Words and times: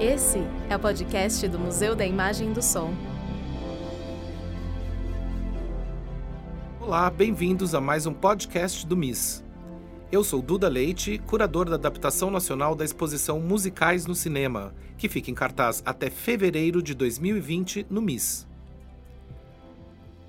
Esse 0.00 0.40
é 0.68 0.76
o 0.76 0.78
podcast 0.78 1.48
do 1.48 1.58
Museu 1.58 1.96
da 1.96 2.04
Imagem 2.04 2.50
e 2.50 2.52
do 2.52 2.60
Som. 2.60 2.94
Olá, 6.78 7.08
bem-vindos 7.08 7.74
a 7.74 7.80
mais 7.80 8.04
um 8.04 8.12
podcast 8.12 8.86
do 8.86 8.94
MIS. 8.94 9.42
Eu 10.12 10.22
sou 10.22 10.42
Duda 10.42 10.68
Leite, 10.68 11.16
curador 11.26 11.70
da 11.70 11.76
adaptação 11.76 12.30
nacional 12.30 12.74
da 12.74 12.84
exposição 12.84 13.40
Musicais 13.40 14.04
no 14.04 14.14
Cinema, 14.14 14.74
que 14.98 15.08
fica 15.08 15.30
em 15.30 15.34
cartaz 15.34 15.82
até 15.86 16.10
fevereiro 16.10 16.82
de 16.82 16.92
2020 16.92 17.86
no 17.88 18.02
MIS. 18.02 18.46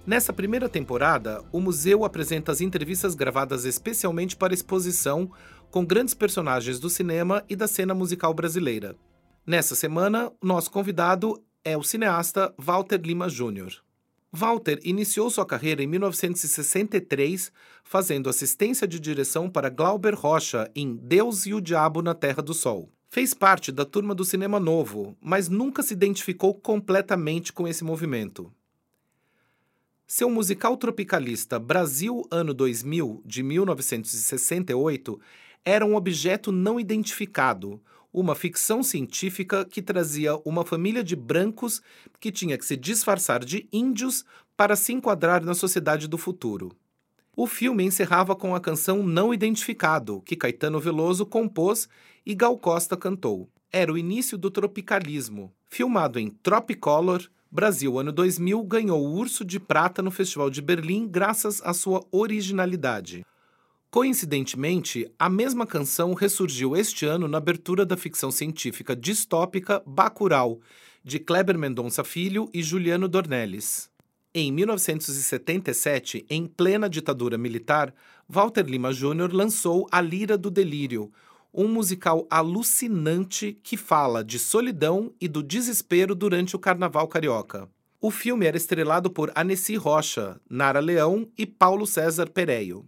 Nessa 0.05 0.31
primeira 0.31 0.69
temporada, 0.69 1.43
o 1.51 1.59
museu 1.59 2.05
apresenta 2.05 2.53
as 2.53 2.61
entrevistas 2.61 3.15
gravadas 3.15 3.65
especialmente 3.65 4.37
para 4.37 4.53
a 4.53 4.55
exposição 4.55 5.29
com 5.69 5.85
grandes 5.85 6.13
personagens 6.13 6.79
do 6.79 6.89
cinema 6.89 7.43
e 7.49 7.55
da 7.57 7.67
cena 7.67 7.93
musical 7.93 8.33
brasileira. 8.33 8.95
Nessa 9.47 9.75
semana, 9.75 10.29
nosso 10.43 10.69
convidado 10.69 11.41
é 11.63 11.77
o 11.77 11.81
cineasta 11.81 12.53
Walter 12.57 12.99
Lima 13.01 13.29
Jr. 13.29 13.77
Walter 14.29 14.77
iniciou 14.83 15.29
sua 15.29 15.45
carreira 15.45 15.81
em 15.81 15.87
1963 15.87 17.49
fazendo 17.81 18.27
assistência 18.27 18.85
de 18.85 18.99
direção 18.99 19.49
para 19.49 19.69
Glauber 19.69 20.13
Rocha 20.13 20.69
em 20.75 20.97
Deus 20.97 21.45
e 21.45 21.53
o 21.53 21.61
Diabo 21.61 22.01
na 22.01 22.13
Terra 22.13 22.43
do 22.43 22.53
Sol. 22.53 22.91
Fez 23.09 23.33
parte 23.33 23.71
da 23.71 23.85
turma 23.85 24.13
do 24.13 24.25
Cinema 24.25 24.59
Novo, 24.59 25.15
mas 25.21 25.47
nunca 25.47 25.81
se 25.81 25.93
identificou 25.93 26.53
completamente 26.53 27.53
com 27.53 27.65
esse 27.65 27.85
movimento. 27.85 28.51
Seu 30.05 30.29
musical 30.29 30.75
tropicalista 30.75 31.57
Brasil 31.57 32.21
Ano 32.29 32.53
2000, 32.53 33.21
de 33.25 33.43
1968, 33.43 35.17
era 35.63 35.85
um 35.85 35.95
objeto 35.95 36.51
não 36.51 36.77
identificado, 36.77 37.81
uma 38.11 38.35
ficção 38.35 38.81
científica 38.81 39.65
que 39.65 39.81
trazia 39.81 40.35
uma 40.45 40.65
família 40.65 41.03
de 41.03 41.15
brancos 41.15 41.81
que 42.19 42.31
tinha 42.31 42.57
que 42.57 42.65
se 42.65 42.75
disfarçar 42.75 43.43
de 43.43 43.67
índios 43.71 44.25
para 44.55 44.75
se 44.75 44.93
enquadrar 44.93 45.43
na 45.43 45.53
sociedade 45.53 46.07
do 46.07 46.17
futuro. 46.17 46.75
O 47.35 47.45
filme 47.45 47.83
encerrava 47.83 48.35
com 48.35 48.55
a 48.55 48.59
canção 48.59 49.03
Não 49.03 49.31
Identificado, 49.31 50.21
que 50.21 50.35
Caetano 50.35 50.79
Veloso 50.79 51.25
compôs 51.25 51.87
e 52.25 52.33
Gal 52.33 52.57
Costa 52.57 52.97
cantou. 52.97 53.47
Era 53.71 53.93
o 53.93 53.97
início 53.97 54.37
do 54.37 54.49
tropicalismo. 54.49 55.53
Filmado 55.69 56.17
em 56.17 56.29
Tropicolor, 56.29 57.29
Brasil 57.51 57.97
ano 57.97 58.11
2000 58.11 58.63
ganhou 58.63 59.05
o 59.05 59.13
Urso 59.13 59.45
de 59.45 59.59
Prata 59.59 60.01
no 60.01 60.11
Festival 60.11 60.49
de 60.49 60.61
Berlim 60.61 61.07
graças 61.07 61.61
à 61.63 61.73
sua 61.73 62.03
originalidade. 62.11 63.25
Coincidentemente, 63.89 65.09
a 65.17 65.29
mesma 65.29 65.65
canção 65.65 66.13
ressurgiu 66.13 66.75
este 66.75 67.05
ano 67.05 67.25
na 67.27 67.37
abertura 67.37 67.85
da 67.85 67.95
ficção 67.95 68.29
científica 68.29 68.93
distópica 68.93 69.81
Bacurau, 69.85 70.59
de 71.03 71.19
Kleber 71.19 71.57
Mendonça 71.57 72.03
Filho 72.03 72.49
e 72.53 72.61
Juliano 72.61 73.07
Dornelles. 73.07 73.89
Em 74.33 74.51
1977, 74.51 76.25
em 76.29 76.45
plena 76.45 76.89
ditadura 76.89 77.37
militar, 77.37 77.93
Walter 78.27 78.63
Lima 78.63 78.91
Jr. 78.91 79.31
lançou 79.31 79.87
A 79.89 80.01
Lira 80.01 80.37
do 80.37 80.51
Delírio, 80.51 81.09
um 81.53 81.69
musical 81.69 82.27
alucinante 82.29 83.57
que 83.63 83.77
fala 83.77 84.21
de 84.21 84.37
solidão 84.37 85.13
e 85.19 85.29
do 85.29 85.41
desespero 85.41 86.13
durante 86.13 86.57
o 86.57 86.59
Carnaval 86.59 87.07
Carioca. 87.07 87.69
O 88.01 88.11
filme 88.11 88.45
era 88.45 88.57
estrelado 88.57 89.09
por 89.09 89.31
Annecy 89.33 89.77
Rocha, 89.77 90.39
Nara 90.49 90.81
Leão 90.81 91.27
e 91.37 91.45
Paulo 91.45 91.87
César 91.87 92.29
Pereio. 92.29 92.85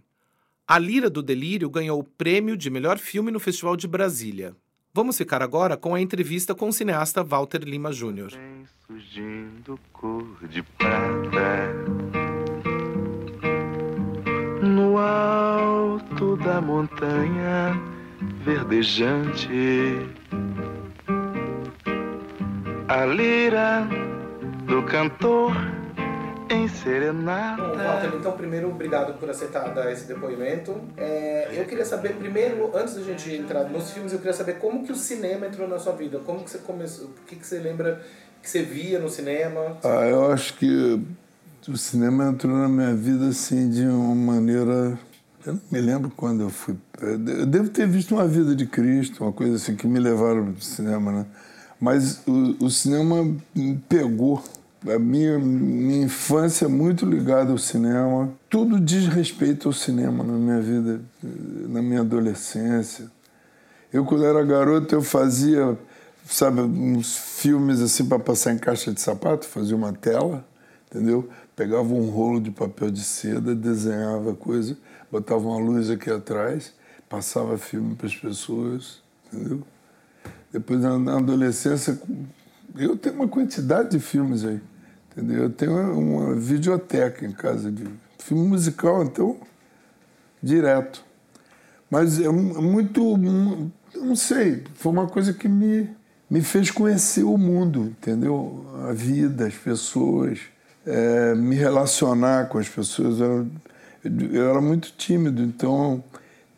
A 0.70 0.78
Lira 0.78 1.10
do 1.10 1.20
Delírio 1.20 1.68
ganhou 1.68 1.98
o 1.98 2.04
prêmio 2.04 2.56
de 2.56 2.70
melhor 2.70 2.96
filme 2.96 3.32
no 3.32 3.40
Festival 3.40 3.76
de 3.76 3.88
Brasília. 3.88 4.54
Vamos 4.94 5.18
ficar 5.18 5.42
agora 5.42 5.76
com 5.76 5.96
a 5.96 6.00
entrevista 6.00 6.54
com 6.54 6.68
o 6.68 6.72
cineasta 6.72 7.24
Walter 7.24 7.64
Lima 7.64 7.90
Jr. 7.90 8.28
surgindo 8.86 9.76
cor 9.92 10.46
de 10.48 10.62
prata 10.62 11.74
no 14.62 14.96
alto 14.96 16.36
da 16.36 16.60
montanha 16.60 17.72
verdejante 18.44 20.06
a 22.86 23.04
lira 23.06 23.88
do 24.68 24.84
cantor 24.84 25.79
em 26.50 26.68
serenata. 26.68 27.62
Bom, 27.62 27.76
Walter, 27.76 28.16
então 28.16 28.32
primeiro 28.32 28.68
obrigado 28.68 29.18
por 29.18 29.30
aceitar 29.30 29.72
dar 29.72 29.90
esse 29.92 30.04
depoimento. 30.04 30.80
É, 30.96 31.48
eu 31.52 31.64
queria 31.64 31.84
saber 31.84 32.16
primeiro, 32.16 32.70
antes 32.76 32.94
da 32.94 33.02
gente 33.02 33.32
entrar 33.32 33.64
nos 33.64 33.92
filmes, 33.92 34.12
eu 34.12 34.18
queria 34.18 34.32
saber 34.32 34.54
como 34.58 34.84
que 34.84 34.90
o 34.90 34.96
cinema 34.96 35.46
entrou 35.46 35.68
na 35.68 35.78
sua 35.78 35.92
vida. 35.92 36.18
Como 36.18 36.42
que 36.42 36.50
você 36.50 36.58
começou? 36.58 37.06
O 37.06 37.26
que, 37.26 37.36
que 37.36 37.46
você 37.46 37.58
lembra 37.58 38.02
que 38.42 38.50
você 38.50 38.62
via 38.62 38.98
no 38.98 39.08
cinema? 39.08 39.78
Ah, 39.84 40.06
eu 40.06 40.32
acho 40.32 40.54
que 40.56 41.00
o 41.68 41.76
cinema 41.76 42.24
entrou 42.24 42.56
na 42.56 42.68
minha 42.68 42.94
vida 42.94 43.28
assim 43.28 43.70
de 43.70 43.84
uma 43.84 44.14
maneira. 44.14 44.98
Eu 45.46 45.54
não 45.54 45.60
me 45.70 45.80
lembro 45.80 46.12
quando 46.16 46.42
eu 46.42 46.50
fui. 46.50 46.76
Eu 47.00 47.46
devo 47.46 47.68
ter 47.68 47.86
visto 47.86 48.14
uma 48.14 48.26
vida 48.26 48.56
de 48.56 48.66
Cristo, 48.66 49.22
uma 49.22 49.32
coisa 49.32 49.54
assim 49.54 49.76
que 49.76 49.86
me 49.86 50.00
levaram 50.00 50.44
para 50.44 50.52
o 50.52 50.60
cinema, 50.60 51.12
né? 51.12 51.26
Mas 51.80 52.26
o, 52.26 52.66
o 52.66 52.70
cinema 52.70 53.24
me 53.54 53.76
pegou 53.88 54.42
a 54.86 54.98
minha, 54.98 55.38
minha 55.38 56.04
infância 56.04 56.64
é 56.64 56.68
muito 56.68 57.04
ligada 57.04 57.50
ao 57.50 57.58
cinema. 57.58 58.32
Tudo 58.48 58.80
diz 58.80 59.06
respeito 59.06 59.68
ao 59.68 59.72
cinema 59.72 60.24
na 60.24 60.32
minha 60.32 60.60
vida, 60.60 61.00
na 61.68 61.82
minha 61.82 62.00
adolescência. 62.00 63.10
Eu, 63.92 64.04
quando 64.04 64.24
era 64.24 64.42
garoto, 64.42 64.94
eu 64.94 65.02
fazia, 65.02 65.76
sabe, 66.24 66.60
uns 66.60 67.16
filmes 67.16 67.80
assim 67.80 68.06
para 68.06 68.18
passar 68.18 68.52
em 68.52 68.58
caixa 68.58 68.92
de 68.92 69.00
sapato, 69.00 69.46
fazia 69.46 69.76
uma 69.76 69.92
tela, 69.92 70.46
entendeu? 70.88 71.28
Pegava 71.54 71.92
um 71.92 72.08
rolo 72.08 72.40
de 72.40 72.50
papel 72.50 72.90
de 72.90 73.02
seda, 73.02 73.54
desenhava 73.54 74.32
coisa, 74.34 74.78
botava 75.10 75.46
uma 75.46 75.58
luz 75.58 75.90
aqui 75.90 76.10
atrás, 76.10 76.72
passava 77.08 77.58
filme 77.58 77.96
para 77.96 78.06
as 78.06 78.16
pessoas, 78.16 79.02
entendeu? 79.26 79.62
Depois, 80.52 80.80
na 80.80 81.16
adolescência, 81.16 82.00
eu 82.76 82.96
tenho 82.96 83.16
uma 83.16 83.28
quantidade 83.28 83.90
de 83.90 84.00
filmes 84.00 84.44
aí. 84.44 84.60
Eu 85.28 85.50
tenho 85.50 85.72
uma 85.98 86.34
videoteca 86.34 87.24
em 87.24 87.32
casa 87.32 87.70
de 87.70 87.84
filme 88.18 88.46
musical, 88.46 89.02
então, 89.02 89.36
direto. 90.42 91.04
Mas 91.90 92.20
é 92.20 92.28
muito, 92.28 93.16
não 93.94 94.14
sei, 94.14 94.62
foi 94.74 94.92
uma 94.92 95.08
coisa 95.08 95.32
que 95.32 95.48
me, 95.48 95.90
me 96.30 96.40
fez 96.40 96.70
conhecer 96.70 97.24
o 97.24 97.36
mundo, 97.36 97.86
entendeu? 97.86 98.64
A 98.88 98.92
vida, 98.92 99.46
as 99.46 99.54
pessoas, 99.54 100.38
é, 100.86 101.34
me 101.34 101.56
relacionar 101.56 102.48
com 102.48 102.58
as 102.58 102.68
pessoas. 102.68 103.18
Eu, 103.20 103.48
eu 104.04 104.50
era 104.50 104.60
muito 104.60 104.92
tímido, 104.96 105.42
então 105.42 106.02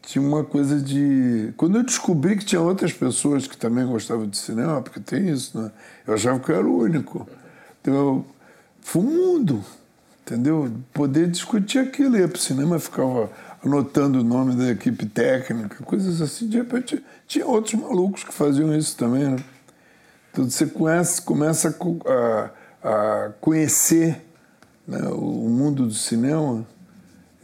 tinha 0.02 0.22
uma 0.22 0.44
coisa 0.44 0.80
de. 0.80 1.52
Quando 1.56 1.78
eu 1.78 1.82
descobri 1.82 2.36
que 2.36 2.44
tinha 2.44 2.60
outras 2.60 2.92
pessoas 2.92 3.46
que 3.46 3.56
também 3.56 3.86
gostavam 3.86 4.26
de 4.26 4.36
cinema, 4.36 4.82
porque 4.82 5.00
tem 5.00 5.30
isso, 5.30 5.58
né? 5.58 5.70
Eu 6.06 6.14
achava 6.14 6.38
que 6.40 6.50
eu 6.50 6.56
era 6.56 6.66
o 6.66 6.78
único. 6.78 7.26
Então 7.80 7.94
eu 7.94 8.26
foi 8.82 9.03
mundo, 9.03 9.65
entendeu? 10.22 10.70
Poder 10.93 11.28
discutir 11.28 11.78
aquilo. 11.78 12.16
Ia 12.16 12.28
para 12.28 12.37
o 12.37 12.41
cinema, 12.41 12.78
ficava 12.78 13.31
anotando 13.65 14.20
o 14.20 14.25
nome 14.25 14.54
da 14.54 14.70
equipe 14.70 15.06
técnica, 15.06 15.82
coisas 15.84 16.20
assim. 16.20 16.48
De 16.48 16.59
repente, 16.59 17.03
tinha 17.26 17.47
outros 17.47 17.75
malucos 17.75 18.25
que 18.25 18.34
faziam 18.34 18.76
isso 18.76 18.97
também, 18.97 19.25
né? 19.25 19.37
Então 20.31 20.48
você 20.48 20.66
conhece, 20.66 21.22
começa 21.22 21.76
a, 22.06 22.50
a 22.82 23.32
conhecer 23.41 24.22
né, 24.87 24.99
o 25.09 25.49
mundo 25.49 25.87
do 25.87 25.94
cinema 25.94 26.66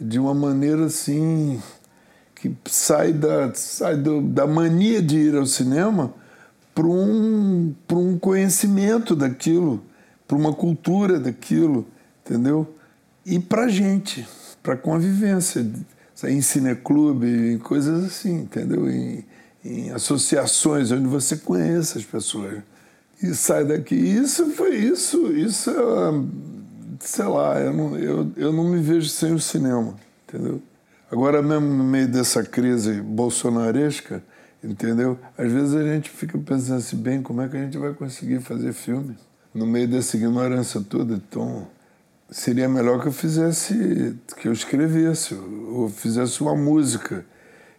de 0.00 0.19
uma 0.19 0.34
maneira 0.34 0.87
assim 0.87 1.60
que 2.34 2.56
sai 2.66 3.12
da, 3.12 3.53
sai 3.55 3.97
do, 3.97 4.22
da 4.22 4.47
mania 4.47 5.03
de 5.03 5.19
ir 5.19 5.34
ao 5.34 5.44
cinema 5.44 6.14
para 6.75 6.87
um, 6.87 7.75
um 7.93 8.19
conhecimento 8.19 9.17
daquilo 9.17 9.82
para 10.28 10.36
uma 10.36 10.52
cultura 10.52 11.19
daquilo, 11.19 11.86
entendeu? 12.25 12.75
E 13.25 13.38
para 13.38 13.66
gente, 13.66 14.28
para 14.62 14.76
convivência, 14.76 15.66
em 16.25 16.42
cineclube, 16.42 17.26
em 17.54 17.58
coisas 17.58 18.04
assim, 18.04 18.42
entendeu? 18.42 18.90
Em, 18.90 19.25
em 19.64 19.90
associações 19.90 20.92
onde 20.92 21.08
você 21.08 21.38
conhece 21.38 21.96
as 21.96 22.04
pessoas 22.04 22.62
e 23.22 23.34
sai 23.34 23.64
daqui. 23.64 23.94
Isso 23.94 24.50
foi 24.50 24.76
isso, 24.76 25.32
isso 25.32 25.70
é, 25.70 25.75
sei 27.00 27.24
lá, 27.24 27.58
eu 27.58 27.72
não, 27.72 27.98
eu, 27.98 28.32
eu 28.36 28.52
não 28.52 28.64
me 28.64 28.81
vejo 28.81 29.08
sem 29.08 29.32
o 29.32 29.40
cinema, 29.40 29.94
entendeu? 30.28 30.60
Agora 31.10 31.40
mesmo 31.40 31.69
no 31.69 31.84
meio 31.84 32.06
dessa 32.06 32.42
crise 32.42 33.00
bolsonaresca, 33.00 34.22
entendeu? 34.62 35.19
Às 35.38 35.50
vezes 35.50 35.74
a 35.74 35.82
gente 35.82 36.10
fica 36.10 36.36
pensando 36.36 36.78
assim, 36.78 36.96
bem, 36.96 37.22
como 37.22 37.40
é 37.40 37.48
que 37.48 37.56
a 37.56 37.60
gente 37.60 37.78
vai 37.78 37.94
conseguir 37.94 38.40
fazer 38.40 38.74
filme? 38.74 39.16
No 39.58 39.66
meio 39.66 39.88
dessa 39.88 40.16
ignorância 40.16 40.81
toda. 40.81 41.14
Então, 41.14 41.66
seria 42.31 42.69
melhor 42.69 43.00
que 43.00 43.08
eu 43.08 43.12
fizesse, 43.12 44.16
que 44.37 44.49
eu 44.49 44.52
escrevesse, 44.52 45.34
ou 45.34 45.88
fizesse 45.88 46.40
uma 46.40 46.55
música, 46.55 47.25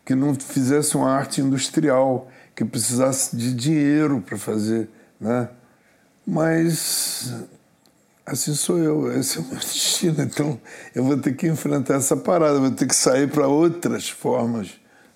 que 0.06 0.14
não 0.14 0.36
fizesse 0.36 0.98
uma 0.98 1.12
arte 1.12 1.42
industrial, 1.42 2.30
que 2.56 2.66
precisasse 2.66 3.36
de 3.36 3.54
dinheiro 3.54 4.22
para 4.22 4.38
fazer, 4.38 4.90
né? 5.20 5.50
Mas 6.26 7.34
assim 8.26 8.54
sou 8.54 8.78
eu, 8.78 9.12
esse 9.20 9.38
é 9.38 9.42
o 9.42 9.46
meu 9.46 9.58
destino. 9.60 10.22
Então 10.22 10.60
eu 10.94 11.04
vou 11.04 11.18
ter 11.18 11.36
que 11.36 11.48
enfrentar 11.48 11.96
essa 11.96 12.18
parada, 12.18 12.60
vou 12.60 12.72
ter 12.72 12.88
que 12.88 12.96
sair 12.96 13.30
para 13.30 13.48
outras 13.48 14.10
formas, 14.10 14.72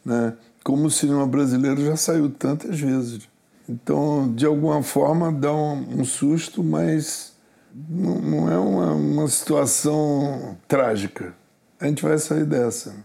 né? 0.05 0.33
Como 0.63 0.85
o 0.85 0.91
cinema 0.91 1.27
brasileiro 1.27 1.83
já 1.83 1.97
saiu 1.97 2.29
tantas 2.29 2.79
vezes. 2.79 3.27
Então, 3.67 4.33
de 4.33 4.45
alguma 4.45 4.83
forma, 4.83 5.31
dá 5.31 5.53
um, 5.53 6.01
um 6.01 6.05
susto, 6.05 6.63
mas 6.63 7.33
não, 7.73 8.15
não 8.15 8.51
é 8.51 8.57
uma, 8.57 8.93
uma 8.93 9.27
situação 9.27 10.57
trágica. 10.67 11.33
A 11.79 11.87
gente 11.87 12.03
vai 12.03 12.17
sair 12.17 12.45
dessa. 12.45 12.95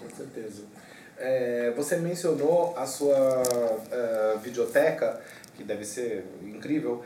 Com 0.00 0.16
certeza. 0.16 0.62
É, 1.18 1.72
você 1.76 1.96
mencionou 1.96 2.76
a 2.76 2.86
sua 2.86 3.16
uh, 3.16 4.38
videoteca, 4.40 5.20
que 5.56 5.64
deve 5.64 5.84
ser 5.84 6.24
incrível. 6.42 7.02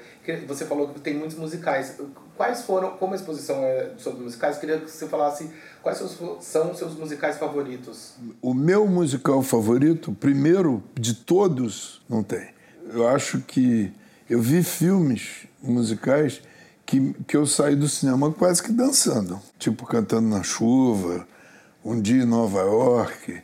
Você 0.46 0.66
falou 0.66 0.88
que 0.88 1.00
tem 1.00 1.14
muitos 1.14 1.38
musicais. 1.38 1.98
Quais 2.36 2.62
foram, 2.62 2.98
como 2.98 3.14
a 3.14 3.16
exposição 3.16 3.64
é 3.64 3.92
sobre 3.96 4.22
musicais, 4.22 4.58
queria 4.58 4.78
que 4.78 4.90
você 4.90 5.08
falasse 5.08 5.50
quais 5.82 5.98
são 6.40 6.70
os 6.70 6.78
seus 6.78 6.94
musicais 6.94 7.38
favoritos. 7.38 8.14
O 8.42 8.52
meu 8.52 8.86
musical 8.86 9.42
favorito, 9.42 10.12
primeiro 10.12 10.82
de 10.94 11.14
todos, 11.14 12.02
não 12.08 12.22
tem. 12.22 12.52
Eu 12.90 13.08
acho 13.08 13.40
que 13.40 13.92
eu 14.28 14.40
vi 14.40 14.62
filmes 14.62 15.46
musicais 15.62 16.42
que, 16.84 17.14
que 17.26 17.36
eu 17.36 17.46
saí 17.46 17.76
do 17.76 17.88
cinema 17.88 18.32
quase 18.32 18.62
que 18.62 18.72
dançando, 18.72 19.40
tipo 19.58 19.86
Cantando 19.86 20.28
na 20.28 20.42
Chuva, 20.42 21.26
Um 21.84 22.00
Dia 22.00 22.22
em 22.22 22.26
Nova 22.26 22.60
York 22.60 23.42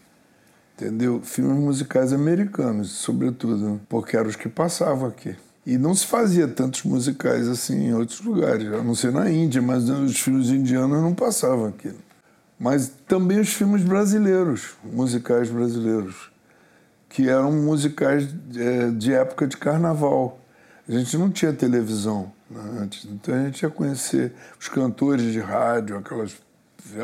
entendeu? 0.78 1.20
Filmes 1.22 1.58
musicais 1.58 2.12
americanos, 2.12 2.92
sobretudo, 2.92 3.80
porque 3.88 4.16
eram 4.16 4.28
os 4.28 4.36
que 4.36 4.48
passavam 4.48 5.08
aqui. 5.08 5.34
E 5.66 5.76
não 5.76 5.94
se 5.94 6.06
fazia 6.06 6.46
tantos 6.46 6.84
musicais 6.84 7.48
assim 7.48 7.88
em 7.88 7.94
outros 7.94 8.20
lugares, 8.20 8.72
a 8.72 8.82
não 8.82 8.94
ser 8.94 9.12
na 9.12 9.28
Índia, 9.28 9.60
mas 9.60 9.88
os 9.90 10.18
filmes 10.18 10.48
indianos 10.48 11.02
não 11.02 11.14
passavam 11.14 11.66
aqui. 11.66 11.92
Mas 12.58 12.90
também 13.06 13.40
os 13.40 13.52
filmes 13.52 13.82
brasileiros, 13.82 14.76
musicais 14.84 15.50
brasileiros, 15.50 16.30
que 17.08 17.28
eram 17.28 17.52
musicais 17.52 18.28
é, 18.56 18.90
de 18.90 19.12
época 19.12 19.46
de 19.46 19.56
carnaval. 19.56 20.40
A 20.88 20.92
gente 20.92 21.16
não 21.16 21.30
tinha 21.30 21.52
televisão 21.52 22.32
né, 22.50 22.60
antes, 22.80 23.04
então 23.04 23.34
a 23.34 23.44
gente 23.44 23.62
ia 23.62 23.70
conhecer 23.70 24.32
os 24.58 24.68
cantores 24.68 25.32
de 25.32 25.40
rádio, 25.40 25.96
aquelas. 25.96 26.36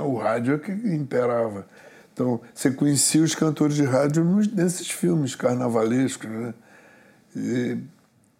O 0.02 0.16
rádio 0.16 0.54
é 0.54 0.58
que 0.58 0.72
imperava. 0.72 1.66
Então, 2.12 2.40
você 2.54 2.70
conhecia 2.70 3.22
os 3.22 3.34
cantores 3.34 3.74
de 3.74 3.84
rádio 3.84 4.24
nesses 4.52 4.88
filmes 4.88 5.34
carnavalescos, 5.34 6.30
né? 6.30 6.54
E, 7.36 7.78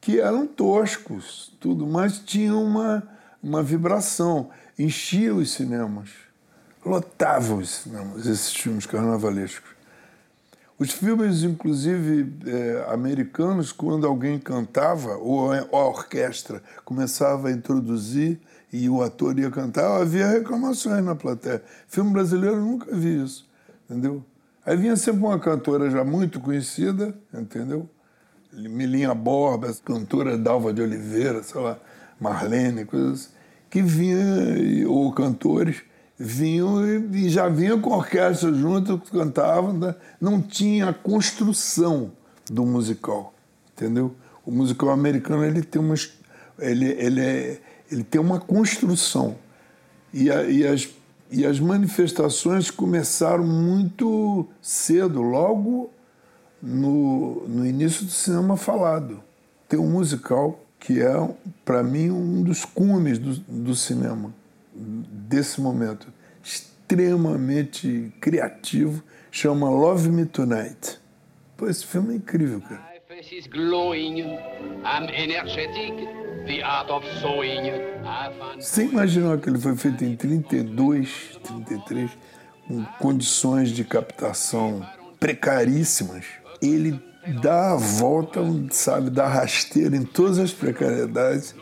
que 0.01 0.21
eram 0.21 0.47
toscos, 0.47 1.53
tudo, 1.59 1.87
mas 1.87 2.19
tinham 2.19 2.63
uma, 2.63 3.03
uma 3.43 3.63
vibração. 3.63 4.51
Enchia 4.79 5.35
os 5.35 5.53
cinemas, 5.53 6.11
lotavam 6.85 7.59
os 7.59 7.71
cinemas, 7.71 8.27
esses 8.27 8.55
filmes 8.55 8.87
carnavalescos. 8.87 9.74
Os 10.79 10.91
filmes, 10.91 11.43
inclusive, 11.43 12.33
é, 12.47 12.87
americanos, 12.93 13.71
quando 13.71 14.07
alguém 14.07 14.39
cantava, 14.39 15.17
ou 15.17 15.53
a 15.53 15.89
orquestra 15.89 16.63
começava 16.85 17.49
a 17.49 17.53
introduzir 17.53 18.41
e 18.73 18.89
o 18.89 19.03
ator 19.03 19.39
ia 19.39 19.51
cantar, 19.51 20.01
havia 20.01 20.27
reclamações 20.27 21.05
na 21.05 21.15
plateia. 21.15 21.63
Filme 21.87 22.13
brasileiro, 22.13 22.61
nunca 22.61 22.95
vi 22.95 23.23
isso 23.23 23.47
entendeu? 23.89 24.25
Aí 24.65 24.77
vinha 24.77 24.97
sempre 24.97 25.21
uma 25.21 25.39
cantora 25.39 25.91
já 25.91 26.05
muito 26.05 26.41
conhecida, 26.41 27.15
entendeu? 27.33 27.89
Milinha 28.53 29.15
Borba, 29.15 29.75
cantora 29.85 30.39
Dalva 30.39 30.73
de 30.73 30.81
Oliveira, 30.81 31.43
sei 31.43 31.61
lá, 31.61 31.79
Marlene, 32.21 32.85
coisas 32.85 33.13
assim, 33.13 33.29
que 33.69 33.83
vinha, 33.83 34.89
ou 34.89 35.13
cantores, 35.13 35.83
vinham 36.19 36.85
e 37.13 37.29
já 37.29 37.49
vinham 37.49 37.81
com 37.81 37.91
orquestra 37.91 38.53
junto, 38.53 38.99
cantavam, 39.11 39.73
né? 39.73 39.95
não 40.21 40.41
tinha 40.41 40.89
a 40.89 40.95
construção 40.95 42.13
do 42.51 42.65
musical, 42.65 43.35
entendeu? 43.73 44.15
O 44.45 44.51
musical 44.51 44.91
americano 44.91 45.45
ele 45.45 45.63
tem 45.63 45.81
uma, 45.81 45.95
ele, 46.59 46.87
ele, 46.93 47.21
é, 47.21 47.61
ele 47.91 48.05
tem 48.05 48.21
uma 48.21 48.39
construção 48.39 49.37
e, 50.13 50.31
a, 50.31 50.45
e 50.45 50.67
as 50.67 50.89
e 51.31 51.45
as 51.45 51.59
manifestações 51.59 52.71
começaram 52.71 53.45
muito 53.45 54.47
cedo, 54.63 55.21
logo 55.21 55.91
no, 56.63 57.49
no 57.49 57.67
início 57.67 58.05
do 58.05 58.11
cinema 58.13 58.57
falado. 58.57 59.21
Tem 59.69 59.79
um 59.79 59.91
musical 59.91 60.61
que 60.79 61.03
é, 61.03 61.29
para 61.65 61.83
mim, 61.83 62.11
um 62.11 62.43
dos 62.43 62.65
cumes 62.65 63.19
do, 63.19 63.35
do 63.49 63.75
cinema 63.75 64.33
desse 64.75 65.61
momento. 65.61 66.13
Extremamente 66.43 68.13
criativo, 68.21 69.03
chama 69.31 69.69
Love 69.69 70.11
Me 70.11 70.27
Tonight. 70.27 70.99
Pô, 71.57 71.69
esse 71.69 71.87
filme 71.87 72.15
é 72.15 72.17
incrível, 72.17 72.61
cara. 72.61 72.95
face 73.25 73.37
is 73.37 73.47
glowing, 73.47 74.23
I'm 74.85 75.09
energetic, 75.09 75.95
the 76.47 76.63
art 76.63 76.91
of 76.91 77.07
sewing. 77.21 77.71
Você 78.59 78.85
imaginou 78.85 79.39
que 79.39 79.49
ele 79.49 79.59
foi 79.59 79.77
feito 79.77 80.05
em 80.05 80.17
32, 80.17 81.39
33, 81.43 82.11
com 82.67 82.85
condições 82.99 83.71
de 83.71 83.85
captação 83.85 84.85
precaríssimas? 85.21 86.25
Ele 86.61 87.01
dá 87.41 87.73
a 87.73 87.77
volta, 87.77 88.41
sabe, 88.71 89.11
dá 89.11 89.29
rasteira 89.29 89.97
em 89.97 90.05
todas 90.05 90.39
as 90.39 90.53
precariedades. 90.53 91.55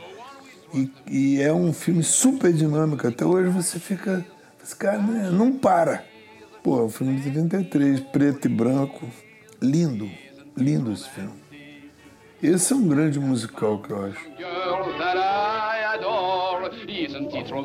E, 0.75 0.91
e, 1.07 1.43
é 1.43 1.53
um 1.53 1.73
filme 1.73 2.03
super 2.03 2.53
dinâmico. 2.53 3.07
Até 3.07 3.25
hoje 3.25 3.51
você 3.51 3.79
fica. 3.79 4.25
Esse 4.63 4.75
cara 4.77 4.99
né, 4.99 5.31
não 5.31 5.53
para. 5.53 6.05
Pô, 6.63 6.81
é 6.81 6.83
um 6.85 6.89
filme 6.89 7.21
de 7.21 7.31
33, 7.31 8.01
preto 8.01 8.47
e 8.47 8.49
branco. 8.49 9.07
Lindo, 9.61 10.09
lindo 10.57 10.93
esse 10.93 11.09
filme. 11.11 11.43
Esse 12.43 12.73
é 12.73 12.77
um 12.77 12.89
grande 12.89 13.21
musical 13.21 13.79
que 13.81 13.91
eu 13.91 14.05
acho. 14.07 14.33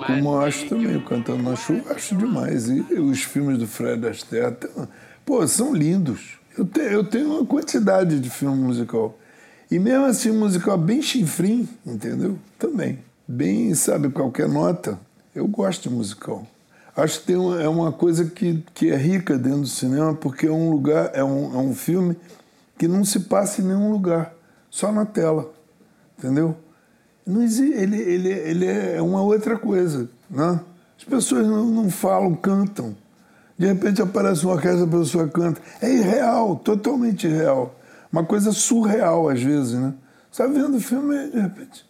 Como 0.06 0.34
eu 0.34 0.42
acho 0.42 0.70
também, 0.70 1.00
Cantando 1.02 1.44
na 1.44 1.56
Chuva, 1.56 1.94
acho 1.94 2.16
demais. 2.16 2.70
E 2.70 2.82
os 3.00 3.24
filmes 3.24 3.58
do 3.58 3.68
Fred 3.68 4.08
Astaire, 4.08 4.56
pô, 5.26 5.48
são 5.48 5.74
lindos. 5.74 6.38
Eu, 6.58 6.66
te, 6.66 6.80
eu 6.82 7.04
tenho 7.04 7.34
uma 7.34 7.46
quantidade 7.46 8.20
de 8.20 8.30
filme 8.30 8.58
musical. 8.58 9.18
E 9.70 9.78
mesmo 9.80 10.06
assim, 10.06 10.32
musical 10.32 10.78
bem 10.78 11.02
chifrim, 11.02 11.68
entendeu? 11.86 12.38
Também. 12.58 13.00
Bem, 13.28 13.74
sabe, 13.74 14.10
qualquer 14.10 14.48
nota. 14.48 14.98
Eu 15.36 15.48
gosto 15.48 15.90
de 15.90 15.96
musical. 15.96 16.48
Acho 16.96 17.20
que 17.20 17.28
tem 17.28 17.36
uma, 17.36 17.62
é 17.62 17.68
uma 17.68 17.92
coisa 17.92 18.26
que, 18.26 18.64
que 18.74 18.90
é 18.90 18.96
rica 18.96 19.38
dentro 19.38 19.62
do 19.62 19.68
cinema, 19.68 20.16
porque 20.16 20.48
é 20.48 20.52
um 20.52 20.72
lugar, 20.72 21.12
é 21.14 21.24
um, 21.24 21.54
é 21.54 21.58
um 21.58 21.76
filme 21.76 22.16
que 22.78 22.88
não 22.88 23.04
se 23.04 23.22
passa 23.22 23.62
em 23.62 23.66
nenhum 23.66 23.92
lugar 23.92 24.34
só 24.70 24.92
na 24.92 25.06
tela, 25.06 25.52
entendeu? 26.18 26.56
Não 27.26 27.44
existe, 27.44 27.78
ele, 27.78 27.98
ele, 27.98 28.30
ele 28.30 28.66
é 28.66 29.02
uma 29.02 29.22
outra 29.22 29.58
coisa, 29.60 30.10
né? 30.30 30.60
As 30.98 31.04
pessoas 31.04 31.46
não, 31.46 31.66
não 31.66 31.92
falam, 31.92 32.34
cantam. 32.34 32.96
De 33.58 33.68
repente 33.68 34.02
aparece 34.02 34.46
uma 34.46 34.54
orquestra, 34.54 34.86
a 34.86 34.88
pessoa 34.88 35.28
canta. 35.28 35.62
É 35.82 35.92
irreal, 35.92 36.56
totalmente 36.56 37.28
irreal. 37.28 37.76
Uma 38.12 38.24
coisa 38.24 38.52
surreal 38.52 39.30
às 39.30 39.42
vezes, 39.42 39.74
né? 39.74 39.94
Você 40.32 40.44
está 40.44 40.54
vendo 40.54 40.78
o 40.78 40.82
filme 40.82 41.16
e 41.16 41.32
de 41.32 41.40
repente 41.40 41.88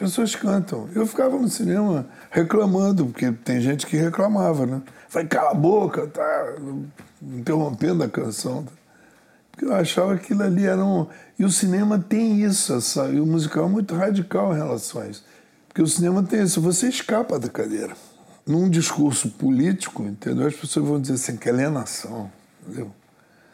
as 0.00 0.08
pessoas 0.08 0.34
cantam. 0.34 0.88
Eu 0.94 1.06
ficava 1.06 1.38
no 1.38 1.48
cinema 1.48 2.06
reclamando, 2.30 3.04
porque 3.04 3.30
tem 3.30 3.60
gente 3.60 3.86
que 3.86 3.98
reclamava, 3.98 4.64
né? 4.64 4.80
Vai, 5.10 5.26
cala 5.26 5.50
a 5.50 5.54
boca, 5.54 6.06
tá 6.06 6.54
interrompendo 7.22 8.02
a 8.02 8.08
canção. 8.08 8.66
Porque 9.50 9.66
eu 9.66 9.74
achava 9.74 10.16
que 10.16 10.24
aquilo 10.24 10.42
ali 10.42 10.64
era 10.64 10.82
um. 10.82 11.06
E 11.38 11.44
o 11.44 11.50
cinema 11.50 11.98
tem 11.98 12.42
isso, 12.42 12.72
essa... 12.72 13.08
e 13.08 13.20
o 13.20 13.26
musical 13.26 13.66
é 13.66 13.68
muito 13.68 13.94
radical 13.94 14.54
em 14.54 14.56
relação 14.56 15.02
a 15.02 15.06
isso. 15.06 15.22
Porque 15.68 15.82
o 15.82 15.86
cinema 15.86 16.22
tem 16.22 16.42
isso, 16.42 16.62
você 16.62 16.88
escapa 16.88 17.38
da 17.38 17.48
cadeira. 17.48 17.94
Num 18.46 18.70
discurso 18.70 19.28
político, 19.28 20.02
entendeu? 20.04 20.46
As 20.46 20.54
pessoas 20.54 20.86
vão 20.86 20.98
dizer 20.98 21.14
assim, 21.14 21.36
que 21.36 21.48
alienação, 21.48 22.32
entendeu? 22.62 22.90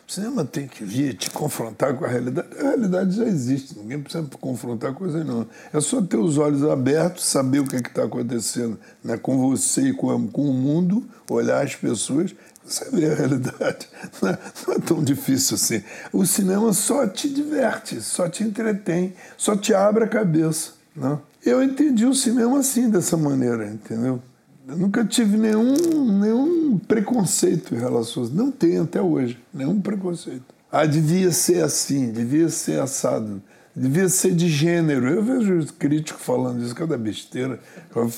O 0.09 0.13
cinema 0.13 0.45
tem 0.45 0.69
que 0.69 0.85
vir 0.85 1.15
te 1.15 1.31
confrontar 1.31 1.95
com 1.95 2.05
a 2.05 2.09
realidade. 2.09 2.49
A 2.59 2.63
realidade 2.63 3.17
já 3.17 3.25
existe, 3.25 3.77
ninguém 3.77 4.01
precisa 4.01 4.25
confrontar 4.41 4.95
coisa 4.95 5.25
não. 5.25 5.47
É 5.73 5.81
só 5.81 6.01
ter 6.01 6.17
os 6.17 6.39
olhos 6.39 6.63
abertos, 6.63 7.25
saber 7.25 7.59
o 7.59 7.67
que 7.67 7.75
é 7.75 7.81
está 7.81 8.05
acontecendo 8.05 8.79
né, 9.03 9.17
com 9.17 9.37
você 9.39 9.89
e 9.89 9.93
com, 9.93 10.29
com 10.29 10.49
o 10.49 10.55
mundo, 10.55 11.05
olhar 11.29 11.65
as 11.65 11.75
pessoas 11.75 12.35
você 12.67 12.91
vê 12.91 13.11
a 13.11 13.15
realidade. 13.15 13.89
Não 14.21 14.29
é, 14.29 14.39
não 14.67 14.75
é, 14.75 14.79
tão 14.81 15.05
difícil 15.05 15.55
assim. 15.55 15.83
O 16.13 16.27
cinema 16.27 16.73
só 16.73 17.07
te 17.07 17.29
diverte, 17.29 18.01
só 18.01 18.29
te 18.29 18.43
entretém, 18.43 19.15
só 19.37 19.57
te 19.57 19.73
abre 19.73 20.05
a 20.05 20.09
cabeça. 20.09 20.73
Né? 20.95 21.17
Eu 21.45 21.63
entendi 21.63 22.05
o 22.05 22.15
cinema 22.15 22.59
assim, 22.59 22.91
dessa 22.91 23.17
maneira, 23.17 23.69
entendeu? 23.69 24.21
Eu 24.69 24.77
nunca 24.77 25.05
tive 25.05 25.37
nenhum, 25.37 26.19
nenhum 26.19 26.79
preconceito 26.79 27.73
em 27.73 27.79
relação 27.79 28.25
a 28.25 28.27
isso. 28.27 28.35
Não 28.35 28.51
tenho 28.51 28.83
até 28.83 29.01
hoje, 29.01 29.39
nenhum 29.55 29.81
preconceito. 29.81 30.43
Ah, 30.73 30.85
devia 30.85 31.31
ser 31.31 31.63
assim, 31.63 32.11
devia 32.11 32.49
ser 32.49 32.81
assado, 32.81 33.41
devia 33.75 34.09
ser 34.09 34.35
de 34.35 34.49
gênero. 34.49 35.09
Eu 35.09 35.23
vejo 35.23 35.73
crítico 35.75 36.19
falando 36.19 36.65
isso, 36.65 36.75
cada 36.75 36.99
besteira. 36.99 37.61
O 37.95 38.11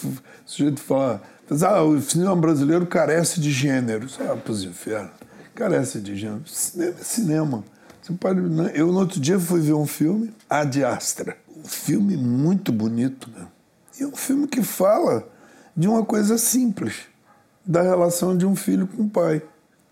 sujeito 0.47 0.81
fala, 0.81 1.23
ah, 1.51 1.83
o 1.83 2.01
cinema 2.01 2.35
brasileiro 2.35 2.87
carece 2.87 3.41
de 3.41 3.51
gênero. 3.51 4.07
Ah, 4.19 4.35
pros 4.35 4.65
infernos. 4.65 5.11
Carece 5.55 6.01
de 6.01 6.17
gênero. 6.17 6.43
Cinema 6.47 6.95
é 6.99 7.05
cinema. 7.05 7.65
Né? 8.51 8.73
eu, 8.75 8.87
no 8.91 9.01
outro 9.01 9.21
dia, 9.21 9.39
fui 9.39 9.61
ver 9.61 9.75
um 9.75 9.87
filme, 9.87 10.33
Ad 10.49 10.83
Astra. 10.83 11.37
Um 11.55 11.69
filme 11.69 12.17
muito 12.17 12.73
bonito. 12.73 13.29
Né? 13.37 13.47
E 14.01 14.03
é 14.03 14.07
um 14.07 14.17
filme 14.17 14.47
que 14.47 14.63
fala 14.63 15.29
de 15.79 15.89
uma 15.89 16.05
coisa 16.05 16.37
simples, 16.37 17.07
da 17.65 17.81
relação 17.81 18.37
de 18.37 18.45
um 18.45 18.55
filho 18.55 18.87
com 18.87 19.05
o 19.05 19.09
pai. 19.09 19.41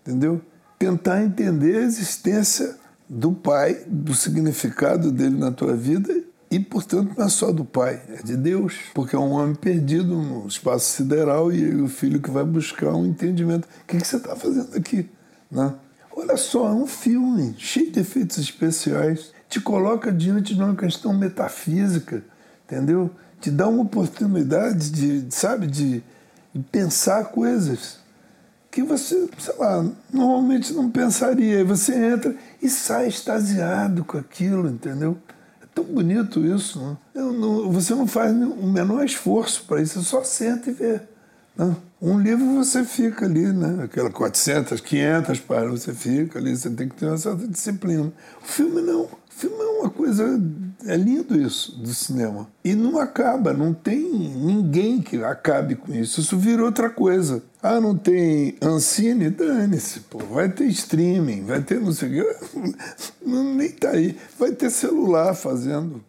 Entendeu? 0.05 0.41
tentar 0.77 1.23
entender 1.23 1.77
a 1.77 1.81
existência 1.81 2.75
do 3.09 3.31
pai, 3.31 3.83
do 3.87 4.13
significado 4.13 5.11
dele 5.11 5.37
na 5.37 5.51
tua 5.51 5.75
vida 5.75 6.13
e, 6.51 6.59
portanto, 6.59 7.13
não 7.17 7.25
é 7.25 7.29
só 7.29 7.51
do 7.51 7.65
pai, 7.65 8.01
é 8.09 8.23
de 8.23 8.37
Deus, 8.37 8.75
porque 8.93 9.15
é 9.15 9.19
um 9.19 9.31
homem 9.31 9.55
perdido 9.55 10.15
no 10.15 10.47
espaço 10.47 10.91
sideral 10.91 11.51
e 11.51 11.81
o 11.81 11.87
filho 11.87 12.21
que 12.21 12.29
vai 12.29 12.43
buscar 12.43 12.93
um 12.93 13.05
entendimento. 13.05 13.65
O 13.65 13.85
que, 13.87 13.97
que 13.97 14.07
você 14.07 14.17
está 14.17 14.35
fazendo 14.35 14.75
aqui? 14.75 15.09
Né? 15.51 15.73
Olha 16.15 16.37
só, 16.37 16.69
é 16.69 16.73
um 16.73 16.87
filme 16.87 17.55
cheio 17.57 17.91
de 17.91 17.99
efeitos 17.99 18.37
especiais, 18.37 19.31
te 19.49 19.59
coloca 19.59 20.11
diante 20.11 20.55
de 20.55 20.61
uma 20.61 20.75
questão 20.75 21.13
metafísica, 21.13 22.23
entendeu? 22.65 23.11
Te 23.39 23.51
dá 23.51 23.67
uma 23.67 23.83
oportunidade 23.83 24.89
de, 24.91 25.33
sabe, 25.33 25.67
de, 25.67 26.03
de 26.53 26.63
pensar 26.71 27.25
coisas 27.25 27.99
que 28.71 28.83
você, 28.83 29.27
sei 29.39 29.55
lá, 29.57 29.83
normalmente 30.13 30.73
não 30.73 30.89
pensaria. 30.89 31.57
Aí 31.57 31.63
você 31.63 31.95
entra 31.95 32.35
e 32.61 32.69
sai 32.69 33.07
extasiado 33.07 34.03
com 34.03 34.17
aquilo, 34.17 34.69
entendeu? 34.69 35.17
É 35.61 35.65
tão 35.73 35.83
bonito 35.83 36.45
isso. 36.45 36.79
Né? 36.79 36.97
Não, 37.15 37.71
você 37.71 37.95
não 37.95 38.05
faz 38.05 38.31
o 38.31 38.67
menor 38.67 39.03
esforço 39.03 39.65
para 39.67 39.81
isso, 39.81 40.01
você 40.01 40.09
só 40.09 40.23
senta 40.23 40.69
e 40.69 40.73
vê. 40.73 41.01
Né? 41.55 41.75
Um 41.99 42.19
livro 42.19 42.45
você 42.53 42.83
fica 42.83 43.25
ali, 43.25 43.51
né? 43.51 43.83
Aquela 43.83 44.11
400, 44.11 44.79
500 44.81 45.39
páginas, 45.39 45.81
você 45.81 45.93
fica 45.93 46.37
ali, 46.37 46.55
você 46.55 46.69
tem 46.69 46.87
que 46.87 46.95
ter 46.95 47.07
uma 47.07 47.17
certa 47.17 47.47
disciplina. 47.47 48.13
O 48.39 48.45
filme 48.45 48.81
não. 48.81 49.01
O 49.01 49.09
filme 49.29 49.59
é 49.59 49.81
uma 49.81 49.89
coisa. 49.89 50.39
É 50.85 50.95
lindo 50.95 51.35
isso 51.39 51.75
do 51.79 51.91
cinema. 51.93 52.47
E 52.63 52.75
não 52.75 52.99
acaba, 52.99 53.51
não 53.51 53.73
tem 53.73 53.99
ninguém 53.99 55.01
que 55.01 55.23
acabe 55.23 55.75
com 55.75 55.91
isso. 55.91 56.21
Isso 56.21 56.37
vira 56.37 56.63
outra 56.63 56.87
coisa. 56.87 57.41
Ah, 57.63 57.81
não 57.81 57.97
tem 57.97 58.55
Ancine? 58.61 59.31
Dane-se, 59.31 60.01
pô. 60.01 60.19
Vai 60.19 60.49
ter 60.49 60.65
streaming, 60.65 61.45
vai 61.45 61.61
ter 61.61 61.79
não 61.79 61.91
sei 61.91 62.21
o 62.21 62.23
quê. 62.23 62.35
Nem 63.25 63.71
tá 63.71 63.89
aí. 63.89 64.15
Vai 64.37 64.51
ter 64.51 64.69
celular 64.69 65.33
fazendo. 65.33 66.03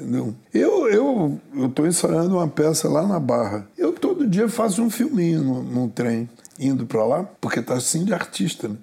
Entendeu? 0.00 0.34
Eu 0.52 0.88
eu 0.88 1.66
estou 1.66 1.86
ensaiando 1.86 2.36
uma 2.36 2.48
peça 2.48 2.88
lá 2.88 3.06
na 3.06 3.20
Barra. 3.20 3.68
Eu 3.76 3.92
todo 3.92 4.26
dia 4.26 4.48
faço 4.48 4.82
um 4.82 4.90
filminho 4.90 5.42
no, 5.42 5.62
no 5.62 5.88
trem, 5.88 6.28
indo 6.58 6.86
para 6.86 7.04
lá, 7.04 7.24
porque 7.40 7.60
tá 7.60 7.74
assim 7.74 8.04
de 8.04 8.14
artista, 8.14 8.68
né? 8.68 8.76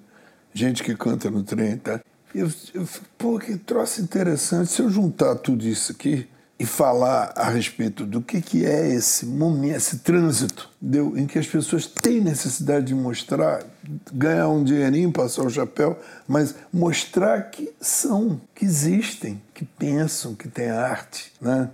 Gente 0.54 0.82
que 0.82 0.94
canta 0.94 1.30
no 1.30 1.42
trem, 1.42 1.76
tá? 1.76 2.00
Eu, 2.34 2.50
eu 2.74 2.86
pô, 3.16 3.38
que 3.38 3.56
troço 3.56 4.00
interessante. 4.00 4.70
Se 4.70 4.80
eu 4.82 4.90
juntar 4.90 5.34
tudo 5.36 5.66
isso 5.66 5.92
aqui, 5.92 6.26
e 6.58 6.66
falar 6.66 7.32
a 7.36 7.48
respeito 7.48 8.04
do 8.04 8.20
que, 8.20 8.42
que 8.42 8.66
é 8.66 8.88
esse 8.88 9.24
momento, 9.24 9.76
esse 9.76 9.98
trânsito 9.98 10.68
deu, 10.80 11.16
em 11.16 11.24
que 11.24 11.38
as 11.38 11.46
pessoas 11.46 11.86
têm 11.86 12.20
necessidade 12.20 12.86
de 12.86 12.94
mostrar, 12.96 13.64
ganhar 14.12 14.48
um 14.48 14.64
dinheirinho, 14.64 15.12
passar 15.12 15.42
o 15.42 15.50
chapéu, 15.50 15.96
mas 16.26 16.56
mostrar 16.72 17.42
que 17.50 17.72
são, 17.80 18.40
que 18.56 18.64
existem, 18.64 19.40
que 19.54 19.64
pensam, 19.64 20.34
que 20.34 20.48
têm 20.48 20.68
arte. 20.68 21.32
Né? 21.40 21.70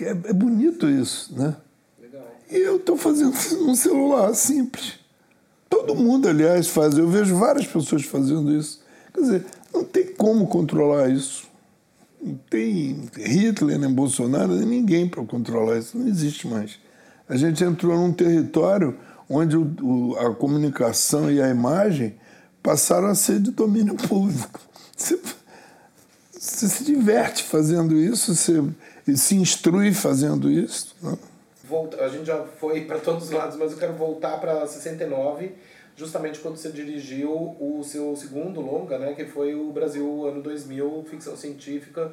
É, 0.00 0.30
é 0.30 0.32
bonito 0.32 0.88
isso. 0.88 1.32
Né? 1.32 1.54
Legal. 2.02 2.26
E 2.50 2.56
eu 2.56 2.76
estou 2.76 2.96
fazendo 2.96 3.36
um 3.62 3.74
celular 3.76 4.34
simples. 4.34 4.94
Todo 5.70 5.94
mundo, 5.94 6.28
aliás, 6.28 6.68
faz. 6.68 6.98
Eu 6.98 7.08
vejo 7.08 7.36
várias 7.36 7.66
pessoas 7.66 8.04
fazendo 8.04 8.52
isso. 8.52 8.82
Quer 9.12 9.20
dizer, 9.20 9.46
não 9.72 9.84
tem 9.84 10.06
como 10.14 10.48
controlar 10.48 11.08
isso. 11.08 11.53
Não 12.24 12.36
tem 12.48 13.06
Hitler 13.18 13.78
nem 13.78 13.92
Bolsonaro, 13.92 14.54
nem 14.54 14.66
ninguém 14.66 15.06
para 15.06 15.22
controlar 15.24 15.78
isso. 15.78 15.98
Não 15.98 16.08
existe 16.08 16.48
mais. 16.48 16.78
A 17.28 17.36
gente 17.36 17.62
entrou 17.62 17.94
num 17.98 18.14
território 18.14 18.96
onde 19.28 19.58
o, 19.58 19.76
o, 19.82 20.16
a 20.16 20.34
comunicação 20.34 21.30
e 21.30 21.42
a 21.42 21.48
imagem 21.50 22.14
passaram 22.62 23.08
a 23.08 23.14
ser 23.14 23.40
de 23.40 23.50
domínio 23.50 23.94
público. 23.94 24.58
Você, 24.96 25.18
você 26.30 26.68
se 26.68 26.84
diverte 26.84 27.42
fazendo 27.42 27.96
isso, 27.96 28.32
você 28.32 28.62
se 29.16 29.34
instrui 29.34 29.92
fazendo 29.92 30.48
isso. 30.48 30.94
Né? 31.02 31.18
Volta, 31.68 31.96
a 32.04 32.08
gente 32.08 32.26
já 32.26 32.44
foi 32.60 32.82
para 32.82 33.00
todos 33.00 33.24
os 33.24 33.30
lados, 33.30 33.56
mas 33.56 33.72
eu 33.72 33.78
quero 33.78 33.94
voltar 33.94 34.38
para 34.38 34.64
69 34.66 35.52
justamente 35.96 36.38
quando 36.40 36.56
você 36.56 36.70
dirigiu 36.70 37.30
o 37.30 37.82
seu 37.84 38.16
segundo 38.16 38.60
longa, 38.60 38.98
né, 38.98 39.14
que 39.14 39.24
foi 39.24 39.54
o 39.54 39.70
Brasil 39.72 40.26
Ano 40.26 40.42
2000, 40.42 41.06
ficção 41.08 41.36
científica, 41.36 42.12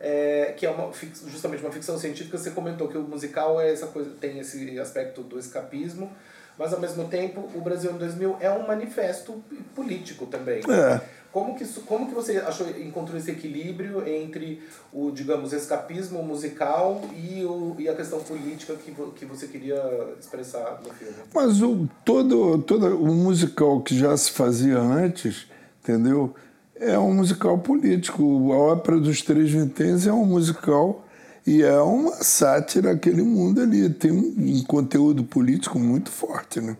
é, 0.00 0.52
que 0.56 0.66
é 0.66 0.70
uma, 0.70 0.90
justamente 1.26 1.62
uma 1.62 1.72
ficção 1.72 1.98
científica. 1.98 2.36
Você 2.36 2.50
comentou 2.50 2.88
que 2.88 2.98
o 2.98 3.02
musical 3.02 3.60
é 3.60 3.72
essa 3.72 3.86
coisa, 3.86 4.10
tem 4.20 4.38
esse 4.38 4.78
aspecto 4.78 5.22
do 5.22 5.38
escapismo, 5.38 6.12
mas 6.58 6.72
ao 6.72 6.80
mesmo 6.80 7.08
tempo 7.08 7.48
o 7.54 7.60
Brasil 7.60 7.90
Ano 7.90 7.98
2000 7.98 8.36
é 8.40 8.50
um 8.50 8.66
manifesto 8.66 9.42
político 9.74 10.26
também. 10.26 10.60
É. 10.68 11.00
Como 11.34 11.56
que, 11.56 11.64
como 11.80 12.06
que 12.06 12.14
você 12.14 12.36
achou, 12.36 12.64
encontrou 12.78 13.18
esse 13.18 13.28
equilíbrio 13.28 14.06
entre 14.06 14.62
o, 14.92 15.10
digamos, 15.10 15.52
escapismo 15.52 16.22
musical 16.22 17.02
e, 17.12 17.44
o, 17.44 17.74
e 17.76 17.88
a 17.88 17.94
questão 17.96 18.20
política 18.20 18.76
que, 18.76 18.94
que 19.16 19.24
você 19.24 19.48
queria 19.48 20.14
expressar 20.20 20.80
no 20.80 20.94
filme? 20.94 21.16
Mas 21.34 21.60
o, 21.60 21.88
todo, 22.04 22.58
todo 22.58 22.86
o 23.02 23.12
musical 23.12 23.80
que 23.80 23.98
já 23.98 24.16
se 24.16 24.30
fazia 24.30 24.78
antes, 24.78 25.48
entendeu? 25.82 26.32
É 26.76 26.96
um 26.96 27.12
musical 27.12 27.58
político. 27.58 28.52
A 28.52 28.56
Ópera 28.56 29.00
dos 29.00 29.20
Três 29.20 29.50
Vinténs 29.50 30.06
é 30.06 30.12
um 30.12 30.24
musical 30.24 31.04
e 31.44 31.64
é 31.64 31.80
uma 31.80 32.12
sátira 32.22 32.92
aquele 32.92 33.22
mundo 33.22 33.60
ali. 33.60 33.90
Tem 33.90 34.12
um, 34.12 34.34
um 34.38 34.62
conteúdo 34.62 35.24
político 35.24 35.80
muito 35.80 36.12
forte, 36.12 36.60
né? 36.60 36.76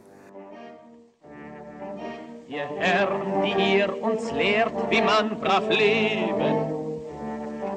Ihr 2.55 2.69
Herr, 2.79 3.09
die 3.43 3.79
ihr 3.79 4.01
uns 4.01 4.31
lehrt, 4.31 4.73
wie 4.89 5.03
man 5.03 5.41
brav 5.41 5.69
leben 5.71 6.55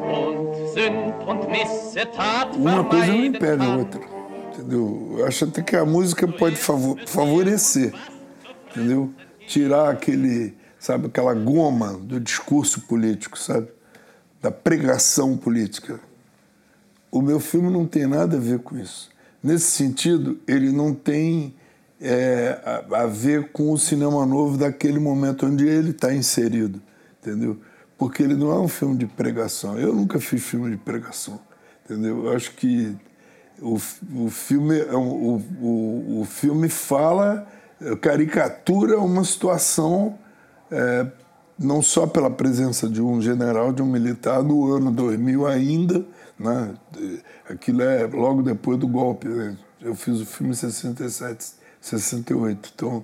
und 0.05 0.53
Sünd 0.71 1.15
und 1.25 1.49
Missetat 1.49 2.55
Uma 2.55 2.83
coisa 2.83 3.07
não 3.07 3.25
impede 3.25 3.63
a 3.63 3.75
outra, 3.75 4.01
entendeu? 4.53 5.15
Eu 5.17 5.25
acho 5.25 5.45
até 5.45 5.63
que 5.63 5.75
a 5.75 5.83
música 5.83 6.27
pode 6.27 6.57
favorecer, 6.57 7.91
entendeu? 8.69 9.11
Tirar 9.47 9.89
aquele, 9.89 10.55
sabe, 10.77 11.07
aquela 11.07 11.33
goma 11.33 11.93
do 11.93 12.19
discurso 12.19 12.81
político, 12.81 13.35
sabe? 13.35 13.69
Da 14.43 14.51
pregação 14.51 15.35
política. 15.35 15.99
O 17.09 17.19
meu 17.19 17.39
filme 17.39 17.71
não 17.71 17.87
tem 17.87 18.05
nada 18.05 18.37
a 18.37 18.39
ver 18.39 18.59
com 18.59 18.77
isso. 18.77 19.09
Nesse 19.41 19.71
sentido, 19.71 20.39
ele 20.47 20.71
não 20.71 20.93
tem 20.93 21.55
é, 21.99 22.59
a, 22.63 23.03
a, 23.03 23.07
ver 23.07 23.51
com 23.51 23.71
o 23.71 23.77
cinema 23.77 24.25
novo 24.25 24.57
daquele 24.57 24.99
momento 24.99 25.45
onde 25.45 25.67
ele 25.67 25.91
está 25.91 26.13
inserido, 26.13 26.81
entendeu? 27.21 27.59
Porque 27.97 28.21
ele 28.21 28.35
não 28.35 28.51
é 28.51 28.59
um 28.59 28.67
filme 28.67 28.95
de 28.97 29.07
pregação. 29.07 29.77
Eu 29.77 29.93
nunca 29.93 30.19
fiz 30.19 30.43
filme 30.43 30.71
de 30.71 30.77
pregação, 30.77 31.39
entendeu? 31.83 32.25
Eu 32.25 32.35
acho 32.35 32.51
que 32.53 32.95
o, 33.59 33.75
o 34.15 34.29
filme 34.29 34.79
é 34.79 34.93
o, 34.93 35.41
o, 35.61 36.21
o 36.21 36.25
filme 36.25 36.69
fala 36.69 37.47
caricatura 38.01 38.99
uma 38.99 39.23
situação 39.23 40.17
é, 40.71 41.07
não 41.57 41.81
só 41.81 42.05
pela 42.05 42.29
presença 42.29 42.87
de 42.87 43.01
um 43.01 43.21
general, 43.21 43.73
de 43.73 43.81
um 43.81 43.85
militar 43.85 44.43
no 44.43 44.71
ano 44.71 44.91
2000 44.91 45.47
ainda, 45.47 46.05
né? 46.39 46.73
Aquilo 47.49 47.81
é 47.81 48.05
logo 48.05 48.43
depois 48.43 48.77
do 48.77 48.87
golpe. 48.87 49.27
Né? 49.27 49.57
Eu 49.81 49.95
fiz 49.95 50.19
o 50.19 50.25
filme 50.25 50.51
em 50.51 50.55
67 50.55 51.53
68. 51.81 52.71
Então, 52.75 53.03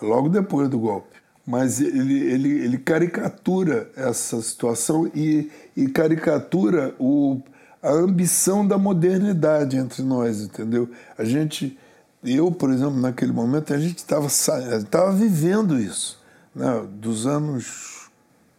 logo 0.00 0.28
depois 0.28 0.68
do 0.68 0.78
golpe. 0.78 1.20
Mas 1.46 1.80
ele, 1.80 2.18
ele, 2.20 2.48
ele 2.64 2.78
caricatura 2.78 3.90
essa 3.96 4.40
situação 4.40 5.10
e, 5.14 5.50
e 5.76 5.88
caricatura 5.88 6.94
o, 6.98 7.40
a 7.82 7.90
ambição 7.90 8.66
da 8.66 8.78
modernidade 8.78 9.76
entre 9.76 10.02
nós, 10.02 10.42
entendeu? 10.42 10.88
A 11.16 11.24
gente, 11.24 11.78
eu, 12.22 12.52
por 12.52 12.70
exemplo, 12.70 13.00
naquele 13.00 13.32
momento, 13.32 13.72
a 13.72 13.78
gente 13.78 13.98
estava 13.98 15.12
vivendo 15.12 15.78
isso, 15.78 16.20
né? 16.54 16.86
dos 16.92 17.26
anos 17.26 18.10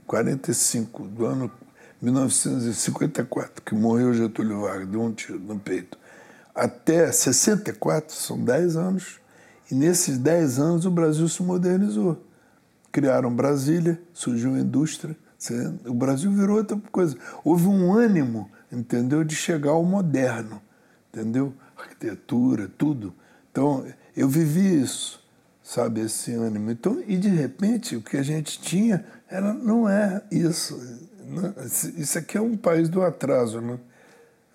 45, 0.07 1.07
do 1.07 1.25
ano 1.25 1.51
1954, 2.01 3.61
que 3.63 3.75
morreu 3.75 4.13
Getúlio 4.13 4.61
Vargas, 4.61 4.87
deu 4.87 5.01
um 5.01 5.13
tiro 5.13 5.39
no 5.39 5.57
peito, 5.57 5.97
até 6.53 7.09
64, 7.11 8.13
são 8.13 8.37
10 8.43 8.75
anos, 8.75 9.20
e 9.71 9.75
nesses 9.75 10.17
10 10.17 10.59
anos 10.59 10.85
o 10.85 10.91
Brasil 10.91 11.27
se 11.29 11.41
modernizou. 11.41 12.21
Criaram 12.91 13.33
Brasília, 13.33 14.01
surgiu 14.13 14.53
a 14.53 14.59
indústria, 14.59 15.15
o 15.85 15.93
Brasil 15.93 16.31
virou 16.31 16.57
outra 16.57 16.77
coisa. 16.91 17.17
Houve 17.43 17.67
um 17.67 17.93
ânimo, 17.93 18.51
entendeu, 18.71 19.23
de 19.23 19.33
chegar 19.33 19.71
ao 19.71 19.83
moderno, 19.83 20.61
entendeu? 21.11 21.53
Arquitetura, 21.75 22.69
tudo. 22.77 23.13
Então, 23.51 23.85
eu 24.15 24.27
vivi 24.27 24.81
isso, 24.81 25.23
sabe, 25.63 26.01
esse 26.01 26.33
ânimo. 26.33 26.69
Então, 26.69 27.01
e 27.07 27.17
de 27.17 27.29
repente, 27.29 27.95
o 27.95 28.01
que 28.01 28.17
a 28.17 28.23
gente 28.23 28.59
tinha 28.61 29.05
era, 29.27 29.53
não 29.53 29.89
é 29.89 30.21
isso. 30.29 30.79
Isso 31.97 32.17
aqui 32.19 32.37
é 32.37 32.41
um 32.41 32.57
país 32.57 32.89
do 32.89 33.01
atraso, 33.01 33.61
né? 33.61 33.79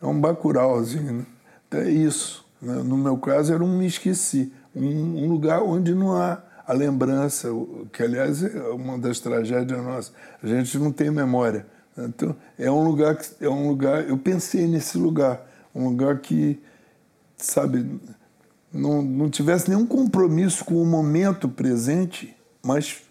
É 0.01 0.07
um 0.07 0.21
bacurauzinho, 0.21 1.13
né? 1.13 1.27
Então, 1.67 1.81
é 1.81 1.91
isso. 1.91 2.45
Né? 2.61 2.75
No 2.83 2.97
meu 2.97 3.17
caso, 3.17 3.53
era 3.53 3.65
um 3.65 3.79
me 3.79 3.87
esqueci. 3.87 4.53
Um, 4.77 5.25
um 5.25 5.29
lugar 5.29 5.63
onde 5.63 5.95
não 5.95 6.15
há 6.15 6.43
a 6.67 6.73
lembrança, 6.73 7.49
que 7.93 8.03
aliás 8.03 8.43
é 8.43 8.61
uma 8.69 8.99
das 8.99 9.19
tragédias 9.21 9.83
nossas. 9.83 10.13
A 10.43 10.47
gente 10.47 10.79
não 10.79 10.93
tem 10.93 11.11
memória. 11.11 11.67
Então, 11.97 12.37
é 12.59 12.71
um 12.71 12.85
lugar 12.85 13.17
que 13.17 13.43
é 13.43 13.49
um 13.49 13.69
lugar, 13.69 14.07
eu 14.07 14.19
pensei 14.19 14.67
nesse 14.67 14.99
lugar, 14.99 15.49
um 15.75 15.89
lugar 15.89 16.19
que 16.19 16.61
sabe, 17.39 17.89
não, 18.71 19.01
não 19.01 19.31
tivesse 19.31 19.71
nenhum 19.71 19.87
compromisso 19.87 20.65
com 20.65 20.75
o 20.75 20.85
momento 20.85 21.49
presente, 21.49 22.37
mas 22.63 23.03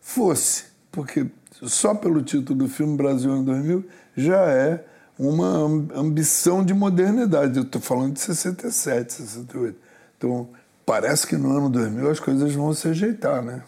fosse, 0.00 0.64
porque 0.90 1.26
só 1.50 1.94
pelo 1.94 2.22
título 2.22 2.60
do 2.60 2.68
filme 2.68 2.96
Brasil 2.96 3.36
em 3.36 3.44
2000 3.44 3.84
já 4.16 4.40
é 4.46 4.84
uma 5.18 5.48
ambição 5.94 6.64
de 6.64 6.74
modernidade. 6.74 7.56
Eu 7.56 7.64
estou 7.64 7.80
falando 7.80 8.14
de 8.14 8.20
67, 8.20 9.12
68. 9.12 9.78
Então, 10.16 10.48
parece 10.84 11.26
que 11.26 11.36
no 11.36 11.56
ano 11.56 11.68
2000 11.68 12.10
as 12.10 12.20
coisas 12.20 12.52
vão 12.52 12.72
se 12.72 12.88
ajeitar, 12.88 13.42
né? 13.42 13.62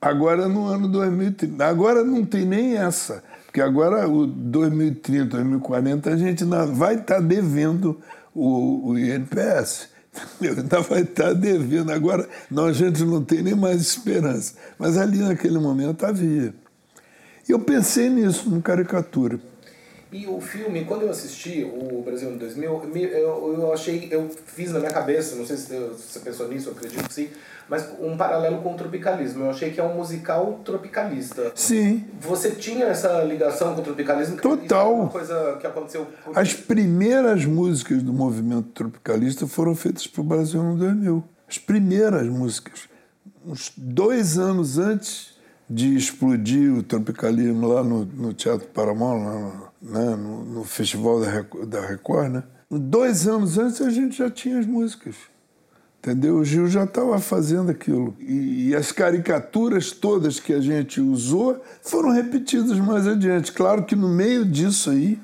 Agora 0.00 0.48
no 0.48 0.66
ano 0.66 0.88
2030, 0.88 1.64
agora 1.64 2.02
não 2.02 2.24
tem 2.24 2.46
nem 2.46 2.76
essa, 2.76 3.22
porque 3.44 3.60
agora 3.60 4.08
o 4.08 4.26
2030, 4.26 5.36
2040 5.36 6.10
a 6.10 6.16
gente 6.16 6.44
vai 6.44 6.94
estar 6.94 7.16
tá 7.16 7.20
devendo 7.20 8.00
o, 8.34 8.90
o 8.90 8.98
INPS. 8.98 9.88
Ainda 10.40 10.80
vai 10.80 11.02
estar 11.02 11.24
tá 11.24 11.32
devendo. 11.32 11.90
Agora 11.92 12.28
não, 12.50 12.66
a 12.66 12.72
gente 12.72 13.04
não 13.04 13.24
tem 13.24 13.42
nem 13.42 13.54
mais 13.54 13.80
esperança. 13.80 14.54
Mas 14.78 14.96
ali 14.96 15.18
naquele 15.18 15.58
momento 15.58 16.06
havia. 16.06 16.54
Eu 17.48 17.58
pensei 17.58 18.08
nisso, 18.08 18.48
no 18.48 18.62
caricatura. 18.62 19.40
E 20.12 20.26
o 20.26 20.40
filme, 20.40 20.84
quando 20.84 21.02
eu 21.02 21.10
assisti 21.10 21.62
o 21.62 22.02
Brasil 22.02 22.30
em 22.30 22.36
2000, 22.36 22.82
eu, 22.96 23.54
eu 23.58 23.72
achei, 23.72 24.08
eu 24.10 24.28
fiz 24.46 24.72
na 24.72 24.80
minha 24.80 24.90
cabeça, 24.90 25.36
não 25.36 25.46
sei 25.46 25.56
se 25.56 25.78
você 25.78 26.18
pensou 26.18 26.48
nisso, 26.48 26.68
eu 26.68 26.72
acredito 26.72 27.06
que 27.06 27.14
sim, 27.14 27.28
mas 27.68 27.88
um 28.00 28.16
paralelo 28.16 28.60
com 28.60 28.74
o 28.74 28.76
tropicalismo. 28.76 29.44
Eu 29.44 29.50
achei 29.50 29.70
que 29.70 29.78
é 29.78 29.84
um 29.84 29.94
musical 29.94 30.60
tropicalista. 30.64 31.52
Sim. 31.54 32.04
Você 32.20 32.50
tinha 32.50 32.86
essa 32.86 33.22
ligação 33.22 33.74
com 33.74 33.82
o 33.82 33.84
tropicalismo? 33.84 34.36
Total. 34.36 34.92
uma 34.92 35.08
coisa 35.08 35.56
que 35.60 35.66
aconteceu. 35.68 36.08
As 36.34 36.52
primeiras 36.52 37.44
músicas 37.44 38.02
do 38.02 38.12
movimento 38.12 38.68
tropicalista 38.70 39.46
foram 39.46 39.76
feitas 39.76 40.08
para 40.08 40.20
o 40.20 40.24
Brasil 40.24 40.60
em 40.60 40.76
2000. 40.76 41.24
As 41.48 41.58
primeiras 41.58 42.26
músicas. 42.26 42.88
Uns 43.46 43.72
dois 43.76 44.36
anos 44.36 44.76
antes 44.76 45.39
de 45.70 45.94
explodir 45.94 46.74
o 46.74 46.82
tropicalismo 46.82 47.68
lá 47.68 47.84
no, 47.84 48.04
no 48.04 48.34
Teatro 48.34 48.68
lá 48.74 48.92
no, 48.92 49.68
né, 49.80 50.16
no, 50.16 50.44
no, 50.44 50.64
Festival 50.64 51.20
da 51.20 51.30
Record, 51.30 51.68
da 51.68 51.86
Record, 51.86 52.32
né? 52.32 52.42
Dois 52.68 53.28
anos 53.28 53.56
antes 53.56 53.80
a 53.80 53.88
gente 53.88 54.18
já 54.18 54.28
tinha 54.28 54.58
as 54.58 54.66
músicas. 54.66 55.14
Entendeu? 56.00 56.38
O 56.38 56.44
Gil 56.44 56.66
já 56.66 56.84
estava 56.84 57.20
fazendo 57.20 57.70
aquilo. 57.70 58.16
E, 58.18 58.70
e, 58.70 58.74
as 58.74 58.90
caricaturas 58.90 59.92
todas 59.92 60.40
que 60.40 60.52
a 60.52 60.60
gente 60.60 61.00
usou 61.00 61.62
foram 61.82 62.10
repetidas 62.10 62.78
mais 62.78 63.06
adiante. 63.06 63.52
Claro 63.52 63.84
que 63.84 63.94
no 63.94 64.08
meio 64.08 64.44
disso 64.44 64.90
aí, 64.90 65.20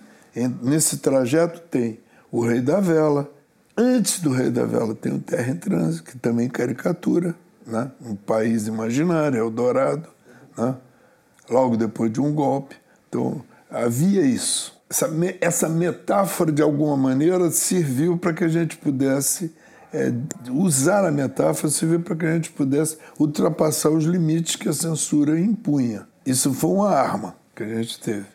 nesse 0.63 0.99
trajeto, 0.99 1.61
tem 1.71 1.99
o 2.31 2.47
Rei 2.47 2.61
da 2.61 2.79
Vela. 2.79 3.29
Antes 3.77 4.21
do 4.21 4.31
Rei 4.31 4.51
da 4.51 4.67
Vela 4.67 4.95
tem 4.95 5.13
o 5.13 5.19
Terra 5.19 5.51
em 5.51 5.57
Trânsito, 5.57 6.11
que 6.11 6.19
também 6.19 6.49
caricatura, 6.49 7.35
né? 7.67 7.91
um 8.01 8.15
país 8.15 8.67
imaginário, 8.67 9.39
Eldorado 9.39 10.16
né? 10.57 10.77
logo 11.49 11.77
depois 11.77 12.13
de 12.13 12.21
um 12.21 12.33
golpe. 12.33 12.77
Então, 13.09 13.43
havia 13.71 14.23
isso. 14.23 14.75
Essa, 14.89 15.11
essa 15.41 15.69
metáfora, 15.69 16.53
de 16.53 16.63
alguma 16.63 16.97
maneira, 16.97 17.51
serviu 17.51 18.17
para 18.17 18.33
que 18.33 18.45
a 18.45 18.49
gente 18.49 18.77
pudesse 18.77 19.53
é, 19.93 20.13
usar 20.51 21.05
a 21.05 21.11
metáfora, 21.11 21.71
serviu 21.71 22.01
para 22.01 22.17
que 22.17 22.27
a 22.27 22.35
gente 22.35 22.51
pudesse 22.51 22.99
ultrapassar 23.19 23.91
os 23.91 24.05
limites 24.05 24.57
que 24.57 24.69
a 24.69 24.73
censura 24.73 25.39
impunha. 25.39 26.07
Isso 26.25 26.53
foi 26.53 26.71
uma 26.71 26.91
arma 26.91 27.37
que 27.55 27.63
a 27.63 27.83
gente 27.83 27.99
teve. 28.01 28.27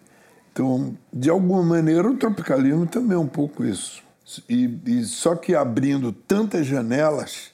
Então, 0.51 0.97
de 1.13 1.29
alguma 1.29 1.63
maneira, 1.63 2.10
o 2.10 2.17
tropicalismo 2.17 2.86
também 2.86 3.15
é 3.15 3.19
um 3.19 3.27
pouco 3.27 3.63
isso. 3.63 4.03
E, 4.49 4.79
e 4.86 5.03
só 5.03 5.36
que 5.36 5.55
abrindo 5.55 6.12
tantas 6.12 6.65
janelas 6.65 7.50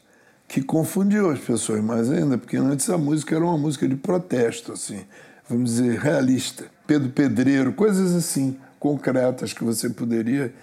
que 0.47 0.62
confundiu 0.62 1.29
as 1.29 1.39
pessoas 1.39 1.83
mais 1.83 2.10
ainda, 2.10 2.38
porque 2.38 2.57
antes 2.57 2.89
a 2.89 2.97
música 2.97 3.36
era 3.36 3.43
uma 3.43 3.57
música 3.57 3.88
de 3.88 3.95
protesto, 3.95 4.71
assim, 4.71 5.01
vamos 5.49 5.71
dizer, 5.71 5.99
realista. 5.99 6.65
Pedro 6.86 7.10
Pedreiro, 7.10 7.73
coisas 7.73 8.15
assim, 8.15 8.57
concretas 8.79 9.51
que 9.51 9.63
você 9.63 9.89
poderia 9.89 10.53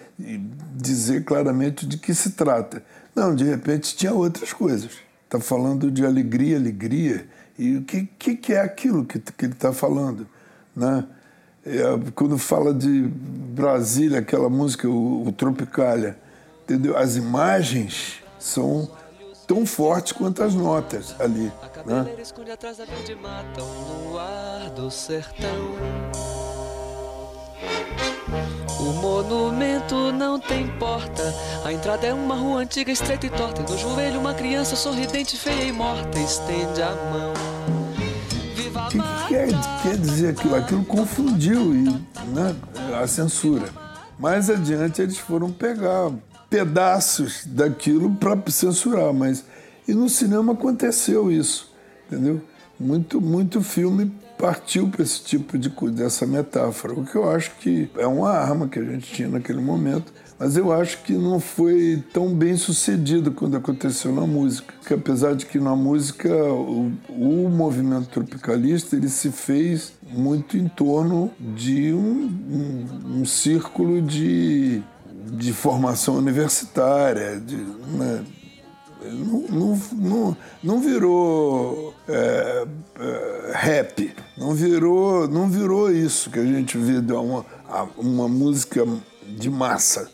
dizer 0.74 1.24
claramente 1.24 1.86
de 1.86 1.98
que 1.98 2.14
se 2.14 2.30
trata. 2.30 2.82
Não, 3.14 3.34
de 3.34 3.44
repente 3.44 3.94
tinha 3.94 4.12
outras 4.12 4.52
coisas. 4.52 4.92
Está 5.24 5.38
falando 5.38 5.90
de 5.90 6.04
alegria, 6.04 6.56
alegria. 6.56 7.26
E 7.58 7.76
o 7.76 7.82
que, 7.82 8.08
que, 8.18 8.36
que 8.36 8.52
é 8.52 8.60
aquilo 8.60 9.04
que, 9.04 9.18
que 9.18 9.44
ele 9.44 9.52
está 9.52 9.72
falando? 9.72 10.26
Né? 10.74 11.04
É, 11.66 11.82
quando 12.14 12.38
fala 12.38 12.72
de 12.72 13.02
Brasília, 13.02 14.18
aquela 14.18 14.48
música, 14.48 14.88
o, 14.88 15.28
o 15.28 15.34
entendeu? 16.64 16.96
As 16.96 17.16
imagens 17.16 18.22
são 18.38 18.90
tão 19.46 19.66
forte 19.66 20.14
quanto 20.14 20.42
as 20.42 20.54
notas 20.54 21.14
ali. 21.20 21.52
Né? 21.84 22.14
esconde 22.20 22.50
atrás 22.50 22.78
da 22.78 22.84
verde 22.84 23.14
mata, 23.14 23.62
um 23.62 24.08
luar 24.10 24.70
do 24.70 24.90
sertão. 24.90 25.74
O 28.80 28.92
monumento 28.94 30.12
não 30.12 30.38
tem 30.38 30.66
porta. 30.78 31.22
A 31.64 31.72
entrada 31.72 32.06
é 32.06 32.14
uma 32.14 32.34
rua 32.34 32.60
antiga, 32.60 32.90
estreita 32.90 33.26
e 33.26 33.30
torta. 33.30 33.62
E 33.62 33.70
no 33.70 33.78
joelho, 33.78 34.20
uma 34.20 34.34
criança 34.34 34.76
sorridente, 34.76 35.36
feia 35.36 35.64
e 35.64 35.72
morta, 35.72 36.18
estende 36.18 36.82
a 36.82 36.90
mão. 36.90 37.32
O 38.84 38.88
que, 38.88 38.98
que 38.98 39.28
quer, 39.28 39.48
quer 39.82 39.96
dizer 39.96 40.30
aquilo? 40.30 40.54
Aquilo 40.54 40.84
confundiu 40.84 41.74
e, 41.74 41.82
né, 42.28 42.54
a 43.00 43.06
censura. 43.06 43.68
Mais 44.18 44.50
adiante, 44.50 45.02
eles 45.02 45.18
foram 45.18 45.50
pegar 45.50 46.10
pedaços 46.54 47.44
daquilo 47.46 48.14
para 48.14 48.38
censurar, 48.48 49.12
mas 49.12 49.44
e 49.88 49.92
no 49.92 50.08
cinema 50.08 50.52
aconteceu 50.52 51.28
isso, 51.28 51.74
entendeu? 52.06 52.40
Muito 52.78 53.20
muito 53.20 53.60
filme 53.60 54.12
partiu 54.38 54.88
para 54.88 55.02
esse 55.02 55.20
tipo 55.24 55.58
de 55.58 55.68
dessa 55.90 56.24
metáfora, 56.24 56.94
o 56.94 57.04
que 57.04 57.16
eu 57.16 57.28
acho 57.28 57.50
que 57.58 57.90
é 57.96 58.06
uma 58.06 58.30
arma 58.30 58.68
que 58.68 58.78
a 58.78 58.84
gente 58.84 59.12
tinha 59.12 59.28
naquele 59.28 59.60
momento, 59.60 60.12
mas 60.38 60.56
eu 60.56 60.72
acho 60.72 61.02
que 61.02 61.14
não 61.14 61.40
foi 61.40 62.04
tão 62.12 62.32
bem 62.32 62.56
sucedido 62.56 63.32
quando 63.32 63.56
aconteceu 63.56 64.12
na 64.12 64.24
música, 64.24 64.74
que 64.86 64.94
apesar 64.94 65.34
de 65.34 65.46
que 65.46 65.58
na 65.58 65.74
música 65.74 66.32
o, 66.32 66.92
o 67.08 67.48
movimento 67.48 68.08
tropicalista 68.08 68.94
ele 68.94 69.08
se 69.08 69.32
fez 69.32 69.92
muito 70.08 70.56
em 70.56 70.68
torno 70.68 71.32
de 71.40 71.92
um, 71.92 72.30
um, 72.48 73.20
um 73.20 73.24
círculo 73.24 74.00
de 74.00 74.82
de 75.32 75.52
formação 75.52 76.16
universitária, 76.16 77.40
de, 77.40 77.56
né, 77.56 78.24
não, 79.12 79.40
não, 79.48 79.80
não, 79.92 80.36
não, 80.62 80.80
virou 80.80 81.94
é, 82.08 82.66
é, 82.98 83.52
rap, 83.54 84.14
não 84.36 84.54
virou, 84.54 85.28
não 85.28 85.48
virou 85.48 85.90
isso 85.90 86.30
que 86.30 86.38
a 86.38 86.44
gente 86.44 86.78
vê 86.78 87.00
de 87.00 87.12
uma, 87.12 87.44
uma 87.96 88.28
música 88.28 88.86
de 89.36 89.50
massa. 89.50 90.10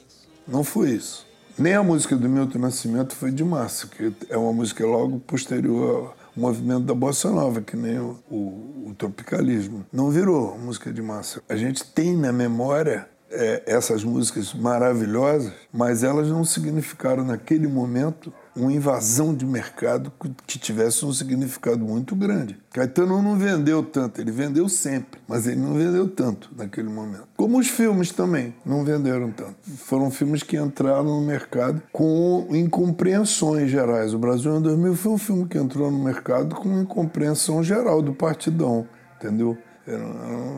Não 0.46 0.64
foi 0.64 0.90
isso. 0.90 1.27
Nem 1.57 1.75
a 1.75 1.83
música 1.83 2.16
do 2.16 2.29
Milton 2.29 2.59
Nascimento 2.59 3.14
foi 3.14 3.31
de 3.31 3.44
massa, 3.44 3.87
que 3.87 4.12
é 4.29 4.37
uma 4.37 4.53
música 4.53 4.85
logo 4.87 5.20
posterior 5.20 6.07
ao 6.07 6.16
movimento 6.35 6.85
da 6.85 6.94
bossa 6.94 7.31
nova, 7.31 7.61
que 7.61 7.77
nem 7.77 7.99
o, 7.99 8.18
o, 8.31 8.87
o 8.88 8.94
tropicalismo. 8.96 9.85
Não 9.92 10.11
virou 10.11 10.59
música 10.59 10.92
de 10.92 11.03
massa. 11.03 11.42
A 11.49 11.57
gente 11.57 11.85
tem 11.85 12.16
na 12.16 12.33
memória 12.33 13.09
é, 13.31 13.62
essas 13.66 14.03
músicas 14.03 14.53
maravilhosas, 14.53 15.53
mas 15.73 16.03
elas 16.03 16.29
não 16.29 16.45
significaram 16.45 17.25
naquele 17.25 17.69
momento 17.69 18.33
uma 18.55 18.73
invasão 18.73 19.33
de 19.33 19.47
mercado 19.47 20.12
que 20.47 20.59
tivesse 20.59 21.05
um 21.05 21.12
significado 21.12 21.85
muito 21.85 22.16
grande. 22.16 22.59
Caetano 22.73 23.23
não 23.23 23.38
vendeu 23.38 23.83
tanto, 23.83 24.21
ele 24.21 24.33
vendeu 24.33 24.69
sempre, 24.69 25.21
mas 25.27 25.47
ele 25.47 25.61
não 25.61 25.75
vendeu 25.75 26.09
tanto 26.09 26.51
naquele 26.57 26.88
momento. 26.88 27.29
Como 27.37 27.59
os 27.59 27.69
filmes 27.69 28.11
também 28.11 28.55
não 28.66 28.85
venderam 28.85 29.31
tanto. 29.31 29.57
Foram 29.77 30.11
filmes 30.11 30.43
que 30.43 30.57
entraram 30.57 31.05
no 31.05 31.21
mercado 31.21 31.83
com 31.93 32.49
incompreensões 32.51 33.71
gerais. 33.71 34.12
O 34.12 34.19
Brasil 34.19 34.57
em 34.57 34.62
2000 34.62 34.97
foi 34.97 35.12
um 35.12 35.19
filme 35.19 35.47
que 35.47 35.57
entrou 35.57 35.90
no 35.90 36.03
mercado 36.03 36.57
com 36.57 36.81
incompreensão 36.81 37.62
geral 37.62 38.03
do 38.03 38.12
partidão, 38.12 38.87
entendeu? 39.16 39.57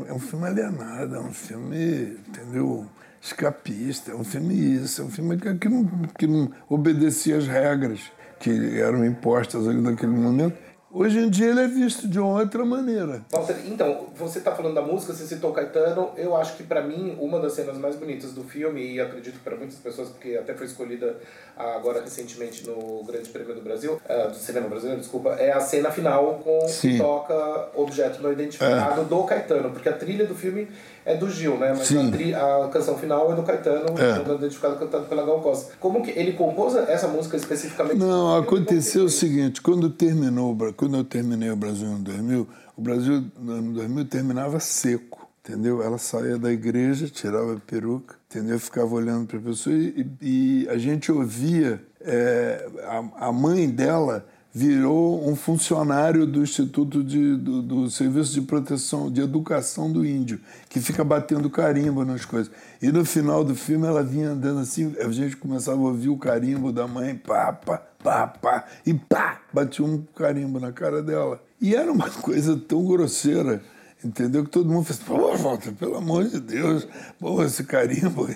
É 0.09 0.12
um 0.12 0.18
filme 0.18 0.47
alienado, 0.47 1.16
é 1.16 1.21
um 1.21 1.33
filme, 1.33 2.18
entendeu? 2.29 2.87
Escapista, 3.21 4.12
é 4.12 4.14
um 4.14 4.25
filme 4.25 4.55
isso, 4.55 5.01
é 5.01 5.05
um 5.05 5.11
filme 5.11 5.37
que, 5.37 5.68
não, 5.68 5.87
que 6.18 6.27
não 6.27 6.51
obedecia 6.68 7.37
às 7.37 7.47
regras 7.47 8.11
que 8.40 8.81
eram 8.81 9.05
impostas 9.05 9.68
ali 9.68 9.81
naquele 9.81 10.12
momento 10.12 10.59
Hoje 10.94 11.20
em 11.20 11.31
dia 11.31 11.48
ele 11.48 11.61
é 11.61 11.66
visto 11.66 12.07
de 12.07 12.20
outra 12.20 12.66
maneira. 12.66 13.22
Walter, 13.33 13.57
então, 13.64 14.09
você 14.14 14.38
está 14.40 14.55
falando 14.55 14.74
da 14.74 14.83
música, 14.83 15.14
você 15.14 15.26
citou 15.26 15.50
Caetano. 15.50 16.11
Eu 16.18 16.37
acho 16.37 16.55
que, 16.55 16.62
para 16.62 16.83
mim, 16.83 17.16
uma 17.18 17.40
das 17.40 17.55
cenas 17.55 17.78
mais 17.78 17.96
bonitas 17.96 18.33
do 18.33 18.44
filme, 18.44 18.92
e 18.92 19.00
acredito 19.00 19.40
para 19.42 19.57
muitas 19.57 19.76
pessoas, 19.76 20.11
porque 20.11 20.37
até 20.37 20.52
foi 20.52 20.66
escolhida 20.66 21.16
agora 21.57 22.02
recentemente 22.02 22.66
no 22.66 23.02
Grande 23.05 23.31
Prêmio 23.31 23.55
do 23.55 23.62
Brasil, 23.62 23.98
uh, 24.05 24.28
do 24.28 24.37
cinema 24.37 24.68
brasileiro, 24.68 25.00
desculpa, 25.00 25.31
é 25.31 25.50
a 25.50 25.61
cena 25.61 25.90
final 25.90 26.40
com 26.44 26.68
Sim. 26.68 26.92
que 26.92 26.98
toca 26.98 27.70
Objeto 27.74 28.22
Não 28.22 28.31
Identificado 28.31 29.00
é. 29.00 29.05
do 29.05 29.24
Caetano, 29.24 29.70
porque 29.70 29.88
a 29.88 29.94
trilha 29.94 30.26
do 30.26 30.35
filme 30.35 30.68
é 31.05 31.17
do 31.17 31.29
Gil, 31.29 31.59
né? 31.59 31.75
Mas 31.77 31.95
a, 31.95 32.11
tri, 32.11 32.35
a, 32.35 32.69
canção 32.73 32.97
final 32.97 33.33
é 33.33 33.37
do 33.37 33.43
Caetano, 33.43 33.87
é. 33.99 34.35
identificado 34.35 34.77
cantado 34.77 35.07
pela 35.07 35.25
Gal 35.25 35.41
Costa. 35.41 35.75
Como 35.81 36.03
que 36.03 36.11
ele 36.11 36.33
compôs 36.33 36.75
essa 36.75 37.09
música 37.09 37.37
especificamente? 37.37 37.97
Não, 37.97 38.37
aconteceu 38.37 39.05
o 39.05 39.09
seguinte, 39.09 39.61
quando 39.61 39.91
terminou, 39.91 40.57
quando 40.77 40.97
eu 40.97 41.05
terminei 41.05 41.51
o 41.51 41.57
Brasil 41.57 41.88
no 41.88 41.99
2000, 41.99 42.49
o 42.77 42.81
Brasil 42.81 43.25
no 43.38 43.73
2000 43.75 44.05
terminava 44.07 44.61
seco, 44.61 45.29
entendeu? 45.45 45.83
Ela 45.83 45.99
saía 45.99 46.38
da 46.38 46.53
igreja, 46.53 47.09
tirava 47.09 47.55
a 47.55 47.61
peruca, 47.61 48.17
entendeu? 48.31 48.59
Ficava 48.59 48.95
olhando 48.95 49.27
para 49.27 49.38
a 49.38 49.43
pessoa 49.43 49.75
e, 49.75 50.07
e, 50.21 50.69
a 50.69 50.79
gente 50.79 51.11
ouvia 51.11 51.83
é, 52.01 52.69
a, 52.85 53.29
a 53.29 53.33
mãe 53.33 53.69
dela 53.69 54.27
virou 54.55 55.27
um 55.27 55.35
funcionário 55.35 56.27
do 56.27 56.43
Instituto 56.43 57.03
de, 57.03 57.37
do, 57.37 57.62
do, 57.62 57.91
Serviço 57.91 58.35
de 58.35 58.43
Proteção, 58.43 59.11
de 59.11 59.23
Educação 59.23 59.91
do 59.91 60.05
Índio, 60.05 60.41
que 60.69 60.79
fica 60.79 61.03
batendo 61.03 61.49
carimbo 61.49 62.05
nas 62.05 62.27
coisas. 62.27 62.53
E 62.81 62.93
no 62.93 63.05
final 63.05 63.43
do 63.43 63.55
filme 63.55 63.87
ela 63.87 64.03
vinha 64.03 64.31
andando 64.31 64.61
assim, 64.61 64.95
a 65.01 65.11
gente 65.11 65.37
começava 65.37 65.79
a 65.79 65.85
ouvir 65.85 66.11
o 66.11 66.19
carimbo 66.19 66.71
da 66.71 66.87
mãe, 66.87 67.15
pá, 67.15 67.53
pá, 67.53 67.79
pá, 68.03 68.27
pá, 68.27 68.65
e 68.85 68.93
pá, 68.93 69.41
batia 69.53 69.85
um 69.85 70.05
carimbo 70.15 70.61
na 70.61 70.71
cara 70.71 71.03
dela. 71.03 71.43
E 71.59 71.75
era 71.75 71.91
uma 71.91 72.11
coisa 72.21 72.55
tão 72.57 72.85
grosseira 72.85 73.62
Entendeu? 74.05 74.45
Que 74.45 74.51
todo 74.51 74.69
mundo 74.69 74.85
fez, 74.85 74.99
pô, 74.99 75.37
Walter, 75.37 75.73
pelo 75.73 75.97
amor 75.97 76.25
de 76.25 76.41
Deus, 76.41 76.87
pô, 77.21 77.43
esse 77.45 77.62
carimbo. 77.62 78.29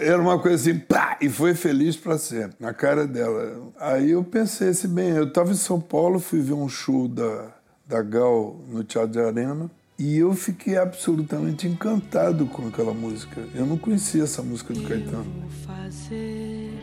Era 0.00 0.20
uma 0.20 0.38
coisa 0.38 0.70
assim, 0.70 0.78
pá, 0.78 1.18
e 1.20 1.28
foi 1.28 1.54
feliz 1.54 1.96
para 1.96 2.16
sempre, 2.18 2.56
na 2.60 2.72
cara 2.72 3.06
dela. 3.06 3.72
Aí 3.80 4.12
eu 4.12 4.22
pensei 4.22 4.68
assim, 4.68 4.88
bem, 4.88 5.08
eu 5.08 5.24
estava 5.24 5.50
em 5.50 5.56
São 5.56 5.80
Paulo, 5.80 6.20
fui 6.20 6.40
ver 6.40 6.52
um 6.52 6.68
show 6.68 7.08
da, 7.08 7.48
da 7.86 8.00
Gal 8.00 8.56
no 8.68 8.84
Teatro 8.84 9.10
de 9.10 9.20
Arena, 9.20 9.68
e 9.98 10.18
eu 10.18 10.34
fiquei 10.34 10.76
absolutamente 10.76 11.66
encantado 11.66 12.46
com 12.46 12.68
aquela 12.68 12.94
música. 12.94 13.42
Eu 13.54 13.66
não 13.66 13.78
conhecia 13.78 14.22
essa 14.22 14.42
música 14.42 14.72
do 14.72 14.82
Caetano. 14.82 15.26
fazer 15.64 16.78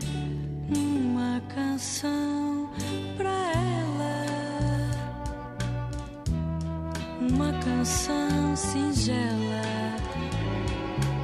uma 0.76 1.40
canção 1.54 2.70
pra 3.16 3.73
uma 7.34 7.52
canção 7.54 8.54
singela 8.54 9.96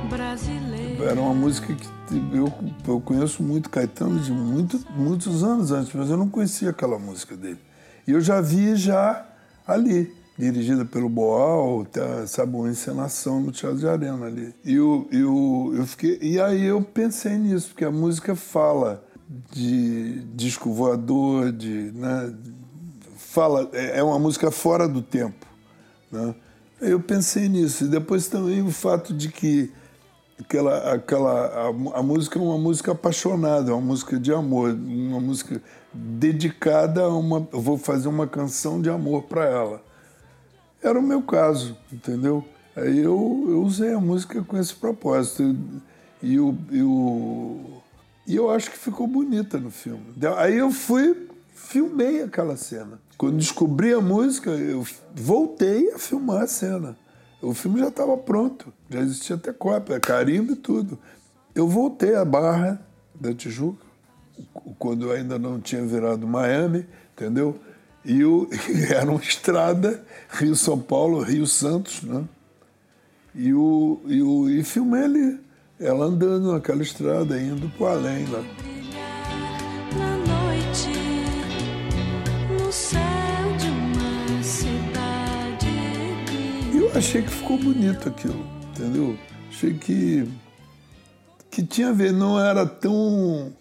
brasileira. 0.09 1.05
Era 1.05 1.21
uma 1.21 1.33
música 1.33 1.73
que 1.73 1.89
eu, 2.33 2.53
eu 2.89 3.01
conheço 3.01 3.45
muito 3.45 3.71
Caetano 3.71 4.19
de 4.19 4.33
muito, 4.33 4.81
muitos 4.97 5.45
anos 5.45 5.71
antes, 5.71 5.93
mas 5.95 6.11
eu 6.11 6.17
não 6.17 6.29
conhecia 6.29 6.71
aquela 6.71 6.99
música 6.99 7.37
dele. 7.37 7.61
E 8.09 8.11
eu 8.11 8.21
já 8.21 8.41
vi 8.41 8.75
já 8.75 9.25
ali, 9.65 10.13
dirigida 10.37 10.85
pelo 10.85 11.09
Boal, 11.09 11.85
tá, 11.85 12.27
sabe, 12.27 12.57
uma 12.57 12.69
encenação 12.69 13.41
no 13.41 13.53
Teatro 13.53 13.79
de 13.79 13.87
Arena 13.87 14.27
ali. 14.27 14.53
E 14.65 14.75
eu, 14.75 15.09
eu, 15.13 15.73
eu 15.77 15.87
fiquei, 15.87 16.19
e 16.21 16.41
aí 16.41 16.65
eu 16.65 16.83
pensei 16.83 17.39
nisso, 17.39 17.69
porque 17.69 17.85
a 17.85 17.91
música 17.93 18.35
fala 18.35 19.05
de 19.53 20.25
disco 20.35 20.73
voador, 20.73 21.53
de, 21.53 21.93
né, 21.95 22.35
fala, 23.17 23.71
é, 23.73 24.01
é 24.01 24.03
uma 24.03 24.19
música 24.19 24.51
fora 24.51 24.89
do 24.89 25.01
tempo. 25.01 25.50
Né? 26.11 26.35
Eu 26.81 27.01
pensei 27.01 27.49
nisso. 27.49 27.85
E 27.85 27.89
depois 27.89 28.29
também 28.29 28.63
o 28.63 28.71
fato 28.71 29.13
de 29.13 29.29
que 29.29 29.71
aquela, 30.41 30.95
aquela, 30.95 31.47
a, 31.47 31.99
a, 31.99 32.03
música 32.03 32.39
é 32.39 32.43
uma 32.43 32.59
música 32.59 32.93
apaixonada, 32.93 33.75
uma 33.75 33.81
música 33.81 34.19
de 34.19 34.33
amor, 34.33 34.71
uma 34.71 35.21
música 35.21 35.63
dedicada 35.93 37.03
a 37.03 37.09
uma. 37.09 37.47
Eu 37.53 37.61
vou 37.61 37.77
fazer 37.77 38.09
uma 38.09 38.27
canção 38.27 38.81
de 38.81 38.89
amor 38.89 39.25
para 39.25 39.45
ela. 39.45 39.83
Era 40.83 40.99
o 40.99 41.03
meu 41.03 41.23
caso, 41.23 41.77
entendeu? 41.93 42.45
Aí 42.75 42.99
eu, 42.99 43.47
eu 43.49 43.63
usei 43.63 43.93
a 43.93 44.01
música 44.01 44.43
com 44.43 44.57
esse 44.57 44.75
propósito. 44.75 45.57
E 46.23 46.35
eu, 46.35 46.57
eu, 46.71 47.83
e 48.27 48.37
eu 48.37 48.51
acho 48.51 48.71
que 48.71 48.79
ficou 48.79 49.07
bonita 49.07 49.59
no 49.59 49.71
filme. 49.71 50.05
Aí 50.37 50.57
eu 50.57 50.71
fui, 50.71 51.29
filmei 51.55 52.23
aquela 52.23 52.57
cena. 52.57 53.01
Quando 53.17 53.37
descobri 53.37 53.93
a 53.93 54.01
música, 54.01 54.51
eu 54.51 54.87
voltei 55.15 55.93
a 55.93 55.99
filmar 55.99 56.43
a 56.43 56.47
cena. 56.47 56.97
O 57.43 57.55
filme 57.55 57.81
já 57.81 57.89
estava 57.89 58.17
pronto, 58.17 58.73
já 58.89 59.01
existia 59.01 59.37
até 59.37 59.53
cópia, 59.53 59.99
carimbo 59.99 60.53
e 60.53 60.57
tudo. 60.57 60.99
Eu 61.55 61.67
voltei 61.67 62.15
à 62.15 62.25
Barra 62.25 62.81
da 63.15 63.33
Tijuca, 63.35 63.85
quando 64.79 65.07
eu 65.07 65.13
ainda 65.13 65.39
não 65.39 65.61
tinha 65.61 65.85
virado 65.85 66.27
Miami, 66.27 66.87
entendeu? 67.13 67.59
E 68.05 68.25
o, 68.25 68.49
era 68.91 69.11
uma 69.11 69.21
estrada, 69.21 70.05
Rio-São 70.31 70.79
Paulo, 70.79 71.23
Rio-Santos, 71.23 72.03
né? 72.03 72.25
E, 73.35 73.55
o, 73.55 74.01
e, 74.07 74.23
o, 74.23 74.51
e 74.51 74.65
filmei 74.65 75.05
ali, 75.05 75.41
ela 75.79 76.07
andando 76.07 76.53
naquela 76.53 76.83
estrada, 76.83 77.41
indo 77.41 77.69
para 77.79 77.93
além 77.93 78.27
lá. 78.27 78.45
Achei 87.01 87.23
que 87.23 87.31
ficou 87.31 87.57
bonito 87.57 88.11
aquilo, 88.11 88.47
entendeu? 88.69 89.19
Achei 89.49 89.73
que, 89.73 90.29
que 91.51 91.63
tinha 91.63 91.89
a 91.89 91.93
ver, 91.93 92.13
não 92.13 92.39
era 92.39 92.67
tão, 92.67 93.55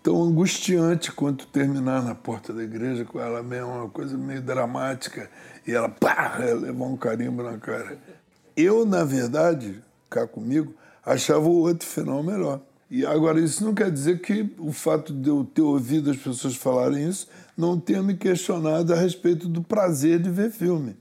tão 0.00 0.22
angustiante 0.22 1.10
quanto 1.10 1.44
terminar 1.48 2.04
na 2.04 2.14
porta 2.14 2.52
da 2.52 2.62
igreja 2.62 3.04
com 3.04 3.18
ela 3.18 3.42
mesmo, 3.42 3.72
uma 3.72 3.88
coisa 3.88 4.16
meio 4.16 4.40
dramática, 4.40 5.28
e 5.66 5.72
ela, 5.72 5.88
pá, 5.88 6.36
levar 6.38 6.84
um 6.84 6.96
carimbo 6.96 7.42
na 7.42 7.58
cara. 7.58 7.98
Eu, 8.56 8.86
na 8.86 9.02
verdade, 9.02 9.82
cá 10.08 10.24
comigo, 10.24 10.72
achava 11.04 11.48
o 11.48 11.62
outro 11.62 11.88
final 11.88 12.22
melhor. 12.22 12.60
E 12.88 13.04
agora, 13.04 13.40
isso 13.40 13.64
não 13.64 13.74
quer 13.74 13.90
dizer 13.90 14.20
que 14.20 14.54
o 14.56 14.72
fato 14.72 15.12
de 15.12 15.28
eu 15.28 15.44
ter 15.44 15.62
ouvido 15.62 16.12
as 16.12 16.16
pessoas 16.16 16.54
falarem 16.54 17.08
isso 17.08 17.26
não 17.56 17.76
tenha 17.76 18.04
me 18.04 18.14
questionado 18.14 18.92
a 18.92 18.96
respeito 18.96 19.48
do 19.48 19.62
prazer 19.64 20.20
de 20.20 20.30
ver 20.30 20.52
filme 20.52 20.96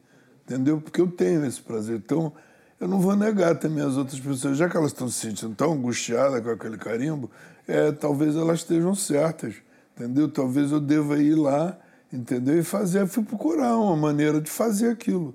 entendeu? 0.45 0.79
Porque 0.79 1.01
eu 1.01 1.07
tenho 1.07 1.45
esse 1.45 1.61
prazer. 1.61 1.97
Então, 1.97 2.33
eu 2.79 2.87
não 2.87 2.99
vou 2.99 3.15
negar 3.15 3.57
também 3.57 3.83
as 3.83 3.97
outras 3.97 4.19
pessoas, 4.19 4.57
já 4.57 4.69
que 4.69 4.75
elas 4.75 4.91
estão 4.91 5.07
se 5.07 5.19
sentindo 5.19 5.55
tão 5.55 5.73
angustiadas 5.73 6.41
com 6.43 6.49
aquele 6.49 6.77
carimbo, 6.77 7.31
é, 7.67 7.91
talvez 7.91 8.35
elas 8.35 8.59
estejam 8.59 8.93
certas, 8.93 9.55
entendeu? 9.95 10.29
Talvez 10.29 10.71
eu 10.71 10.79
deva 10.79 11.17
ir 11.17 11.35
lá, 11.35 11.77
entendeu? 12.11 12.59
E 12.59 12.63
fazer, 12.63 13.01
eu 13.01 13.07
fui 13.07 13.23
procurar 13.23 13.77
uma 13.77 13.95
maneira 13.95 14.41
de 14.41 14.49
fazer 14.49 14.89
aquilo. 14.89 15.33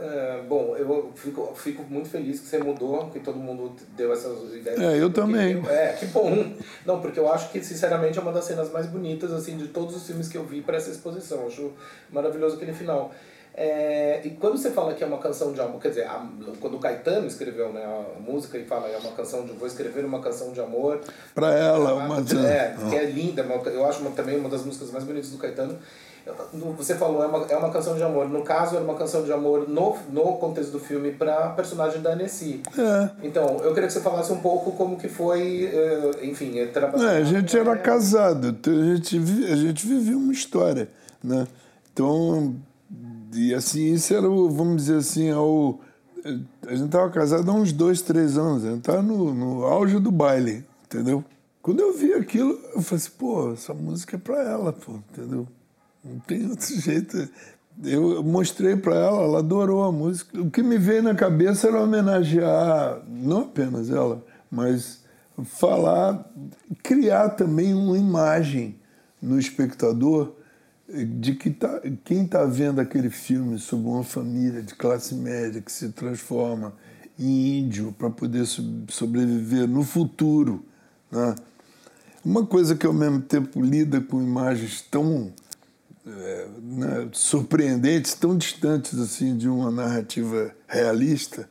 É, 0.00 0.42
bom, 0.48 0.74
eu 0.76 1.12
fico, 1.14 1.52
fico 1.54 1.82
muito 1.82 2.08
feliz 2.08 2.40
que 2.40 2.46
você 2.46 2.58
mudou, 2.58 3.10
que 3.10 3.20
todo 3.20 3.38
mundo 3.38 3.74
deu 3.94 4.10
essas 4.12 4.54
ideias. 4.54 4.80
É, 4.80 4.98
eu 4.98 5.12
também. 5.12 5.62
é, 5.68 5.92
que 5.92 6.06
bom. 6.06 6.54
Não, 6.86 7.02
porque 7.02 7.20
eu 7.20 7.30
acho 7.30 7.50
que, 7.50 7.62
sinceramente, 7.62 8.18
é 8.18 8.22
uma 8.22 8.32
das 8.32 8.46
cenas 8.46 8.72
mais 8.72 8.86
bonitas, 8.86 9.30
assim, 9.30 9.58
de 9.58 9.68
todos 9.68 9.94
os 9.94 10.06
filmes 10.06 10.26
que 10.26 10.38
eu 10.38 10.44
vi 10.44 10.62
para 10.62 10.78
essa 10.78 10.90
exposição. 10.90 11.42
Eu 11.42 11.46
acho 11.48 11.72
maravilhoso 12.10 12.56
aquele 12.56 12.72
final. 12.72 13.12
É, 13.54 14.20
e 14.24 14.30
quando 14.30 14.56
você 14.56 14.70
fala 14.70 14.94
que 14.94 15.02
é 15.02 15.06
uma 15.06 15.18
canção 15.18 15.52
de 15.52 15.60
amor, 15.60 15.80
quer 15.80 15.88
dizer, 15.88 16.06
a, 16.06 16.24
quando 16.60 16.76
o 16.76 16.78
Caetano 16.78 17.26
escreveu 17.26 17.72
né, 17.72 17.84
a 17.84 18.20
música 18.20 18.56
e 18.56 18.64
fala 18.64 18.88
é 18.88 18.96
uma 18.96 19.12
canção 19.12 19.44
de 19.44 19.52
vou 19.52 19.66
escrever 19.66 20.04
uma 20.04 20.20
canção 20.20 20.52
de 20.52 20.60
amor 20.60 21.00
para 21.34 21.52
ela, 21.52 21.94
uma 21.94 22.20
é, 22.20 22.76
que 22.88 22.96
é 22.96 23.04
linda, 23.04 23.42
eu 23.66 23.84
acho 23.84 24.00
uma, 24.00 24.10
também 24.12 24.38
uma 24.38 24.48
das 24.48 24.64
músicas 24.64 24.90
mais 24.90 25.04
bonitas 25.04 25.30
do 25.30 25.38
Caetano. 25.38 25.78
Você 26.76 26.94
falou 26.94 27.24
é 27.24 27.26
uma, 27.26 27.46
é 27.46 27.56
uma 27.56 27.70
canção 27.70 27.96
de 27.96 28.02
amor. 28.02 28.28
No 28.28 28.42
caso, 28.42 28.76
era 28.76 28.84
uma 28.84 28.94
canção 28.94 29.24
de 29.24 29.32
amor 29.32 29.68
no, 29.68 29.96
no 30.10 30.36
contexto 30.36 30.70
do 30.70 30.78
filme 30.78 31.12
para 31.12 31.46
a 31.46 31.48
personagem 31.48 32.00
da 32.02 32.14
Nessie. 32.14 32.62
É. 32.78 33.10
Então, 33.22 33.56
eu 33.62 33.72
queria 33.72 33.86
que 33.88 33.92
você 33.92 34.00
falasse 34.02 34.30
um 34.30 34.40
pouco 34.40 34.72
como 34.72 34.96
que 34.96 35.08
foi, 35.08 35.70
eh, 35.72 36.10
enfim, 36.22 36.58
eh, 36.58 36.66
trabalhar. 36.66 37.14
É, 37.14 37.16
a 37.18 37.24
gente 37.24 37.58
era 37.58 37.74
casado, 37.76 38.48
então 38.48 38.72
a 38.72 38.94
gente, 38.94 39.16
a 39.16 39.56
gente 39.56 39.86
vivia 39.86 40.16
uma 40.16 40.32
história, 40.32 40.88
né? 41.24 41.48
Então 41.92 42.54
e 43.34 43.54
assim, 43.54 43.92
isso 43.92 44.12
era, 44.12 44.28
vamos 44.28 44.76
dizer 44.76 44.96
assim, 44.96 45.30
ao, 45.30 45.80
a 46.66 46.74
gente 46.74 46.86
estava 46.86 47.08
casado 47.10 47.50
há 47.50 47.54
uns 47.54 47.72
dois, 47.72 48.02
três 48.02 48.36
anos, 48.36 48.64
a 48.64 48.70
gente 48.70 48.80
estava 48.80 49.02
no, 49.02 49.32
no 49.32 49.64
auge 49.64 49.98
do 49.98 50.10
baile, 50.10 50.64
entendeu? 50.84 51.24
Quando 51.62 51.80
eu 51.80 51.96
vi 51.96 52.12
aquilo, 52.14 52.58
eu 52.74 52.82
falei 52.82 53.04
assim, 53.04 53.10
pô, 53.18 53.52
essa 53.52 53.74
música 53.74 54.16
é 54.16 54.18
para 54.18 54.42
ela, 54.42 54.72
pô, 54.72 54.98
entendeu? 55.12 55.46
Não 56.04 56.18
tem 56.20 56.48
outro 56.48 56.74
jeito. 56.80 57.28
eu 57.84 58.22
mostrei 58.22 58.76
para 58.76 58.96
ela, 58.96 59.22
ela 59.22 59.38
adorou 59.38 59.84
a 59.84 59.92
música. 59.92 60.40
O 60.40 60.50
que 60.50 60.62
me 60.62 60.78
veio 60.78 61.02
na 61.02 61.14
cabeça 61.14 61.68
era 61.68 61.82
homenagear, 61.82 63.02
não 63.06 63.42
apenas 63.42 63.90
ela, 63.90 64.24
mas 64.50 65.00
falar, 65.44 66.28
criar 66.82 67.30
também 67.30 67.74
uma 67.74 67.96
imagem 67.96 68.78
no 69.22 69.38
espectador 69.38 70.34
de 70.92 71.34
que 71.34 71.50
tá, 71.50 71.80
quem 72.04 72.24
está 72.24 72.44
vendo 72.44 72.80
aquele 72.80 73.10
filme 73.10 73.58
sobre 73.58 73.88
uma 73.88 74.02
família 74.02 74.62
de 74.62 74.74
classe 74.74 75.14
média 75.14 75.60
que 75.60 75.70
se 75.70 75.90
transforma 75.90 76.74
em 77.18 77.58
índio 77.60 77.94
para 77.96 78.10
poder 78.10 78.44
sobreviver 78.88 79.68
no 79.68 79.84
futuro. 79.84 80.64
Né? 81.10 81.34
Uma 82.24 82.44
coisa 82.44 82.74
que 82.74 82.86
ao 82.86 82.92
mesmo 82.92 83.20
tempo 83.20 83.60
lida 83.62 84.00
com 84.00 84.20
imagens 84.20 84.82
tão 84.82 85.32
é, 86.06 86.48
né, 86.62 87.08
surpreendentes, 87.12 88.14
tão 88.14 88.36
distantes 88.36 88.98
assim 88.98 89.36
de 89.36 89.48
uma 89.48 89.70
narrativa 89.70 90.54
realista. 90.66 91.48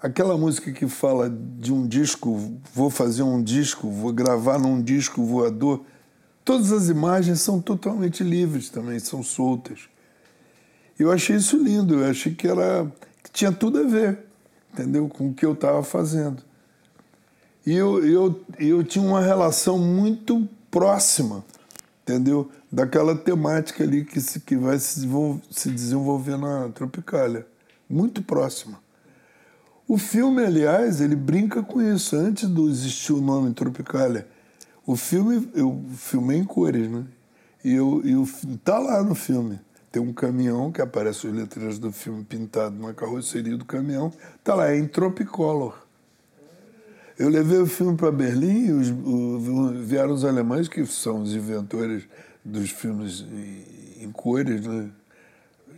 Aquela 0.00 0.36
música 0.38 0.72
que 0.72 0.88
fala 0.88 1.28
de 1.28 1.72
um 1.72 1.86
disco, 1.86 2.58
vou 2.72 2.88
fazer 2.88 3.22
um 3.22 3.42
disco, 3.42 3.90
vou 3.90 4.12
gravar 4.12 4.58
num 4.58 4.80
disco 4.80 5.24
voador. 5.24 5.84
Todas 6.44 6.72
as 6.72 6.88
imagens 6.88 7.40
são 7.40 7.60
totalmente 7.60 8.24
livres 8.24 8.68
também, 8.68 8.98
são 8.98 9.22
soltas. 9.22 9.88
Eu 10.98 11.10
achei 11.10 11.36
isso 11.36 11.56
lindo, 11.56 11.94
eu 11.94 12.10
achei 12.10 12.34
que 12.34 12.46
era 12.46 12.90
que 13.22 13.30
tinha 13.30 13.52
tudo 13.52 13.78
a 13.78 13.82
ver, 13.84 14.18
entendeu, 14.72 15.08
com 15.08 15.28
o 15.28 15.34
que 15.34 15.44
eu 15.44 15.52
estava 15.52 15.82
fazendo. 15.82 16.42
E 17.64 17.72
eu, 17.72 18.04
eu, 18.04 18.44
eu 18.58 18.82
tinha 18.82 19.04
uma 19.04 19.20
relação 19.20 19.78
muito 19.78 20.48
próxima, 20.70 21.44
entendeu? 22.02 22.50
Daquela 22.72 23.16
temática 23.16 23.84
ali 23.84 24.04
que, 24.04 24.20
se, 24.20 24.40
que 24.40 24.56
vai 24.56 24.78
se 24.78 25.06
se 25.50 25.70
desenvolver 25.70 26.38
na 26.38 26.68
Tropicália. 26.70 27.46
Muito 27.88 28.22
próxima. 28.22 28.78
O 29.86 29.98
filme, 29.98 30.44
aliás, 30.44 31.00
ele 31.00 31.16
brinca 31.16 31.62
com 31.62 31.82
isso. 31.82 32.14
Antes 32.14 32.48
de 32.48 32.62
existir 32.62 33.12
o 33.12 33.20
nome 33.20 33.52
Tropicália, 33.52 34.26
o 34.90 34.96
filme, 34.96 35.48
eu 35.54 35.84
filmei 35.94 36.38
em 36.38 36.44
cores, 36.44 36.90
né? 36.90 37.04
E 37.64 37.74
eu, 37.74 38.02
eu, 38.04 38.28
tá 38.64 38.76
lá 38.76 39.04
no 39.04 39.14
filme. 39.14 39.60
Tem 39.92 40.02
um 40.02 40.12
caminhão 40.12 40.72
que 40.72 40.82
aparece 40.82 41.28
as 41.28 41.32
letras 41.32 41.78
do 41.78 41.92
filme 41.92 42.24
pintado 42.24 42.76
na 42.76 42.92
carroceria 42.92 43.56
do 43.56 43.64
caminhão. 43.64 44.12
Tá 44.42 44.56
lá, 44.56 44.72
é 44.72 44.76
em 44.76 44.88
Tropicolor. 44.88 45.78
Eu 47.16 47.28
levei 47.28 47.58
o 47.58 47.66
filme 47.66 47.96
para 47.96 48.10
Berlim 48.10 48.66
e 48.66 48.72
os, 48.72 48.90
o, 48.90 49.84
vieram 49.84 50.12
os 50.12 50.24
alemães, 50.24 50.66
que 50.66 50.84
são 50.86 51.22
os 51.22 51.34
inventores 51.34 52.08
dos 52.44 52.70
filmes 52.70 53.20
em, 53.30 54.04
em 54.04 54.10
cores, 54.10 54.66
né? 54.66 54.90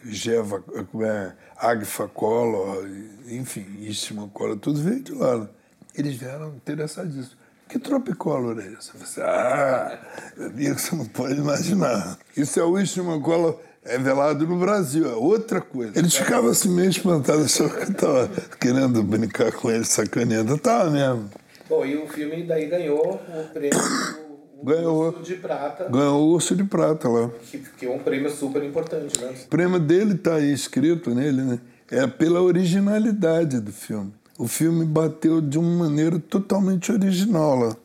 Geva, 0.04 0.64
é, 1.04 1.32
Agfa 1.56 2.08
Collor, 2.08 2.88
enfim, 3.28 3.66
Istman 3.80 4.28
Collor, 4.30 4.56
tudo 4.56 4.80
veio 4.80 5.00
de 5.00 5.12
lá. 5.12 5.38
Né? 5.38 5.48
Eles 5.94 6.14
vieram 6.16 6.54
interessadíssimos. 6.56 7.41
Que 7.72 7.78
Tropicolor 7.78 8.58
é 8.58 8.66
esse? 8.66 8.90
Eu 8.92 9.00
falei, 9.00 9.30
ah, 9.30 9.98
eu 10.36 10.50
vi 10.50 10.74
que 10.74 10.78
você 10.78 10.94
não 10.94 11.06
pode 11.06 11.36
imaginar. 11.36 12.18
Isso 12.36 12.60
é 12.60 12.62
o 12.62 13.20
Collor 13.22 13.58
é 13.82 13.96
velado 13.96 14.46
no 14.46 14.58
Brasil, 14.58 15.10
é 15.10 15.14
outra 15.14 15.58
coisa. 15.58 15.98
Eles 15.98 16.14
ficavam 16.14 16.50
assim 16.50 16.68
meio 16.68 16.90
espantados, 16.90 17.46
achavam 17.46 17.74
que 17.78 17.82
eu 17.84 17.90
estava 17.92 18.30
querendo 18.60 19.02
brincar 19.02 19.52
com 19.52 19.70
eles, 19.70 19.88
sacaneando. 19.88 20.52
Eu 20.52 20.56
estava 20.56 20.90
mesmo. 20.90 21.30
Bom, 21.66 21.86
e 21.86 21.96
o 21.96 22.06
filme 22.06 22.42
daí 22.42 22.66
ganhou 22.66 23.14
o 23.14 23.54
prêmio 23.54 23.80
ganhou, 24.62 25.08
Urso 25.08 25.22
de 25.22 25.34
Prata. 25.36 25.88
Ganhou 25.88 26.28
o 26.28 26.32
Urso 26.34 26.54
de 26.54 26.64
Prata 26.64 27.08
lá. 27.08 27.30
Que, 27.50 27.58
que 27.58 27.86
é 27.86 27.90
um 27.90 28.00
prêmio 28.00 28.30
super 28.30 28.62
importante, 28.62 29.18
né? 29.18 29.32
O 29.46 29.48
prêmio 29.48 29.80
dele 29.80 30.12
está 30.12 30.34
aí 30.34 30.52
escrito 30.52 31.14
nele, 31.14 31.40
né? 31.40 31.58
É 31.90 32.06
pela 32.06 32.42
originalidade 32.42 33.60
do 33.60 33.72
filme. 33.72 34.12
O 34.42 34.48
filme 34.48 34.84
bateu 34.84 35.40
de 35.40 35.56
uma 35.56 35.84
maneira 35.84 36.18
totalmente 36.18 36.90
original 36.90 37.54
lá. 37.54 37.76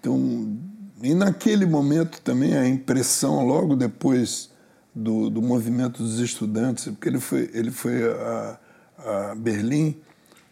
Então, 0.00 0.58
e 1.00 1.14
naquele 1.14 1.64
momento 1.64 2.20
também 2.22 2.56
a 2.56 2.66
impressão, 2.66 3.46
logo 3.46 3.76
depois 3.76 4.50
do, 4.92 5.30
do 5.30 5.40
movimento 5.40 6.02
dos 6.02 6.18
estudantes, 6.18 6.86
porque 6.86 7.08
ele 7.08 7.20
foi, 7.20 7.48
ele 7.54 7.70
foi 7.70 8.02
a, 8.02 8.58
a 8.98 9.34
Berlim 9.36 9.96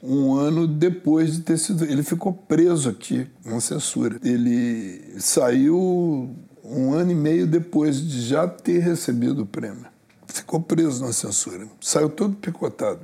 um 0.01 0.35
ano 0.35 0.69
depois 0.69 1.33
de 1.33 1.41
ter 1.41 1.59
sido. 1.59 1.85
Ele 1.85 2.05
ficou 2.05 2.33
preso 2.33 2.89
aqui, 2.89 3.27
na 3.45 3.59
censura. 3.59 4.21
Ele 4.23 5.17
saiu 5.19 6.31
um 6.63 6.93
ano 6.93 7.11
e 7.11 7.17
meio 7.17 7.45
depois 7.45 8.01
de 8.01 8.23
já 8.23 8.47
ter 8.47 8.79
recebido 8.79 9.43
o 9.43 9.47
prêmio. 9.47 9.87
Ficou 10.29 10.61
preso 10.61 11.05
na 11.05 11.13
censura. 11.13 11.67
Saiu 11.81 12.09
todo 12.09 12.37
picotado. 12.37 13.01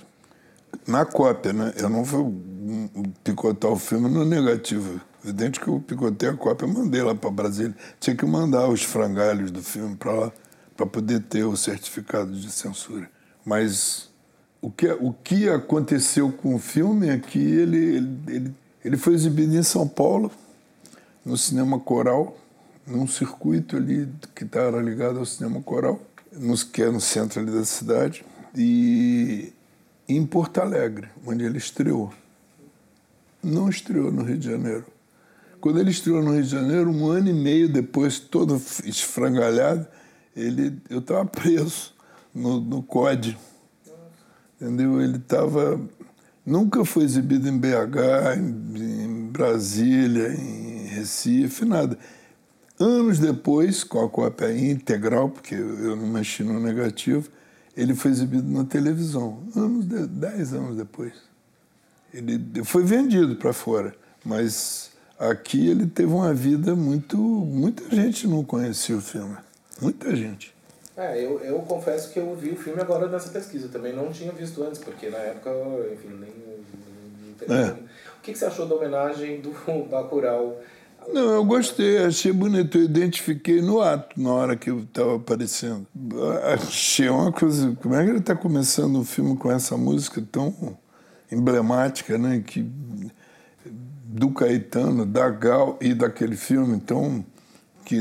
Na 0.87 1.05
cópia, 1.05 1.53
né? 1.53 1.73
Eu 1.77 1.89
não 1.89 2.05
vou 2.05 2.35
picotar 3.25 3.71
o 3.71 3.77
filme 3.77 4.09
no 4.09 4.25
negativo. 4.25 5.01
Evidente 5.25 5.59
que 5.59 5.69
eu 5.69 5.81
picotei 5.81 6.29
a 6.29 6.35
cópia, 6.35 6.69
mandei 6.69 7.03
lá 7.03 7.15
para 7.15 7.31
Brasília. 7.31 7.75
Tinha 7.99 8.15
que 8.15 8.25
mandar 8.25 8.69
os 8.69 8.83
frangalhos 8.83 9.51
do 9.51 9.63
filme 9.63 9.97
para 9.97 10.13
lá 10.13 10.33
para 10.77 10.87
poder 10.87 11.21
ter 11.21 11.45
o 11.45 11.57
certificado 11.57 12.33
de 12.33 12.51
censura. 12.51 13.11
Mas 13.45 14.11
o 14.61 14.71
que, 14.71 14.89
o 14.89 15.13
que 15.13 15.49
aconteceu 15.49 16.31
com 16.31 16.55
o 16.55 16.59
filme 16.59 17.09
é 17.09 17.19
que 17.19 17.39
ele, 17.39 18.21
ele, 18.27 18.55
ele 18.85 18.97
foi 18.97 19.15
exibido 19.15 19.55
em 19.55 19.63
São 19.63 19.89
Paulo, 19.89 20.31
no 21.25 21.37
Cinema 21.37 21.79
Coral, 21.81 22.37
num 22.87 23.07
circuito 23.07 23.77
ali 23.77 24.09
que 24.35 24.45
estava 24.45 24.81
ligado 24.81 25.19
ao 25.19 25.27
Cinema 25.27 25.61
Coral, 25.63 26.01
que 26.73 26.83
é 26.83 26.91
no 26.91 27.01
centro 27.01 27.41
ali 27.41 27.51
da 27.51 27.65
cidade, 27.65 28.25
e 28.55 29.53
em 30.09 30.25
Porto 30.25 30.61
Alegre, 30.61 31.09
onde 31.27 31.45
ele 31.45 31.59
estreou. 31.59 32.13
Não 33.43 33.69
estreou 33.69 34.11
no 34.11 34.23
Rio 34.23 34.39
de 34.39 34.51
Janeiro. 34.51 34.87
Quando 35.61 35.81
ele 35.81 35.91
estreou 35.91 36.23
no 36.23 36.33
Rio 36.33 36.43
de 36.43 36.49
Janeiro, 36.49 36.91
um 36.91 37.09
ano 37.09 37.29
e 37.29 37.33
meio 37.33 37.69
depois, 37.69 38.19
todo 38.19 38.61
esfrangalhado, 38.85 39.87
ele, 40.37 40.81
eu 40.89 40.99
estava 40.99 41.25
preso 41.25 41.95
no, 42.35 42.61
no 42.61 42.83
COD. 42.83 43.37
Entendeu? 44.61 45.01
Ele 45.01 45.17
estava. 45.17 45.81
Nunca 46.45 46.85
foi 46.85 47.05
exibido 47.05 47.49
em 47.49 47.59
BH, 47.59 48.37
em, 48.37 49.03
em 49.05 49.27
Brasília, 49.27 50.33
em 50.33 50.87
Recife, 50.87 51.65
nada. 51.65 51.99
Anos 52.79 53.19
depois, 53.19 53.83
com 53.83 54.05
a 54.05 54.09
cópia 54.09 54.57
integral, 54.57 55.31
porque 55.31 55.55
eu 55.55 55.97
não 55.97 56.07
mexi 56.07 56.45
no 56.45 56.61
negativo, 56.61 57.29
ele 57.77 57.95
foi 57.95 58.11
exibido 58.11 58.51
na 58.51 58.65
televisão. 58.65 59.43
Anos 59.55 59.85
de, 59.85 60.07
dez 60.07 60.53
anos 60.55 60.77
depois. 60.77 61.13
Ele 62.13 62.65
foi 62.65 62.83
vendido 62.83 63.37
para 63.37 63.53
fora, 63.53 63.95
mas 64.25 64.91
aqui 65.19 65.69
ele 65.69 65.87
teve 65.87 66.13
uma 66.13 66.33
vida 66.33 66.75
muito. 66.75 67.19
Muita 67.19 67.95
gente 67.95 68.27
não 68.27 68.43
conhecia 68.43 68.97
o 68.97 69.01
filme. 69.01 69.37
Muita 69.81 70.17
gente. 70.17 70.55
É, 70.97 71.23
eu, 71.23 71.41
eu 71.41 71.59
confesso 71.61 72.11
que 72.11 72.19
eu 72.19 72.35
vi 72.35 72.53
o 72.53 72.57
filme 72.57 72.81
agora 72.81 73.07
nessa 73.07 73.29
pesquisa. 73.29 73.69
Também 73.69 73.93
não 73.93 74.11
tinha 74.11 74.33
visto 74.33 74.63
antes, 74.63 74.81
porque 74.81 75.11
na 75.11 75.19
época, 75.19 75.51
enfim, 75.93 76.09
nem. 76.09 76.31
nem, 76.31 77.49
nem... 77.49 77.59
É. 77.59 77.71
O 77.73 78.23
que, 78.23 78.33
que 78.33 78.39
você 78.39 78.47
achou 78.47 78.67
da 78.67 78.75
homenagem 78.75 79.41
do 79.43 79.51
Bacurau? 79.91 80.59
Não, 81.13 81.35
eu 81.35 81.45
gostei, 81.45 81.99
achei 81.99 82.33
bonito. 82.33 82.79
Eu 82.79 82.85
identifiquei 82.85 83.61
no 83.61 83.81
ato, 83.81 84.21
na 84.21 84.33
hora 84.33 84.57
que 84.57 84.71
eu 84.71 84.81
estava 84.81 85.17
aparecendo. 85.17 85.87
Achei 86.53 87.09
uma 87.09 87.33
coisa. 87.33 87.77
Como 87.81 87.95
é 87.95 88.05
que 88.05 88.11
ele 88.11 88.19
está 88.19 88.35
começando 88.35 89.01
o 89.01 89.05
filme 89.05 89.37
com 89.37 89.51
essa 89.51 89.77
música 89.77 90.23
tão 90.31 90.77
emblemática, 91.31 92.19
né? 92.19 92.43
Que, 92.45 92.67
do 94.05 94.31
Caetano, 94.31 95.05
da 95.05 95.29
Gal 95.29 95.79
e 95.81 95.95
daquele 95.95 96.37
filme, 96.37 96.77
então, 96.77 97.25
que 97.85 98.01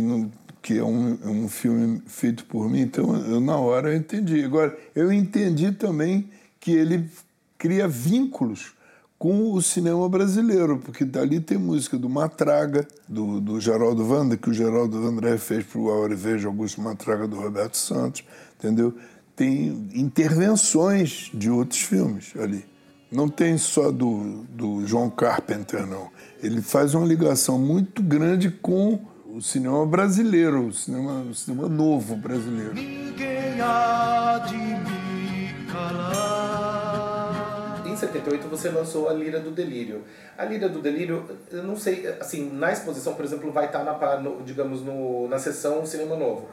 que 0.65 0.79
é 0.79 0.83
um, 0.83 1.15
é 1.23 1.27
um 1.27 1.47
filme 1.47 2.01
feito 2.07 2.43
por 2.45 2.67
mim, 2.67 2.81
então 2.81 3.15
eu, 3.27 3.39
na 3.39 3.55
hora 3.55 3.89
eu 3.91 3.95
entendi. 3.95 4.43
Agora, 4.43 4.75
eu 4.95 5.13
entendi 5.13 5.71
também 5.71 6.27
que 6.59 6.71
ele 6.71 7.07
cria 7.55 7.87
vínculos 7.87 8.73
com 9.17 9.53
o 9.53 9.61
cinema 9.61 10.07
brasileiro, 10.09 10.77
porque 10.77 11.05
dali 11.05 11.39
tem 11.39 11.57
música 11.57 11.97
do 11.97 12.09
Matraga, 12.09 12.87
do, 13.07 13.39
do 13.39 13.59
Geraldo 13.59 14.03
Vanda, 14.05 14.35
que 14.35 14.49
o 14.49 14.53
Geraldo 14.53 15.01
Vandré 15.01 15.37
fez 15.37 15.65
para 15.65 15.79
o 15.79 15.89
Aurivejo 15.89 16.47
Augusto 16.47 16.81
Matraga, 16.81 17.27
do 17.27 17.37
Roberto 17.37 17.77
Santos, 17.77 18.23
entendeu? 18.59 18.93
Tem 19.35 19.89
intervenções 19.93 21.31
de 21.33 21.49
outros 21.49 21.81
filmes 21.81 22.33
ali. 22.37 22.65
Não 23.11 23.29
tem 23.29 23.57
só 23.57 23.91
do, 23.91 24.43
do 24.49 24.85
João 24.85 25.09
Carpenter, 25.09 25.85
não. 25.85 26.09
Ele 26.43 26.61
faz 26.61 26.93
uma 26.93 27.05
ligação 27.05 27.57
muito 27.57 28.03
grande 28.03 28.49
com 28.49 28.99
o 29.33 29.41
cinema 29.41 29.85
brasileiro, 29.85 30.67
o 30.67 30.73
cinema, 30.73 31.21
o 31.29 31.33
cinema 31.33 31.69
novo 31.69 32.15
brasileiro. 32.15 32.73
Ninguém 32.73 33.61
há 33.61 34.45
de 34.47 34.55
me 34.55 35.65
calar. 35.71 36.24
Em 37.95 37.97
78 37.97 38.47
você 38.49 38.67
lançou 38.69 39.07
a 39.07 39.13
Lira 39.13 39.39
do 39.39 39.51
Delírio. 39.51 40.03
A 40.37 40.43
Lira 40.43 40.67
do 40.67 40.81
Delírio, 40.81 41.25
eu 41.49 41.63
não 41.63 41.77
sei, 41.77 42.05
assim, 42.19 42.51
na 42.51 42.71
exposição, 42.73 43.13
por 43.13 43.23
exemplo, 43.23 43.51
vai 43.53 43.67
estar 43.67 43.85
na, 43.85 44.19
no, 44.19 44.43
digamos, 44.43 44.81
no, 44.81 45.29
na 45.29 45.39
sessão 45.39 45.85
Cinema 45.85 46.17
Novo. 46.17 46.49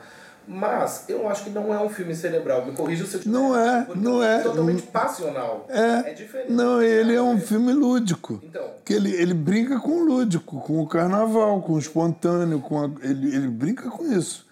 Mas 0.47 1.05
eu 1.09 1.29
acho 1.29 1.45
que 1.45 1.51
não 1.51 1.75
é 1.75 1.81
um 1.81 1.89
filme 1.89 2.15
cerebral. 2.15 2.65
Me 2.65 2.73
corrija 2.73 3.05
se 3.07 3.15
eu 3.15 3.19
estiver 3.19 3.33
Não 3.37 3.57
é, 3.57 3.87
não 3.97 4.23
é. 4.23 4.41
totalmente 4.41 4.83
passional. 4.83 5.67
É, 5.69 6.13
diferente. 6.15 6.51
não, 6.53 6.81
ele 6.81 7.15
é 7.15 7.23
um 7.23 7.41
filme 7.41 7.73
lúdico. 7.73 8.41
Então. 8.43 8.63
Que 8.85 8.93
ele, 8.95 9.11
ele 9.13 9.35
brinca 9.35 9.79
com 9.81 9.91
o 10.01 10.05
lúdico, 10.05 10.61
com 10.61 10.81
o 10.81 10.87
carnaval, 10.87 11.61
com 11.63 11.73
o 11.75 11.79
espontâneo, 11.79 12.61
com 12.61 12.85
a- 12.85 12.91
ele, 13.03 13.35
ele 13.35 13.49
brinca 13.49 13.89
com 13.91 14.05
isso. 14.13 14.47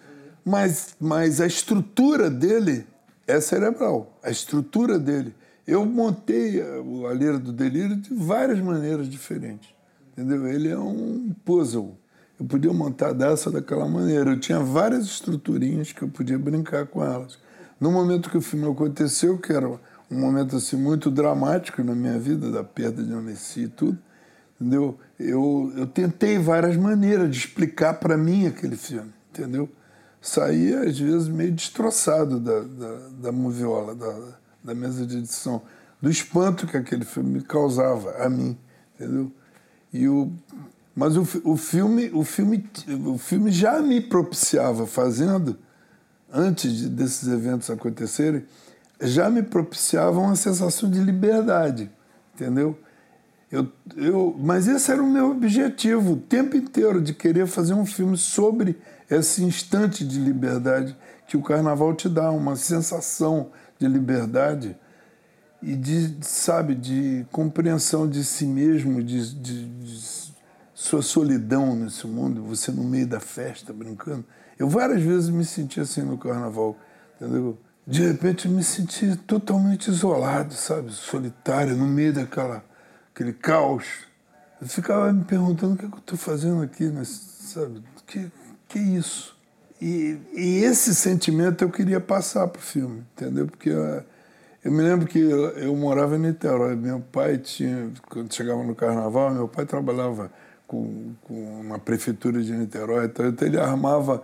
Mas, 0.45 0.95
mas 1.01 1.41
a 1.41 1.47
estrutura 1.47 2.29
dele 2.31 2.85
é 3.27 3.41
cerebral. 3.41 4.13
A 4.23 4.31
estrutura 4.31 4.99
dele. 4.99 5.35
Eu 5.71 5.87
montei 5.87 6.61
a- 6.61 6.81
o 6.81 7.07
A 7.07 7.15
Lira 7.15 7.39
do 7.39 7.53
Delírio 7.53 7.97
de 7.97 8.13
várias 8.13 8.59
maneiras 8.61 9.09
diferentes. 9.09 9.69
Entendeu? 10.13 10.47
Ele 10.49 10.69
é 10.69 10.79
um 10.79 11.33
puzzle. 11.45 11.97
Eu 12.39 12.45
podia 12.47 12.73
montar 12.73 13.13
dessa 13.13 13.51
daquela 13.51 13.87
maneira. 13.87 14.31
Eu 14.31 14.41
tinha 14.41 14.59
várias 14.59 15.05
estruturinhas 15.05 15.93
que 15.93 16.03
eu 16.03 16.09
podia 16.09 16.39
brincar 16.39 16.87
com 16.87 17.05
elas. 17.05 17.39
No 17.81 17.93
momento 17.93 18.31
que 18.31 18.37
o 18.37 18.41
filme 18.43 18.69
aconteceu, 18.69 19.39
que 19.39 19.53
era 19.53 19.69
um 19.69 19.79
momento 20.19 20.57
assim 20.57 20.77
muito 20.77 21.11
dramático 21.11 21.85
na 21.85 21.95
minha 21.95 22.19
vida, 22.19 22.51
da 22.51 22.65
perda 22.65 23.03
de 23.03 23.13
Annecy 23.13 23.63
e 23.63 23.69
tudo, 23.69 23.99
entendeu? 24.61 24.99
Eu, 25.19 25.73
eu 25.77 25.87
tentei 25.87 26.37
várias 26.39 26.77
maneiras 26.77 27.31
de 27.31 27.39
explicar 27.39 27.95
para 27.95 28.17
mim 28.17 28.47
aquele 28.47 28.77
filme, 28.77 29.13
entendeu? 29.31 29.69
Saía, 30.21 30.81
às 30.81 30.99
vezes, 30.99 31.29
meio 31.29 31.53
destroçado 31.53 32.41
da, 32.41 32.61
da, 32.61 33.09
da 33.23 33.33
moviola, 33.33 33.95
da, 33.95 34.40
da 34.63 34.75
mesa 34.75 35.07
de 35.07 35.19
edição, 35.19 35.63
do 36.01 36.11
espanto 36.11 36.67
que 36.67 36.77
aquele 36.77 37.05
filme 37.05 37.31
me 37.31 37.43
causava 37.43 38.25
a 38.25 38.29
mim, 38.29 38.57
entendeu? 38.95 39.31
E 39.93 40.09
o, 40.09 40.33
mas 40.95 41.17
o, 41.17 41.27
o, 41.45 41.57
filme, 41.57 42.11
o, 42.13 42.25
filme, 42.25 42.69
o 43.07 43.19
filme 43.19 43.51
já 43.51 43.81
me 43.81 44.01
propiciava, 44.01 44.87
fazendo, 44.87 45.59
antes 46.33 46.73
de- 46.73 46.89
desses 46.89 47.29
eventos 47.29 47.71
acontecerem, 47.71 48.45
já 49.01 49.31
me 49.31 49.43
propiciava 49.43 50.19
uma 50.21 50.37
sensação 50.37 50.91
de 50.91 51.01
liberdade, 51.01 51.91
entendeu? 52.35 52.79
Eu, 53.51 53.67
eu, 53.97 54.37
mas 54.39 54.69
esse 54.69 54.93
era 54.93 55.03
o 55.03 55.11
meu 55.11 55.31
objetivo 55.31 56.13
o 56.13 56.17
tempo 56.17 56.57
inteiro, 56.57 57.01
de 57.01 57.13
querer 57.13 57.47
fazer 57.49 57.75
um 57.75 57.85
filme 57.85 58.17
sobre 58.17 58.79
esse 59.11 59.43
instante 59.43 60.05
de 60.05 60.21
liberdade 60.21 60.97
que 61.27 61.37
o 61.37 61.43
carnaval 61.43 61.95
te 61.95 62.09
dá, 62.09 62.31
uma 62.31 62.55
sensação 62.55 63.51
de 63.81 63.89
liberdade 63.89 64.77
e 65.63 65.75
de, 65.75 66.19
sabe, 66.23 66.75
de 66.75 67.27
compreensão 67.33 68.09
de 68.09 68.23
si 68.25 68.47
mesmo, 68.47 69.03
de, 69.03 69.35
de- 69.35 69.67
de 69.67 70.31
sua 70.75 71.03
solidão 71.03 71.75
nesse 71.75 72.07
mundo, 72.07 72.43
você 72.43 72.71
no 72.71 72.85
meio 72.85 73.07
da 73.07 73.21
festa, 73.21 73.73
brincando. 73.73 74.25
Eu 74.59 74.69
várias 74.69 75.03
vezes 75.03 75.29
me 75.31 75.45
senti 75.45 75.81
assim 75.81 76.03
no 76.03 76.17
carnaval, 76.17 76.77
entendeu? 77.17 77.59
De 77.87 78.07
repente 78.07 78.47
eu 78.47 78.53
me 78.53 78.63
senti 78.63 79.17
totalmente 79.17 79.89
isolado, 79.91 80.55
sabe? 80.55 80.93
Solitário, 80.93 81.77
no 81.77 81.87
meio 81.87 82.13
daquela 82.13 82.65
aquele 83.15 83.33
caos. 83.33 83.85
Eu 84.61 84.67
ficava 84.69 85.13
me 85.13 85.25
perguntando 85.25 85.75
o 85.75 85.77
que, 85.77 85.87
é 85.87 85.89
que 85.89 85.95
eu 85.95 85.99
estou 86.01 86.19
fazendo 86.19 86.63
aqui, 86.63 86.91
sabe? 87.05 87.83
Que, 88.07 88.31
que 88.69 88.79
isso? 88.79 89.37
E, 89.81 90.19
e 90.35 90.65
esse 90.65 90.95
sentimento 90.95 91.65
eu 91.65 91.71
queria 91.71 92.01
passar 92.01 92.47
para 92.49 92.59
o 92.59 92.63
filme, 92.63 93.03
entendeu? 93.17 93.47
Porque 93.47 93.71
eh, 93.71 94.05
eu 94.63 94.71
me 94.71 94.83
lembro 94.83 95.07
que 95.07 95.19
eu, 95.19 95.49
eu 95.51 95.75
morava 95.75 96.17
em 96.17 96.19
Niterói. 96.19 96.77
Meu 96.77 97.01
pai 97.01 97.39
tinha, 97.39 97.91
quando 98.09 98.33
chegava 98.35 98.63
no 98.63 98.75
carnaval, 98.75 99.33
meu 99.33 99.49
pai 99.49 99.65
trabalhava 99.65 100.31
com, 100.67 101.15
com 101.23 101.79
prefeitura 101.85 102.43
de 102.43 102.53
Niterói, 102.53 103.07
então, 103.07 103.27
então 103.27 103.49
ele 103.49 103.59
armava 103.59 104.23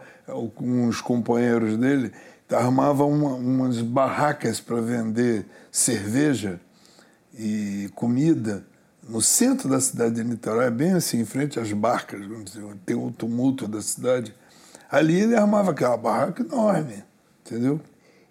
com 0.54 0.86
os 0.86 1.00
companheiros 1.00 1.76
dele, 1.76 2.12
armava 2.50 3.04
uma, 3.04 3.34
umas 3.34 3.80
barracas 3.80 4.60
para 4.60 4.80
vender 4.80 5.46
cerveja 5.72 6.60
e 7.36 7.90
comida 7.94 8.64
no 9.08 9.20
centro 9.20 9.68
da 9.68 9.80
cidade 9.80 10.16
de 10.16 10.24
Niterói, 10.24 10.70
bem 10.70 10.92
assim, 10.92 11.20
em 11.20 11.24
frente 11.24 11.58
às 11.58 11.72
barcas, 11.72 12.20
tem 12.84 12.96
o 12.96 13.10
tumulto 13.10 13.66
da 13.66 13.80
cidade. 13.80 14.34
Ali 14.90 15.20
ele 15.20 15.34
armava 15.34 15.72
aquela 15.72 15.96
barraca 15.96 16.42
enorme, 16.42 17.04
entendeu? 17.44 17.80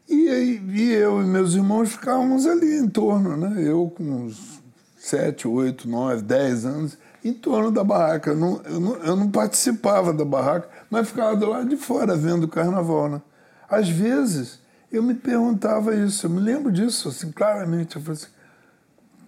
E, 0.07 0.61
e 0.67 0.93
eu 0.93 1.21
e 1.21 1.25
meus 1.25 1.53
irmãos 1.53 1.91
ficávamos 1.91 2.45
ali 2.45 2.77
em 2.77 2.87
torno, 2.87 3.35
né? 3.35 3.61
Eu 3.61 3.89
com 3.89 4.03
uns 4.03 4.61
sete, 4.97 5.47
oito, 5.47 5.87
nove, 5.87 6.21
dez 6.21 6.65
anos, 6.65 6.97
em 7.23 7.33
torno 7.33 7.71
da 7.71 7.83
barraca. 7.83 8.31
Eu 8.31 8.35
não, 8.35 8.61
eu 8.63 8.79
não, 8.79 8.95
eu 8.97 9.15
não 9.15 9.29
participava 9.29 10.13
da 10.13 10.25
barraca, 10.25 10.69
mas 10.89 11.07
ficava 11.09 11.35
do 11.35 11.47
lado 11.47 11.67
de 11.69 11.77
fora 11.77 12.15
vendo 12.15 12.43
o 12.45 12.47
carnaval, 12.47 13.09
né? 13.09 13.21
Às 13.69 13.89
vezes 13.89 14.59
eu 14.91 15.01
me 15.03 15.13
perguntava 15.13 15.95
isso, 15.95 16.25
eu 16.25 16.29
me 16.29 16.39
lembro 16.39 16.71
disso, 16.71 17.09
assim, 17.09 17.31
claramente. 17.31 17.95
Eu 17.95 18.01
falei 18.01 18.19
assim, 18.19 18.31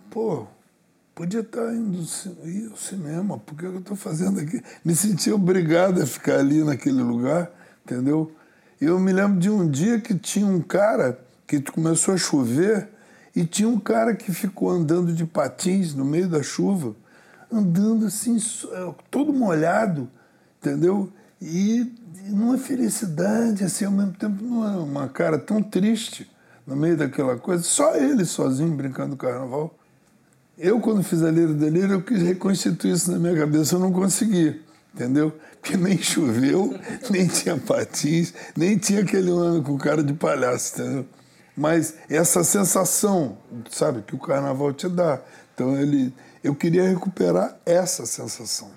pô, 0.09 0.47
podia 1.17 1.39
estar 1.39 1.73
indo 1.73 1.97
ao 2.69 2.77
cinema, 2.77 3.39
por 3.39 3.57
que 3.57 3.65
eu 3.65 3.79
estou 3.79 3.97
fazendo 3.97 4.39
aqui? 4.39 4.61
Me 4.85 4.95
senti 4.95 5.31
obrigado 5.31 5.99
a 5.99 6.05
ficar 6.05 6.37
ali 6.37 6.63
naquele 6.63 7.01
lugar, 7.01 7.49
entendeu? 7.83 8.31
Eu 8.79 8.99
me 8.99 9.11
lembro 9.11 9.39
de 9.39 9.49
um 9.49 9.67
dia 9.67 9.99
que 9.99 10.13
tinha 10.13 10.45
um 10.45 10.61
cara 10.61 11.19
que 11.47 11.59
começou 11.59 12.13
a 12.13 12.17
chover 12.17 12.87
e 13.35 13.43
tinha 13.43 13.67
um 13.67 13.79
cara 13.79 14.13
que 14.13 14.31
ficou 14.31 14.69
andando 14.69 15.11
de 15.11 15.25
patins 15.25 15.95
no 15.95 16.05
meio 16.05 16.29
da 16.29 16.43
chuva, 16.43 16.95
andando 17.51 18.05
assim, 18.05 18.37
eh, 18.37 18.93
todo 19.09 19.33
molhado, 19.33 20.07
entendeu? 20.61 21.11
E, 21.41 21.91
numa 22.27 22.59
felicidade, 22.59 23.63
assim, 23.63 23.85
ao 23.85 23.91
mesmo 23.91 24.13
tempo, 24.13 24.43
numa 24.43 24.77
uma 24.77 25.07
cara 25.07 25.39
tão 25.39 25.63
triste 25.63 26.29
no 26.65 26.75
meio 26.75 26.95
daquela 26.95 27.37
coisa, 27.37 27.63
só 27.63 27.95
ele 27.95 28.23
sozinho 28.23 28.75
brincando 28.75 29.17
carnaval. 29.17 29.73
Eu, 30.57 30.79
quando 30.79 31.03
fiz 31.03 31.21
a 31.21 31.29
Lira 31.29 31.53
Delírio, 31.53 31.93
eu 31.93 32.01
quis 32.01 32.19
reconstituir 32.19 32.93
isso 32.93 33.11
na 33.11 33.19
minha 33.19 33.37
cabeça, 33.37 33.75
eu 33.75 33.79
não 33.79 33.91
consegui, 33.91 34.59
entendeu? 34.91 35.31
Porque 35.61 35.77
nem 35.77 35.97
choveu, 35.99 36.73
nem 37.11 37.27
tinha 37.27 37.55
patins, 37.57 38.33
nem 38.55 38.75
tinha 38.75 39.01
aquele 39.01 39.29
homem 39.29 39.61
com 39.61 39.77
cara 39.77 40.03
de 40.03 40.13
palhaço, 40.13 40.81
entendeu? 40.81 41.05
Mas 41.55 41.95
essa 42.09 42.43
sensação, 42.43 43.37
sabe, 43.69 44.01
que 44.01 44.15
o 44.15 44.19
carnaval 44.19 44.73
te 44.73 44.89
dá. 44.89 45.21
Então, 45.53 45.75
ele, 45.75 46.11
eu 46.43 46.55
queria 46.55 46.87
recuperar 46.87 47.55
essa 47.63 48.07
sensação, 48.07 48.71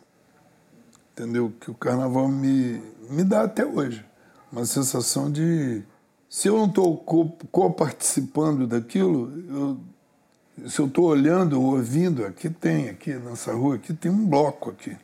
entendeu? 1.13 1.51
Que 1.61 1.71
o 1.71 1.75
carnaval 1.75 2.29
me, 2.29 2.83
me 3.09 3.25
dá 3.25 3.45
até 3.45 3.65
hoje. 3.65 4.05
Uma 4.53 4.67
sensação 4.67 5.31
de. 5.31 5.83
Se 6.29 6.49
eu 6.49 6.57
não 6.57 6.67
estou 6.67 6.97
co-participando 6.97 8.67
daquilo, 8.67 9.31
eu, 9.49 9.79
se 10.69 10.81
eu 10.81 10.87
estou 10.87 11.07
olhando 11.07 11.61
ou 11.61 11.77
ouvindo, 11.77 12.25
aqui 12.25 12.51
tem, 12.51 12.89
aqui 12.89 13.15
nessa 13.15 13.53
rua, 13.53 13.77
aqui 13.77 13.95
tem 13.95 14.11
um 14.11 14.27
bloco 14.27 14.71
aqui. 14.71 14.97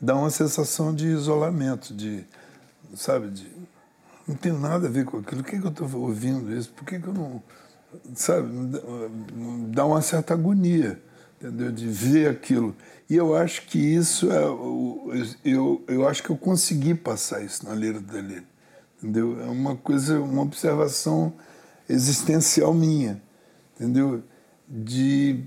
Dá 0.00 0.14
uma 0.16 0.30
sensação 0.30 0.94
de 0.94 1.06
isolamento, 1.06 1.94
de, 1.94 2.24
sabe, 2.94 3.30
de 3.30 3.50
não 4.26 4.34
tenho 4.34 4.58
nada 4.58 4.86
a 4.86 4.90
ver 4.90 5.04
com 5.04 5.18
aquilo. 5.18 5.42
Por 5.42 5.50
que, 5.50 5.60
que 5.60 5.66
eu 5.66 5.70
estou 5.70 6.00
ouvindo 6.00 6.52
isso? 6.56 6.70
Por 6.72 6.84
que, 6.84 6.98
que 6.98 7.06
eu 7.06 7.14
não. 7.14 7.42
Sabe, 8.14 8.48
dá 9.68 9.84
uma 9.84 10.02
certa 10.02 10.34
agonia, 10.34 11.00
entendeu? 11.36 11.70
De 11.70 11.86
ver 11.86 12.30
aquilo. 12.30 12.74
E 13.08 13.14
eu 13.14 13.36
acho 13.36 13.66
que 13.66 13.78
isso 13.78 14.32
é. 14.32 14.42
Eu, 15.44 15.84
eu 15.86 16.08
acho 16.08 16.22
que 16.22 16.30
eu 16.30 16.36
consegui 16.36 16.94
passar 16.94 17.42
isso 17.42 17.66
na 17.66 17.74
Lira 17.74 18.00
Delírio. 18.00 18.46
Entendeu? 18.98 19.40
É 19.42 19.46
uma 19.46 19.76
coisa, 19.76 20.18
uma 20.18 20.42
observação 20.42 21.32
existencial 21.88 22.72
minha, 22.72 23.22
entendeu? 23.76 24.22
De, 24.68 25.44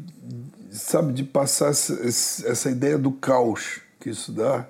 sabe, 0.72 1.12
de 1.14 1.24
passar 1.24 1.70
essa, 1.72 1.94
essa 2.48 2.70
ideia 2.70 2.98
do 2.98 3.12
caos 3.12 3.82
que 4.00 4.10
isso 4.10 4.32
dá 4.32 4.68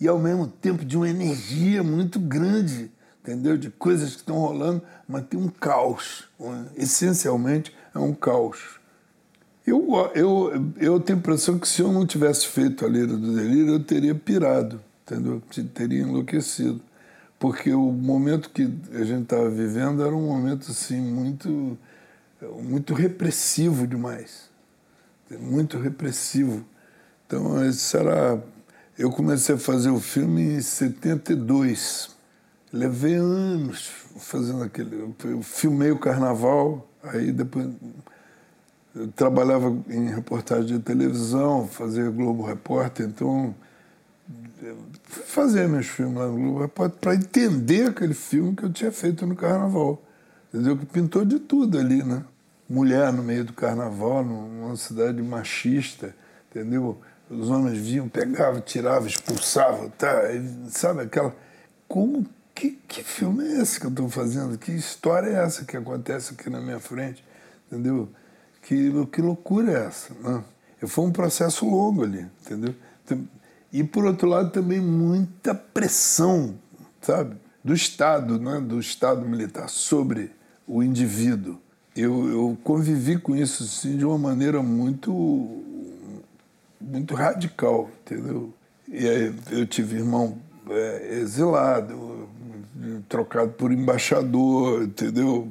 e 0.00 0.08
ao 0.08 0.18
mesmo 0.18 0.46
tempo 0.48 0.84
de 0.84 0.96
uma 0.96 1.08
energia 1.08 1.82
muito 1.82 2.18
grande, 2.18 2.90
entendeu? 3.22 3.56
De 3.56 3.70
coisas 3.70 4.10
que 4.10 4.16
estão 4.18 4.36
rolando, 4.36 4.82
mas 5.08 5.24
tem 5.26 5.38
um 5.38 5.48
caos. 5.48 6.24
um- 6.38 6.66
Essencialmente 6.76 7.74
é 7.94 7.98
um 7.98 8.12
caos. 8.12 8.80
Eu, 9.66 10.10
eu, 10.14 10.52
eu 10.78 11.00
tenho 11.00 11.18
a 11.18 11.20
impressão 11.20 11.58
que 11.58 11.66
se 11.66 11.80
eu 11.80 11.90
não 11.90 12.06
tivesse 12.06 12.46
feito 12.48 12.84
a 12.84 12.88
Lira 12.88 13.16
do 13.16 13.34
Delírio, 13.34 13.74
eu 13.74 13.80
teria 13.84 14.14
pirado, 14.14 14.80
entendeu? 15.04 15.42
Teria 15.72 16.02
enlouquecido. 16.02 16.80
Porque 17.38 17.72
o 17.72 17.92
momento 17.92 18.50
que 18.50 18.68
a 18.94 19.04
gente 19.04 19.24
estava 19.24 19.50
vivendo 19.50 20.02
era 20.04 20.14
um 20.14 20.26
momento 20.26 20.70
assim 20.70 21.00
muito, 21.00 21.78
muito 22.62 22.94
repressivo 22.94 23.86
demais. 23.86 24.50
Muito 25.40 25.78
repressivo. 25.78 26.64
Então, 27.26 27.64
isso 27.68 27.96
era. 27.96 28.42
Eu 28.98 29.10
comecei 29.10 29.54
a 29.54 29.58
fazer 29.58 29.90
o 29.90 30.00
filme 30.00 30.42
em 30.56 30.60
72. 30.60 32.14
Levei 32.72 33.14
anos 33.14 33.90
fazendo 34.18 34.62
aquele. 34.62 35.14
Eu 35.24 35.42
filmei 35.42 35.90
o 35.90 35.98
carnaval, 35.98 36.88
aí 37.02 37.32
depois 37.32 37.68
eu 38.94 39.08
trabalhava 39.08 39.76
em 39.88 40.08
reportagem 40.08 40.76
de 40.76 40.78
televisão, 40.78 41.66
fazia 41.66 42.08
Globo 42.10 42.44
Repórter, 42.44 43.06
então 43.06 43.54
fazer 45.26 45.68
meus 45.68 45.86
filmes 45.86 46.16
lá 46.16 46.28
no 46.28 46.36
Globo 46.36 46.68
para 46.68 47.14
entender 47.14 47.88
aquele 47.88 48.14
filme 48.14 48.54
que 48.54 48.62
eu 48.62 48.72
tinha 48.72 48.92
feito 48.92 49.26
no 49.26 49.34
Carnaval. 49.36 50.02
Entendeu? 50.52 50.76
Que 50.78 50.86
pintou 50.86 51.24
de 51.24 51.38
tudo 51.40 51.78
ali, 51.78 52.02
né? 52.02 52.24
Mulher 52.68 53.12
no 53.12 53.22
meio 53.22 53.44
do 53.44 53.52
Carnaval, 53.52 54.24
numa 54.24 54.76
cidade 54.76 55.22
machista, 55.22 56.14
entendeu? 56.50 57.00
Os 57.28 57.50
homens 57.50 57.78
vinham, 57.78 58.08
pegavam, 58.08 58.60
tiravam, 58.60 59.06
expulsavam, 59.06 59.90
tá? 59.90 60.22
Sabe 60.70 61.02
aquela... 61.02 61.34
Como... 61.88 62.26
Que, 62.54 62.70
que 62.86 63.02
filme 63.02 63.44
é 63.44 63.60
esse 63.60 63.80
que 63.80 63.86
eu 63.86 63.90
estou 63.90 64.08
fazendo? 64.08 64.56
Que 64.56 64.70
história 64.70 65.28
é 65.28 65.44
essa 65.44 65.64
que 65.64 65.76
acontece 65.76 66.34
aqui 66.34 66.48
na 66.48 66.60
minha 66.60 66.78
frente? 66.78 67.24
Entendeu? 67.66 68.08
Que, 68.62 68.92
que 69.06 69.20
loucura 69.20 69.72
é 69.72 69.86
essa? 69.86 70.14
Né? 70.14 70.44
Foi 70.86 71.04
um 71.04 71.10
processo 71.10 71.68
longo 71.68 72.04
ali, 72.04 72.26
entendeu? 72.40 72.74
E, 73.72 73.82
por 73.82 74.04
outro 74.04 74.28
lado, 74.28 74.50
também 74.50 74.80
muita 74.80 75.52
pressão, 75.52 76.54
sabe? 77.02 77.36
Do 77.62 77.74
Estado, 77.74 78.38
né? 78.38 78.60
do 78.60 78.78
Estado 78.78 79.26
militar 79.26 79.68
sobre 79.68 80.30
o 80.64 80.80
indivíduo. 80.80 81.60
Eu, 81.96 82.28
eu 82.28 82.58
convivi 82.64 83.18
com 83.18 83.36
isso 83.36 83.62
assim, 83.62 83.96
de 83.96 84.04
uma 84.04 84.18
maneira 84.18 84.62
muito, 84.62 85.62
muito 86.80 87.14
radical, 87.14 87.88
entendeu? 88.00 88.52
E 88.88 89.08
aí 89.08 89.34
eu 89.50 89.66
tive 89.66 89.98
irmão 89.98 90.38
é, 90.68 91.18
exilado, 91.20 92.28
trocado 93.08 93.52
por 93.52 93.72
embaixador, 93.72 94.82
entendeu? 94.82 95.48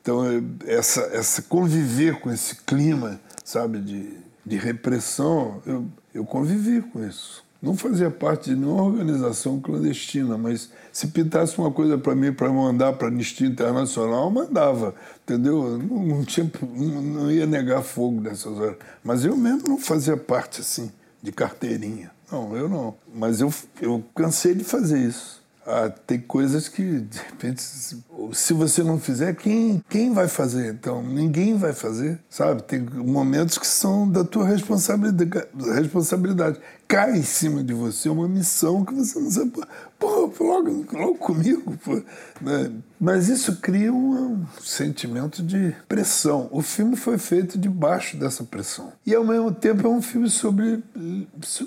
Então, 0.00 0.24
é, 0.24 0.42
essa, 0.66 1.00
essa 1.12 1.42
conviver 1.42 2.20
com 2.20 2.30
esse 2.30 2.56
clima, 2.56 3.20
sabe, 3.44 3.80
de, 3.80 4.16
de 4.46 4.56
repressão, 4.56 5.60
eu, 5.66 5.86
eu 6.14 6.24
convivi 6.24 6.80
com 6.80 7.04
isso. 7.04 7.44
Não 7.62 7.76
fazia 7.76 8.10
parte 8.10 8.50
de 8.50 8.56
nenhuma 8.56 8.82
organização 8.82 9.60
clandestina, 9.60 10.38
mas 10.38 10.70
se 10.90 11.08
pintasse 11.08 11.58
uma 11.58 11.70
coisa 11.70 11.98
para 11.98 12.14
mim 12.14 12.32
para 12.32 12.50
mandar 12.50 12.94
para 12.94 13.08
a 13.08 13.10
Anistia 13.10 13.46
Internacional, 13.46 14.24
eu 14.24 14.30
mandava, 14.30 14.94
entendeu? 15.22 15.76
Não, 15.76 16.02
não, 16.06 16.24
tinha, 16.24 16.50
não, 16.62 17.30
ia 17.30 17.44
negar 17.46 17.82
fogo 17.82 18.20
nessas 18.20 18.58
horas. 18.58 18.76
Mas 19.04 19.26
eu 19.26 19.36
mesmo 19.36 19.68
não 19.68 19.78
fazia 19.78 20.16
parte 20.16 20.62
assim, 20.62 20.90
de 21.22 21.30
carteirinha. 21.32 22.10
Não, 22.32 22.56
eu 22.56 22.66
não. 22.66 22.94
Mas 23.14 23.42
eu, 23.42 23.52
eu 23.82 24.02
cansei 24.14 24.54
de 24.54 24.64
fazer 24.64 24.98
isso. 24.98 25.39
Ah, 25.72 25.88
tem 25.88 26.18
coisas 26.18 26.68
que, 26.68 26.82
de 26.82 27.18
repente, 27.18 27.62
se 27.62 28.52
você 28.52 28.82
não 28.82 28.98
fizer, 28.98 29.34
quem, 29.36 29.80
quem 29.88 30.12
vai 30.12 30.26
fazer? 30.26 30.74
Então, 30.74 31.00
ninguém 31.00 31.56
vai 31.56 31.72
fazer, 31.72 32.18
sabe? 32.28 32.62
Tem 32.64 32.80
momentos 32.80 33.56
que 33.56 33.66
são 33.66 34.10
da 34.10 34.24
tua 34.24 34.46
responsabilidade. 34.46 35.46
responsabilidade. 35.74 36.60
Cai 36.88 37.16
em 37.16 37.22
cima 37.22 37.62
de 37.62 37.72
você 37.72 38.08
uma 38.08 38.26
missão 38.26 38.84
que 38.84 38.92
você 38.92 39.20
não 39.20 39.30
sabe. 39.30 39.52
Pô, 39.96 40.32
logo, 40.40 40.86
logo 40.92 41.14
comigo. 41.14 41.78
Pô, 41.84 42.02
né? 42.40 42.72
Mas 42.98 43.28
isso 43.28 43.56
cria 43.56 43.92
um 43.92 44.44
sentimento 44.60 45.40
de 45.40 45.74
pressão. 45.88 46.48
O 46.50 46.62
filme 46.62 46.96
foi 46.96 47.16
feito 47.16 47.56
debaixo 47.56 48.16
dessa 48.16 48.42
pressão. 48.42 48.92
E, 49.06 49.14
ao 49.14 49.24
mesmo 49.24 49.52
tempo, 49.52 49.86
é 49.86 49.90
um 49.90 50.02
filme 50.02 50.28
sobre. 50.28 50.82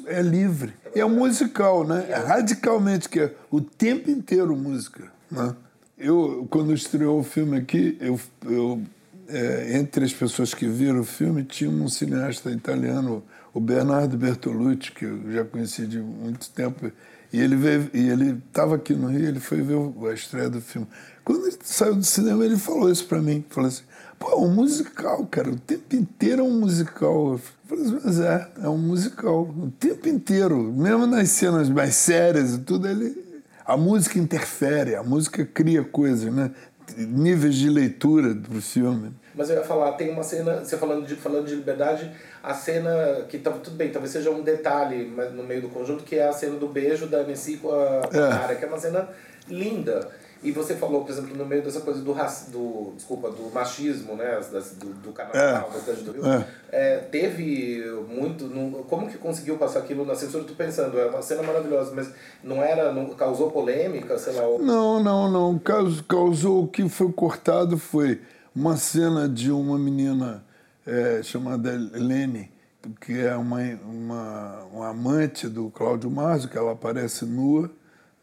é 0.08 0.22
livre. 0.22 0.74
E 0.96 1.00
é 1.00 1.06
um 1.06 1.10
musical, 1.10 1.86
né? 1.86 2.06
É 2.10 2.16
radicalmente, 2.16 3.10
que 3.10 3.20
é 3.20 3.34
o 3.50 3.60
tempo 3.60 4.12
inteiro 4.12 4.56
música. 4.56 5.12
Né? 5.32 5.56
Eu, 5.98 6.48
quando 6.50 6.74
estreou 6.74 7.20
o 7.20 7.24
filme 7.24 7.58
aqui, 7.58 7.98
eu, 8.00 8.20
eu 8.46 8.82
é, 9.28 9.78
entre 9.78 10.06
as 10.06 10.14
pessoas 10.14 10.54
que 10.54 10.68
viram 10.68 11.00
o 11.00 11.04
filme, 11.04 11.44
tinha 11.44 11.70
um 11.70 11.88
cineasta 11.88 12.52
italiano, 12.52 13.24
o 13.54 13.60
Bernardo 13.60 14.18
Bertolucci, 14.18 14.92
que 14.92 15.06
eu 15.06 15.32
já 15.32 15.44
conheci 15.44 15.88
de 15.88 16.00
muito 16.00 16.50
tempo, 16.52 16.92
e 17.32 17.40
ele 17.40 17.56
veio, 17.56 17.90
e 17.94 18.10
ele 18.10 18.42
estava 18.48 18.76
aqui 18.76 18.94
no 18.94 19.08
Rio, 19.08 19.28
ele 19.28 19.40
foi 19.40 19.62
ver 19.62 19.78
a 20.10 20.14
estreia 20.14 20.50
do 20.50 20.62
filme. 20.62 20.88
Quando 21.24 21.48
ele 21.48 21.58
saiu 21.64 21.96
do 21.96 22.04
cinema, 22.04 22.46
ele 22.46 22.58
falou 22.58 22.92
isso 22.92 23.08
para 23.08 23.22
mim, 23.22 23.44
falou 23.50 23.70
assim, 23.70 23.84
pô, 24.24 24.32
é 24.32 24.36
um 24.36 24.50
musical, 24.50 25.26
cara, 25.26 25.50
o 25.50 25.60
tempo 25.60 25.96
inteiro 25.96 26.42
é 26.42 26.46
um 26.46 26.60
musical. 26.60 27.34
Eu 27.34 27.42
falei 27.68 28.00
mas 28.04 28.20
é, 28.20 28.48
é 28.64 28.70
um 28.70 28.78
musical, 28.78 29.42
o 29.42 29.72
tempo 29.80 30.08
inteiro, 30.08 30.58
mesmo 30.58 31.06
nas 31.06 31.30
cenas 31.30 31.70
mais 31.70 31.96
sérias 31.96 32.56
e 32.56 32.60
tudo, 32.60 32.88
ele 32.88 33.22
a 33.66 33.78
música 33.78 34.20
interfere, 34.20 34.96
a 34.96 35.04
música 35.04 35.46
cria 35.46 35.84
coisas, 35.84 36.34
né? 36.34 36.52
níveis 36.98 37.56
de 37.56 37.70
leitura 37.70 38.34
do 38.34 38.62
filme. 38.62 39.14
Mas 39.34 39.50
eu 39.50 39.56
ia 39.56 39.64
falar, 39.64 39.94
tem 39.94 40.12
uma 40.12 40.22
cena, 40.22 40.60
você 40.60 40.78
falando 40.78 41.08
de, 41.08 41.16
falando 41.16 41.48
de 41.48 41.56
liberdade, 41.56 42.12
a 42.44 42.54
cena 42.54 43.26
que 43.30 43.38
tá, 43.38 43.52
tudo 43.52 43.76
bem, 43.76 43.90
talvez 43.90 44.12
seja 44.12 44.30
um 44.30 44.44
detalhe 44.44 45.06
no 45.34 45.44
meio 45.44 45.62
do 45.62 45.70
conjunto, 45.70 46.04
que 46.04 46.18
é 46.18 46.28
a 46.28 46.34
cena 46.34 46.58
do 46.58 46.68
beijo 46.68 47.08
da 47.08 47.24
Messi 47.24 47.58
com 47.58 47.72
a, 47.72 48.02
é. 48.12 48.38
cara, 48.38 48.56
que 48.56 48.66
é 48.66 48.68
uma 48.68 48.78
cena 48.78 49.08
linda. 49.48 50.10
E 50.44 50.52
você 50.52 50.76
falou, 50.76 51.04
por 51.04 51.12
exemplo, 51.12 51.36
no 51.38 51.46
meio 51.46 51.64
dessa 51.64 51.80
coisa 51.80 52.02
do, 52.02 52.14
do 52.14 52.94
desculpa, 52.96 53.32
do 53.32 53.50
machismo, 53.54 54.16
né, 54.16 54.42
das, 54.52 54.72
do, 54.72 54.88
do 54.96 55.12
carnaval, 55.14 55.70
é. 55.70 55.74
da 55.74 55.80
cidade 55.80 56.02
do 56.04 56.12
Rio, 56.12 56.26
é. 56.26 56.48
É, 56.70 56.98
teve 56.98 57.82
muito, 58.10 58.46
não, 58.46 58.84
como 58.84 59.08
que 59.08 59.18
conseguiu 59.18 59.58
passar 59.58 59.80
aquilo 59.80 60.06
na 60.06 60.16
censura? 60.16 60.44
Tô 60.44 60.54
pensando, 60.54 61.00
é 61.00 61.06
uma 61.06 61.22
cena 61.22 61.44
maravilhosa, 61.44 61.94
mas 61.96 62.12
não 62.44 62.62
era, 62.62 62.92
não 62.92 63.10
causou 63.12 63.52
polêmica, 63.52 64.18
sei 64.18 64.34
lá? 64.34 64.46
Ou... 64.46 64.60
Não, 64.60 65.02
não, 65.02 65.32
não, 65.32 65.58
causou, 65.58 66.04
causou 66.04 66.64
o 66.64 66.68
que 66.68 66.90
foi 66.90 67.12
cortado 67.14 67.78
foi 67.78 68.20
uma 68.54 68.76
cena 68.76 69.30
de 69.30 69.50
uma 69.50 69.80
menina 69.80 70.44
é, 70.86 71.22
chamada 71.24 71.74
Helene, 71.74 72.52
que 73.00 73.18
é 73.20 73.36
uma, 73.36 73.60
uma, 73.86 74.64
uma 74.74 74.90
amante 74.90 75.48
do 75.48 75.70
Cláudio 75.70 76.12
Márcio, 76.12 76.50
que 76.50 76.58
ela 76.58 76.74
aparece 76.74 77.26
nua, 77.26 77.72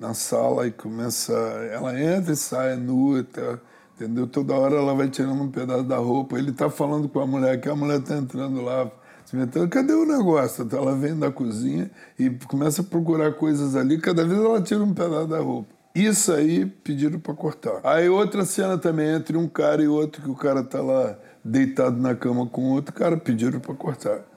na 0.01 0.15
sala 0.15 0.67
e 0.67 0.71
começa. 0.73 1.33
Ela 1.71 2.01
entra 2.01 2.33
e 2.33 2.37
sai 2.37 2.75
nua, 2.77 3.23
tá, 3.23 3.59
entendeu? 3.95 4.27
Toda 4.27 4.55
hora 4.55 4.77
ela 4.77 4.95
vai 4.95 5.11
tirando 5.11 5.43
um 5.43 5.51
pedaço 5.51 5.85
da 5.85 5.99
roupa. 5.99 6.39
Ele 6.39 6.51
tá 6.51 6.71
falando 6.71 7.09
com 7.09 7.21
a 7.21 7.27
mulher, 7.27 7.61
que 7.61 7.69
a 7.69 7.77
mulher 7.77 8.01
tá 8.01 8.17
entrando 8.17 8.63
lá, 8.63 8.91
se 9.27 9.37
metendo. 9.37 9.69
Cadê 9.69 9.93
o 9.93 10.07
negócio? 10.07 10.65
Então 10.65 10.81
ela 10.81 10.97
vem 10.97 11.17
da 11.17 11.31
cozinha 11.31 11.91
e 12.19 12.31
começa 12.49 12.81
a 12.81 12.85
procurar 12.85 13.35
coisas 13.35 13.77
ali. 13.77 14.01
Cada 14.01 14.25
vez 14.25 14.41
ela 14.41 14.63
tira 14.63 14.83
um 14.83 14.95
pedaço 14.95 15.29
da 15.29 15.39
roupa. 15.39 15.69
Isso 15.95 16.33
aí 16.33 16.65
pediram 16.65 17.19
para 17.19 17.35
cortar. 17.35 17.81
Aí 17.85 18.09
outra 18.09 18.45
cena 18.45 18.79
também 18.79 19.11
entre 19.11 19.37
um 19.37 19.49
cara 19.49 19.83
e 19.83 19.89
outro, 19.89 20.23
que 20.23 20.31
o 20.31 20.37
cara 20.37 20.63
tá 20.63 20.81
lá 20.81 21.19
deitado 21.45 22.01
na 22.01 22.15
cama 22.15 22.47
com 22.47 22.71
outro, 22.71 22.95
cara 22.95 23.17
pediram 23.17 23.59
para 23.59 23.75
cortar. 23.75 24.30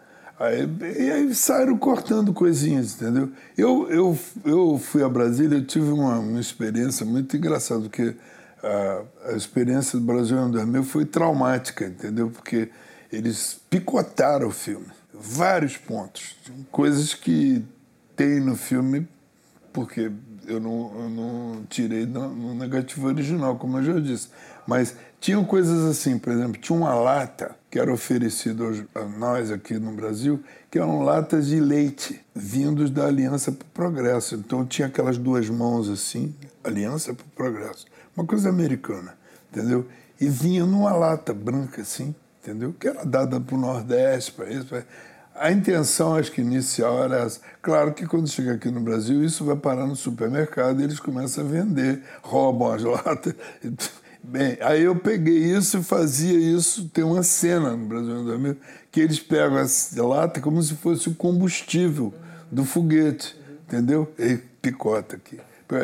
Aí, 0.43 0.69
e 0.99 1.09
aí 1.09 1.33
saíram 1.33 1.77
cortando 1.77 2.33
coisinhas, 2.33 2.95
entendeu? 2.95 3.31
Eu, 3.57 3.89
eu, 3.89 4.19
eu 4.43 4.77
fui 4.77 5.01
a 5.01 5.07
Brasília, 5.07 5.57
eu 5.57 5.65
tive 5.65 5.89
uma, 5.89 6.19
uma 6.19 6.39
experiência 6.39 7.05
muito 7.05 7.37
engraçada, 7.37 7.79
porque 7.83 8.13
a, 8.61 9.29
a 9.29 9.31
experiência 9.37 9.97
do 9.97 10.05
Brasil 10.05 10.37
em 10.37 10.51
2000 10.51 10.83
foi 10.83 11.05
traumática, 11.05 11.85
entendeu? 11.85 12.29
Porque 12.29 12.69
eles 13.09 13.57
picotaram 13.69 14.49
o 14.49 14.51
filme, 14.51 14.87
vários 15.13 15.77
pontos, 15.77 16.35
coisas 16.69 17.13
que 17.13 17.63
tem 18.13 18.41
no 18.41 18.57
filme, 18.57 19.07
porque 19.71 20.11
eu 20.45 20.59
não, 20.59 20.91
eu 20.99 21.09
não 21.09 21.63
tirei 21.69 22.05
no, 22.05 22.27
no 22.27 22.53
negativo 22.53 23.07
original, 23.07 23.55
como 23.55 23.77
eu 23.77 23.83
já 23.83 23.97
disse, 23.97 24.27
mas 24.67 24.93
tinham 25.23 25.45
coisas 25.45 25.85
assim, 25.85 26.19
por 26.19 26.33
exemplo, 26.33 26.59
tinha 26.59 26.77
uma 26.77 26.93
lata 26.93 27.55
que 27.71 27.79
era 27.79 27.93
oferecido 27.93 28.85
a 28.93 29.05
nós 29.05 29.51
aqui 29.51 29.75
no 29.75 29.93
Brasil, 29.93 30.43
que 30.69 30.77
eram 30.77 31.01
latas 31.01 31.47
de 31.47 31.61
leite 31.61 32.19
vindos 32.35 32.89
da 32.89 33.05
Aliança 33.05 33.49
para 33.49 33.63
o 33.63 33.69
Progresso. 33.69 34.35
Então 34.35 34.65
tinha 34.65 34.89
aquelas 34.89 35.17
duas 35.17 35.49
mãos 35.49 35.89
assim, 35.89 36.35
Aliança 36.61 37.13
para 37.13 37.23
o 37.23 37.29
Progresso, 37.29 37.85
uma 38.17 38.25
coisa 38.25 38.49
americana, 38.49 39.15
entendeu? 39.49 39.87
E 40.19 40.27
vinha 40.27 40.65
numa 40.65 40.91
lata 40.91 41.33
branca 41.33 41.83
assim, 41.83 42.13
entendeu? 42.41 42.75
Que 42.77 42.89
era 42.89 43.05
dada 43.05 43.39
para 43.39 43.55
o 43.55 43.57
Nordeste, 43.57 44.33
para 44.33 44.51
isso. 44.51 44.65
Pra... 44.65 44.83
A 45.35 45.53
intenção, 45.53 46.15
acho 46.15 46.33
que 46.33 46.41
inicial 46.41 47.01
era 47.01 47.19
essa. 47.19 47.39
Claro 47.61 47.93
que 47.93 48.05
quando 48.05 48.27
chega 48.27 48.55
aqui 48.55 48.69
no 48.69 48.81
Brasil, 48.81 49.23
isso 49.23 49.45
vai 49.45 49.55
parar 49.55 49.87
no 49.87 49.95
supermercado 49.95 50.81
e 50.81 50.83
eles 50.83 50.99
começam 50.99 51.45
a 51.45 51.47
vender, 51.47 52.03
roubam 52.21 52.73
as 52.73 52.83
latas. 52.83 53.33
Bem, 54.25 54.57
aí 54.61 54.83
eu 54.83 54.95
peguei 54.95 55.37
isso 55.37 55.79
e 55.79 55.83
fazia 55.83 56.39
isso. 56.39 56.87
Tem 56.89 57.03
uma 57.03 57.23
cena 57.23 57.75
no 57.75 57.85
Brasil 57.85 58.23
2000 58.23 58.57
que 58.89 59.01
eles 59.01 59.19
pegam 59.19 59.57
a 59.57 60.07
lata 60.07 60.39
como 60.39 60.63
se 60.63 60.75
fosse 60.75 61.09
o 61.09 61.15
combustível 61.15 62.13
do 62.49 62.63
foguete, 62.63 63.37
entendeu? 63.67 64.13
E 64.17 64.37
picota 64.61 65.17
aqui. 65.17 65.39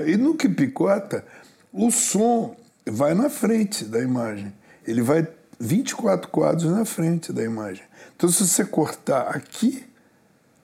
E 0.07 0.15
no 0.15 0.35
que 0.35 0.47
picota, 0.47 1.25
o 1.73 1.91
som 1.91 2.55
vai 2.85 3.13
na 3.13 3.29
frente 3.29 3.83
da 3.83 3.99
imagem. 3.99 4.53
Ele 4.87 5.01
vai 5.01 5.27
24 5.59 6.29
quadros 6.29 6.71
na 6.71 6.85
frente 6.85 7.33
da 7.33 7.43
imagem. 7.43 7.83
Então, 8.15 8.29
se 8.29 8.47
você 8.47 8.63
cortar 8.63 9.35
aqui, 9.35 9.83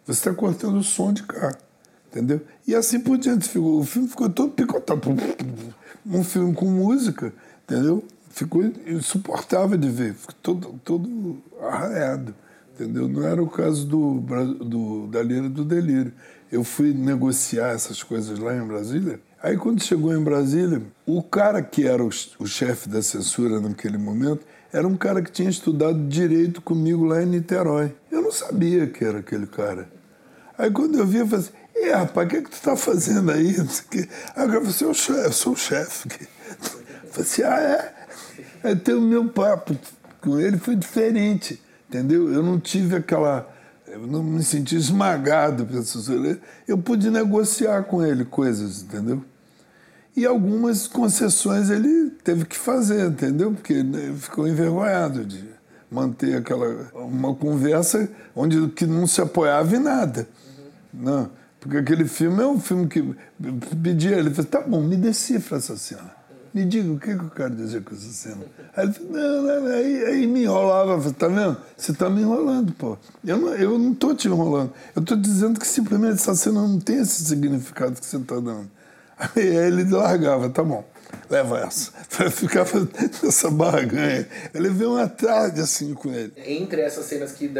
você 0.05 0.19
está 0.19 0.33
cortando 0.33 0.77
o 0.77 0.83
som 0.83 1.11
de 1.11 1.23
cá. 1.23 1.53
Entendeu? 2.09 2.39
E 2.65 2.73
assim 2.73 2.99
por 2.99 3.17
diante. 3.17 3.57
O 3.57 3.83
filme 3.83 4.07
ficou 4.07 4.29
todo 4.29 4.53
picotado. 4.53 5.01
Um 6.05 6.23
filme 6.23 6.53
com 6.53 6.65
música 6.65 7.33
entendeu? 7.65 8.03
Ficou 8.29 8.63
insuportável 8.85 9.77
de 9.77 9.89
ver, 9.89 10.13
ficou 10.13 10.35
todo, 10.41 10.79
todo 10.83 11.37
arranhado, 11.61 12.35
entendeu? 12.73 13.07
Não 13.07 13.23
era 13.23 13.41
o 13.41 13.49
caso 13.49 13.85
do, 13.85 14.19
do, 14.19 15.07
da 15.07 15.21
Lira 15.21 15.49
do 15.49 15.63
Delírio. 15.63 16.13
Eu 16.51 16.63
fui 16.63 16.93
negociar 16.93 17.69
essas 17.69 18.03
coisas 18.03 18.37
lá 18.39 18.55
em 18.55 18.65
Brasília. 18.65 19.19
Aí, 19.41 19.57
quando 19.57 19.83
chegou 19.83 20.13
em 20.13 20.23
Brasília, 20.23 20.81
o 21.05 21.21
cara 21.21 21.61
que 21.61 21.87
era 21.87 22.03
o, 22.03 22.09
o 22.39 22.47
chefe 22.47 22.89
da 22.89 23.01
censura 23.01 23.59
naquele 23.59 23.97
momento 23.97 24.45
era 24.71 24.87
um 24.87 24.97
cara 24.97 25.21
que 25.21 25.31
tinha 25.31 25.49
estudado 25.49 26.07
direito 26.07 26.61
comigo 26.61 27.05
lá 27.05 27.23
em 27.23 27.27
Niterói. 27.27 27.95
Eu 28.11 28.21
não 28.21 28.31
sabia 28.31 28.87
que 28.87 29.05
era 29.05 29.19
aquele 29.19 29.47
cara. 29.47 29.87
Aí 30.57 30.69
quando 30.71 30.97
eu 30.97 31.05
vi, 31.05 31.19
eu 31.19 31.27
falei 31.27 31.45
assim, 31.45 31.53
e 31.75 31.91
rapaz, 31.91 32.27
o 32.27 32.29
que, 32.29 32.37
é 32.37 32.41
que 32.41 32.49
tu 32.49 32.61
tá 32.61 32.75
fazendo 32.75 33.31
aí? 33.31 33.55
Assim, 33.59 34.85
eu 34.85 34.93
sou, 34.93 35.15
eu 35.15 35.31
sou 35.31 35.53
o 35.53 35.57
chefe. 35.57 36.09
Falei 37.15 37.29
assim, 37.29 37.43
ah, 37.43 37.95
é? 38.63 38.75
Tem 38.75 38.93
o 38.93 39.01
meu 39.01 39.29
papo 39.29 39.77
com 40.19 40.37
ele 40.37 40.57
foi 40.57 40.75
diferente, 40.75 41.61
entendeu? 41.87 42.31
Eu 42.33 42.43
não 42.43 42.59
tive 42.59 42.95
aquela... 42.95 43.49
Eu 43.87 44.05
não 44.05 44.21
me 44.21 44.43
senti 44.43 44.75
esmagado 44.75 45.65
pela 45.65 45.81
censura. 45.83 46.37
Eu 46.67 46.77
pude 46.77 47.09
negociar 47.09 47.83
com 47.83 48.03
ele 48.03 48.25
coisas, 48.25 48.81
entendeu? 48.81 49.23
E 50.17 50.25
algumas 50.25 50.87
concessões 50.87 51.69
ele 51.69 52.09
teve 52.23 52.43
que 52.45 52.57
fazer, 52.57 53.07
entendeu? 53.07 53.53
Porque 53.53 53.73
ele 53.73 54.13
ficou 54.15 54.47
envergonhado 54.47 55.23
de 55.23 55.45
manter 55.89 56.35
aquela 56.35 56.89
uma 56.93 57.33
conversa 57.35 58.09
onde 58.35 58.67
que 58.69 58.85
não 58.85 59.07
se 59.07 59.21
apoiava 59.21 59.75
em 59.75 59.79
nada. 59.79 60.27
Não, 60.93 61.29
porque 61.59 61.77
aquele 61.77 62.05
filme 62.05 62.41
é 62.41 62.47
um 62.47 62.59
filme 62.59 62.87
que 62.87 63.15
pedia, 63.81 64.17
ele 64.17 64.29
falou, 64.31 64.51
tá 64.51 64.61
bom, 64.61 64.81
me 64.81 64.97
decifra 64.97 65.57
essa 65.57 65.77
cena. 65.77 66.14
Me 66.55 66.63
diga 66.63 66.89
o 66.89 66.97
que, 66.97 67.13
que 67.13 67.21
eu 67.21 67.29
quero 67.31 67.53
dizer 67.53 67.83
com 67.83 67.93
essa 67.93 68.07
cena. 68.13 68.45
Aí 68.77 68.85
ele 68.85 68.93
falou, 68.93 69.11
não, 69.11 69.41
não, 69.41 69.73
aí, 69.73 70.05
aí 70.05 70.25
me 70.25 70.43
enrolava, 70.43 71.11
tá 71.11 71.27
vendo? 71.27 71.57
Você 71.75 71.91
tá 71.91 72.09
me 72.09 72.21
enrolando, 72.21 72.71
pô. 72.71 72.97
Eu 73.25 73.37
não, 73.37 73.53
eu 73.55 73.77
não 73.77 73.93
tô 73.93 74.15
te 74.15 74.29
enrolando. 74.29 74.71
Eu 74.95 75.01
tô 75.01 75.17
dizendo 75.17 75.59
que 75.59 75.67
simplesmente 75.67 76.13
essa 76.13 76.33
cena 76.33 76.61
não 76.61 76.79
tem 76.79 77.01
esse 77.01 77.25
significado 77.25 77.99
que 77.99 78.05
você 78.05 78.17
tá 78.19 78.35
dando. 78.35 78.71
Aí 79.19 79.45
ele 79.45 79.83
largava, 79.83 80.49
tá 80.49 80.63
bom, 80.63 80.85
leva 81.29 81.59
essa. 81.59 81.91
Eu 82.23 82.31
ficava 82.31 82.87
nessa 83.21 83.51
barganha. 83.51 84.25
Eu 84.53 84.61
levei 84.61 84.87
uma 84.87 85.09
tarde 85.09 85.59
assim 85.59 85.93
com 85.93 86.09
ele. 86.09 86.31
Entre 86.37 86.79
essas 86.79 87.05
cenas 87.05 87.33
que. 87.33 87.51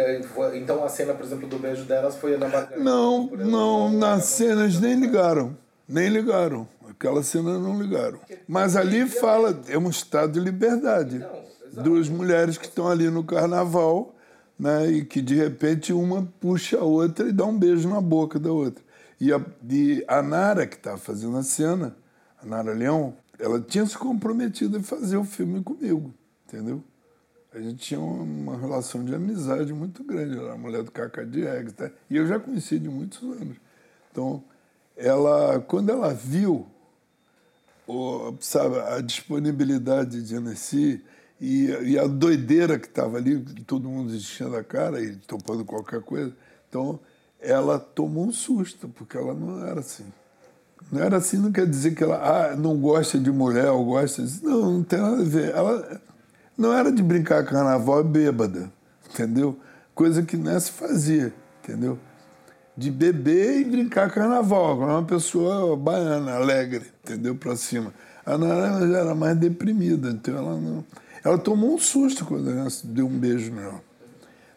Então 0.53 0.85
a 0.85 0.87
cena, 0.87 1.13
por 1.13 1.25
exemplo, 1.25 1.49
do 1.49 1.59
beijo 1.59 1.83
delas 1.83 2.15
foi 2.15 2.37
na 2.37 2.47
barganha. 2.47 2.81
Não, 2.81 3.27
não, 3.27 3.91
nas 3.91 4.23
cenas 4.23 4.79
nem 4.79 4.95
ligaram. 4.95 5.57
Nem 5.87 6.07
ligaram. 6.09 6.65
Aquela 6.97 7.21
cena 7.21 7.59
não 7.59 7.81
ligaram. 7.81 8.19
Mas 8.47 8.75
ali 8.75 9.05
fala, 9.05 9.61
é 9.67 9.77
um 9.77 9.89
estado 9.89 10.33
de 10.33 10.39
liberdade. 10.39 11.25
Duas 11.71 12.07
mulheres 12.07 12.57
que 12.57 12.65
estão 12.65 12.87
ali 12.87 13.09
no 13.09 13.23
carnaval, 13.23 14.15
né? 14.57 14.87
E 14.87 15.05
que 15.05 15.21
de 15.21 15.35
repente 15.35 15.91
uma 15.91 16.25
puxa 16.39 16.79
a 16.79 16.83
outra 16.83 17.27
e 17.27 17.33
dá 17.33 17.45
um 17.45 17.57
beijo 17.57 17.89
na 17.89 17.99
boca 17.99 18.39
da 18.39 18.51
outra. 18.51 18.83
E 19.19 19.31
a, 19.31 19.41
e 19.69 20.03
a 20.07 20.21
Nara, 20.21 20.65
que 20.65 20.75
estava 20.75 20.97
fazendo 20.97 21.37
a 21.37 21.43
cena, 21.43 21.95
a 22.41 22.45
Nara 22.45 22.73
Leão, 22.73 23.13
ela 23.37 23.59
tinha 23.59 23.85
se 23.85 23.97
comprometido 23.97 24.77
a 24.77 24.83
fazer 24.83 25.17
o 25.17 25.25
filme 25.25 25.61
comigo, 25.61 26.13
entendeu? 26.47 26.81
A 27.53 27.59
gente 27.59 27.77
tinha 27.77 27.99
uma 27.99 28.57
relação 28.57 29.03
de 29.03 29.13
amizade 29.15 29.73
muito 29.73 30.03
grande. 30.03 30.33
Ela 30.33 30.43
era 30.43 30.53
a 30.53 30.57
mulher 30.57 30.83
do 30.83 30.91
Cacá 30.91 31.23
Diegues, 31.23 31.73
tá? 31.73 31.89
e 32.09 32.17
eu 32.17 32.25
já 32.27 32.39
conhecia 32.39 32.79
de 32.79 32.89
muitos 32.89 33.21
anos. 33.23 33.57
Então, 34.11 34.43
ela, 34.95 35.59
quando 35.61 35.89
ela 35.89 36.13
viu 36.13 36.65
o, 37.88 38.33
sabe, 38.39 38.79
a 38.79 39.01
disponibilidade 39.01 40.21
de 40.21 40.36
Annecy 40.36 41.03
e, 41.39 41.67
e 41.83 41.99
a 41.99 42.07
doideira 42.07 42.79
que 42.79 42.88
estava 42.88 43.17
ali, 43.17 43.39
todo 43.65 43.89
mundo 43.89 44.15
enchendo 44.15 44.55
a 44.55 44.63
cara 44.63 45.01
e 45.01 45.15
topando 45.15 45.65
qualquer 45.65 46.01
coisa, 46.01 46.33
então 46.69 46.99
ela 47.39 47.77
tomou 47.79 48.25
um 48.25 48.31
susto, 48.31 48.89
porque 48.89 49.17
ela 49.17 49.33
não 49.33 49.65
era 49.65 49.79
assim. 49.79 50.05
Não 50.91 51.01
era 51.01 51.17
assim, 51.17 51.38
não 51.38 51.51
quer 51.51 51.67
dizer 51.67 51.95
que 51.95 52.03
ela 52.03 52.17
ah, 52.17 52.55
não 52.55 52.77
gosta 52.77 53.19
de 53.19 53.31
mulher 53.31 53.69
ou 53.69 53.86
gosta 53.86 54.21
disso. 54.21 54.45
Não, 54.45 54.73
não 54.73 54.83
tem 54.83 54.99
nada 54.99 55.21
a 55.21 55.25
ver. 55.25 55.53
Ela 55.53 56.01
não 56.57 56.73
era 56.73 56.91
de 56.91 57.01
brincar 57.01 57.43
carnaval 57.45 58.03
bêbada, 58.03 58.71
entendeu? 59.09 59.57
Coisa 59.93 60.23
que 60.23 60.38
não 60.38 60.59
se 60.59 60.71
fazia, 60.71 61.33
entendeu? 61.63 61.97
De 62.78 62.91
beber 62.91 63.61
e 63.61 63.63
brincar 63.63 64.11
carnaval. 64.11 64.76
Ela 64.76 64.84
era 64.84 64.93
uma 64.93 65.03
pessoa 65.03 65.76
baiana, 65.78 66.34
alegre, 66.34 66.86
entendeu? 67.03 67.36
Pra 67.36 67.55
cima. 67.55 67.93
A 68.26 68.38
Nara 68.38 68.88
já 68.88 68.97
era 68.99 69.15
mais 69.15 69.38
deprimida, 69.38 70.09
então 70.09 70.36
ela 70.36 70.59
não. 70.59 70.84
Ela 71.23 71.38
tomou 71.38 71.76
um 71.76 71.80
susto 71.80 72.26
quando 72.26 72.49
ela 72.49 72.67
deu 72.84 73.07
um 73.07 73.17
beijo 73.17 73.53
nela. 73.53 73.82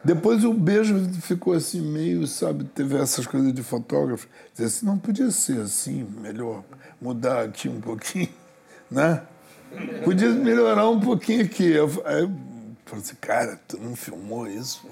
Depois 0.05 0.45
o 0.45 0.55
beijo 0.55 0.97
ficou 1.21 1.53
assim, 1.53 1.81
meio, 1.81 2.27
sabe, 2.27 2.65
teve 2.65 2.97
essas 2.97 3.27
coisas 3.27 3.53
de 3.53 3.63
fotógrafo. 3.63 4.29
Dizia 4.53 4.67
assim, 4.67 4.87
não 4.87 4.99
podia 4.99 5.31
ser 5.31 5.61
assim, 5.61 6.07
melhor 6.21 6.63
mudar 7.01 7.45
aqui 7.45 7.69
um 7.69 7.81
pouquinho, 7.81 8.29
né? 8.91 9.23
Podia 10.05 10.31
melhorar 10.31 10.89
um 10.89 11.01
pouquinho 11.01 11.45
aqui. 11.45 11.73
Eu, 11.73 11.87
aí 12.05 12.23
eu 12.23 12.31
falei 12.87 13.05
assim, 13.05 13.17
cara, 13.21 13.61
tu 13.69 13.79
não 13.79 13.95
filmou 13.95 14.47
isso? 14.47 14.87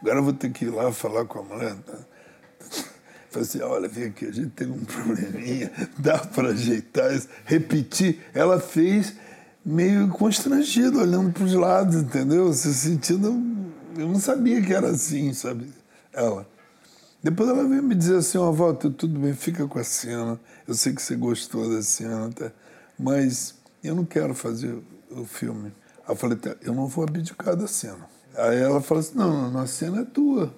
Agora 0.00 0.18
eu 0.18 0.24
vou 0.24 0.32
ter 0.32 0.50
que 0.50 0.66
ir 0.66 0.70
lá 0.70 0.92
falar 0.92 1.24
com 1.24 1.40
a 1.40 1.42
mulher. 1.42 1.74
Tá? 1.76 1.98
Falei 3.30 3.48
assim, 3.48 3.60
olha, 3.60 3.88
vem 3.88 4.04
aqui, 4.04 4.26
a 4.26 4.32
gente 4.32 4.50
tem 4.50 4.68
um 4.68 4.82
probleminha, 4.84 5.70
dá 5.98 6.18
para 6.18 6.48
ajeitar 6.50 7.14
isso, 7.14 7.28
repetir. 7.44 8.20
Ela 8.34 8.58
fez 8.58 9.14
meio 9.64 10.08
constrangida, 10.08 10.98
olhando 10.98 11.32
para 11.32 11.44
os 11.44 11.54
lados, 11.54 11.96
entendeu? 11.96 12.52
Se 12.52 12.74
sentindo. 12.74 13.28
Eu 13.96 14.08
não 14.08 14.18
sabia 14.18 14.60
que 14.60 14.72
era 14.72 14.88
assim, 14.88 15.32
sabe? 15.32 15.72
Ela. 16.12 16.46
Depois 17.22 17.48
ela 17.48 17.68
veio 17.68 17.82
me 17.82 17.94
dizer 17.94 18.16
assim, 18.16 18.38
ó, 18.38 18.50
Walter, 18.50 18.90
tudo 18.90 19.18
bem, 19.18 19.34
fica 19.34 19.66
com 19.68 19.78
a 19.78 19.84
cena. 19.84 20.40
Eu 20.66 20.74
sei 20.74 20.94
que 20.94 21.02
você 21.02 21.14
gostou 21.14 21.68
da 21.68 21.82
cena, 21.82 22.30
tá? 22.30 22.50
mas 22.98 23.54
eu 23.82 23.94
não 23.94 24.04
quero 24.04 24.34
fazer 24.34 24.78
o 25.10 25.24
filme. 25.24 25.72
Eu 26.08 26.16
falei, 26.16 26.36
tá, 26.36 26.56
eu 26.62 26.74
não 26.74 26.86
vou 26.86 27.04
abdicar 27.04 27.54
da 27.54 27.66
cena. 27.66 28.08
Aí 28.36 28.58
ela 28.58 28.80
falou 28.80 29.00
assim, 29.00 29.16
não, 29.16 29.50
não, 29.50 29.60
a 29.60 29.66
cena 29.66 30.00
é 30.00 30.04
tua. 30.04 30.54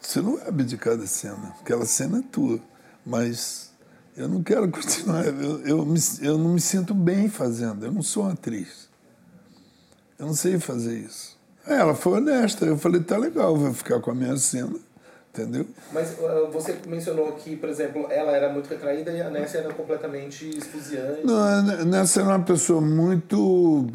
Você 0.00 0.20
não 0.20 0.36
vai 0.36 0.48
abdicar 0.48 0.96
da 0.96 1.06
cena, 1.06 1.54
aquela 1.60 1.86
cena 1.86 2.18
é 2.18 2.22
tua. 2.30 2.60
Mas 3.04 3.72
eu 4.16 4.28
não 4.28 4.42
quero 4.42 4.68
continuar, 4.70 5.24
eu, 5.26 5.60
eu, 5.66 5.86
me, 5.86 5.98
eu 6.20 6.38
não 6.38 6.54
me 6.54 6.60
sinto 6.60 6.94
bem 6.94 7.28
fazendo, 7.28 7.84
eu 7.84 7.92
não 7.92 8.02
sou 8.02 8.24
uma 8.24 8.32
atriz. 8.32 8.88
Eu 10.18 10.26
não 10.26 10.34
sei 10.34 10.58
fazer 10.58 10.98
isso. 10.98 11.36
Ela 11.66 11.94
foi 11.94 12.18
honesta, 12.18 12.64
eu 12.64 12.76
falei, 12.76 13.00
tá 13.00 13.16
legal, 13.16 13.56
vou 13.56 13.72
ficar 13.72 14.00
com 14.00 14.10
a 14.10 14.14
minha 14.14 14.36
cena, 14.36 14.74
entendeu? 15.32 15.66
Mas 15.92 16.12
uh, 16.18 16.50
você 16.52 16.78
mencionou 16.86 17.32
que, 17.32 17.56
por 17.56 17.68
exemplo, 17.68 18.06
ela 18.10 18.32
era 18.32 18.52
muito 18.52 18.68
retraída 18.68 19.12
e 19.12 19.20
a 19.20 19.30
Nessia 19.30 19.60
era 19.60 19.72
completamente 19.72 20.48
esfuziante. 20.48 21.24
Não, 21.24 21.36
a 21.36 21.62
Nessa 21.84 22.20
era 22.20 22.30
uma 22.30 22.44
pessoa 22.44 22.80
muito 22.80 23.86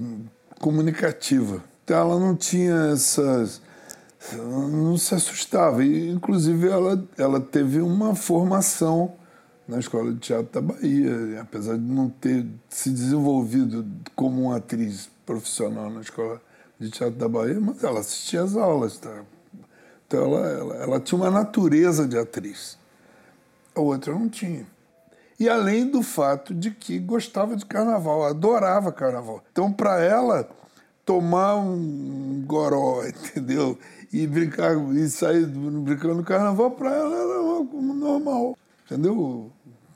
comunicativa. 0.60 1.64
Então 1.84 1.98
ela 1.98 2.20
não 2.20 2.36
tinha 2.36 2.92
essas. 2.94 3.62
Não 4.36 4.98
se 4.98 5.16
assustava. 5.16 5.84
E, 5.84 6.10
inclusive, 6.10 6.68
ela, 6.68 7.04
ela 7.18 7.40
teve 7.40 7.80
uma 7.80 8.16
formação 8.16 9.14
na 9.68 9.80
Escola 9.80 10.14
de 10.14 10.20
Teatro 10.20 10.52
da 10.54 10.62
Bahia, 10.62 11.42
apesar 11.42 11.76
de 11.76 11.84
não 11.84 12.10
ter 12.10 12.46
se 12.70 12.90
desenvolvido 12.90 13.86
como 14.16 14.44
uma 14.44 14.58
atriz 14.58 15.10
profissional 15.26 15.90
na 15.90 16.02
Escola 16.02 16.42
de 16.80 16.90
Teatro 16.90 17.20
da 17.20 17.28
Bahia, 17.28 17.60
mas 17.60 17.84
ela 17.84 18.00
assistia 18.00 18.44
às 18.44 18.56
aulas. 18.56 18.98
Tá? 18.98 19.24
Então 20.08 20.24
ela, 20.24 20.48
ela, 20.48 20.76
ela 20.76 21.00
tinha 21.00 21.20
uma 21.20 21.30
natureza 21.30 22.08
de 22.08 22.18
atriz. 22.18 22.78
A 23.76 23.82
outra 23.82 24.14
não 24.14 24.30
tinha. 24.30 24.66
E 25.40 25.48
além 25.48 25.86
do 25.86 26.02
fato 26.02 26.54
de 26.54 26.72
que 26.72 26.98
gostava 26.98 27.56
de 27.56 27.66
carnaval, 27.66 28.24
adorava 28.26 28.92
carnaval. 28.92 29.44
Então, 29.52 29.72
para 29.72 30.02
ela, 30.02 30.50
tomar 31.06 31.56
um 31.56 32.44
goró, 32.46 33.06
entendeu? 33.08 33.78
E 34.12 34.26
brincar, 34.26 34.76
e 34.96 35.10
sair 35.10 35.46
brincando 35.46 36.16
no 36.16 36.24
carnaval, 36.24 36.72
para 36.72 36.96
ela 36.96 37.16
era 37.16 37.38
algo 37.40 37.82
normal, 37.82 38.58
entendeu? 38.86 39.52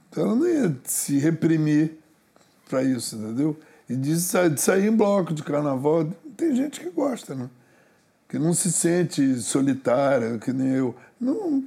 Então, 0.10 0.26
ela 0.26 0.36
não 0.36 0.48
ia 0.48 0.76
se 0.84 1.18
reprimir 1.18 1.98
para 2.70 2.84
isso, 2.84 3.16
entendeu? 3.16 3.58
E 3.90 3.96
de 3.96 4.20
sair, 4.20 4.50
de 4.50 4.60
sair 4.60 4.88
em 4.88 4.96
bloco 4.96 5.34
de 5.34 5.44
carnaval, 5.44 6.06
tem 6.36 6.56
gente 6.56 6.80
que 6.80 6.90
gosta, 6.90 7.36
né? 7.36 7.50
Que 8.28 8.38
não 8.40 8.54
se 8.54 8.72
sente 8.72 9.40
solitária, 9.40 10.38
que 10.38 10.52
nem 10.52 10.74
eu. 10.76 10.96
Não, 11.20 11.64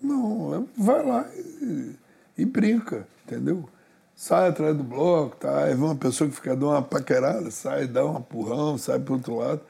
não, 0.00 0.68
vai 0.76 1.04
lá 1.04 1.26
e, 1.34 1.96
e 2.38 2.44
brinca, 2.44 3.06
entendeu? 3.24 3.68
Sai 4.14 4.48
atrás 4.48 4.76
do 4.76 4.84
bloco, 4.84 5.36
tá? 5.36 5.64
Aí 5.64 5.74
uma 5.74 5.96
pessoa 5.96 6.28
que 6.28 6.36
fica 6.36 6.54
dando 6.54 6.68
uma 6.68 6.82
paquerada, 6.82 7.50
sai, 7.50 7.86
dá 7.86 8.04
um 8.04 8.16
apurrão, 8.16 8.78
sai 8.78 8.98
pro 8.98 9.14
outro 9.14 9.36
lado. 9.36 9.60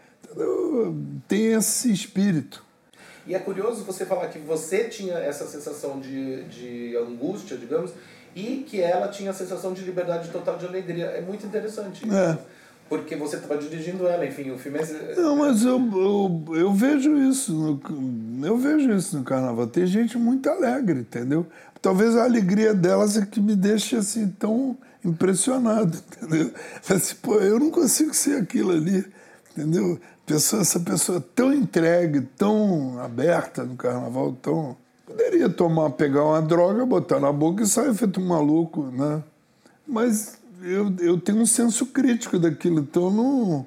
Tem 1.28 1.52
esse 1.52 1.92
espírito. 1.92 2.64
E 3.26 3.34
é 3.34 3.38
curioso 3.38 3.84
você 3.84 4.04
falar 4.04 4.28
que 4.28 4.38
você 4.38 4.84
tinha 4.84 5.14
essa 5.14 5.46
sensação 5.46 5.98
de, 5.98 6.44
de 6.44 6.96
angústia, 6.96 7.56
digamos, 7.56 7.92
e 8.34 8.64
que 8.68 8.80
ela 8.80 9.08
tinha 9.08 9.30
a 9.30 9.34
sensação 9.34 9.72
de 9.72 9.82
liberdade 9.82 10.28
total 10.30 10.58
de 10.58 10.66
alegria. 10.66 11.06
É 11.06 11.20
muito 11.20 11.46
interessante 11.46 12.06
isso. 12.06 12.14
É. 12.14 12.38
porque 12.88 13.16
você 13.16 13.36
estava 13.36 13.56
dirigindo 13.56 14.06
ela, 14.06 14.26
enfim, 14.26 14.50
o 14.50 14.58
filme 14.58 14.78
é... 14.78 15.14
Não, 15.16 15.36
mas 15.36 15.62
eu, 15.64 15.78
eu, 15.78 16.44
eu 16.54 16.72
vejo 16.74 17.16
isso, 17.16 17.52
no, 17.54 18.46
eu 18.46 18.58
vejo 18.58 18.92
isso 18.92 19.16
no 19.16 19.24
carnaval. 19.24 19.66
Tem 19.66 19.86
gente 19.86 20.18
muito 20.18 20.50
alegre, 20.50 21.00
entendeu? 21.00 21.46
Talvez 21.80 22.16
a 22.16 22.24
alegria 22.24 22.74
delas 22.74 23.16
é 23.16 23.24
que 23.24 23.40
me 23.40 23.56
deixe 23.56 23.96
assim 23.96 24.28
tão 24.28 24.76
impressionado, 25.02 25.96
entendeu? 26.20 26.52
Assim, 26.88 27.14
pô, 27.22 27.36
eu 27.36 27.58
não 27.58 27.70
consigo 27.70 28.12
ser 28.12 28.36
aquilo 28.36 28.72
ali, 28.72 29.04
entendeu? 29.52 29.98
Pessoa, 30.26 30.62
essa 30.62 30.80
pessoa 30.80 31.20
tão 31.34 31.52
entregue, 31.52 32.22
tão 32.22 32.98
aberta 32.98 33.62
no 33.62 33.76
carnaval, 33.76 34.32
tão. 34.32 34.76
Poderia 35.06 35.50
tomar, 35.50 35.90
pegar 35.90 36.24
uma 36.24 36.40
droga, 36.40 36.86
botar 36.86 37.20
na 37.20 37.30
boca 37.30 37.62
e 37.62 37.66
sair 37.66 37.92
feito 37.94 38.20
um 38.20 38.26
maluco, 38.26 38.84
né? 38.84 39.22
Mas 39.86 40.38
eu, 40.62 40.92
eu 40.98 41.20
tenho 41.20 41.40
um 41.40 41.46
senso 41.46 41.86
crítico 41.86 42.38
daquilo, 42.38 42.80
então 42.80 43.04
eu 43.04 43.10
não, 43.10 43.66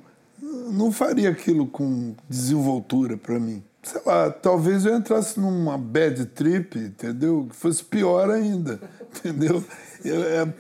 não 0.72 0.92
faria 0.92 1.30
aquilo 1.30 1.68
com 1.68 2.16
desenvoltura 2.28 3.16
para 3.16 3.40
mim. 3.40 3.64
Sei 3.84 4.02
lá, 4.04 4.32
talvez 4.32 4.84
eu 4.84 4.98
entrasse 4.98 5.40
numa 5.40 5.78
bad 5.78 6.26
trip, 6.26 6.78
entendeu? 6.78 7.46
Que 7.50 7.56
fosse 7.56 7.84
pior 7.84 8.32
ainda, 8.32 8.80
entendeu? 9.16 9.64
Eu, 10.04 10.24
é, 10.24 10.54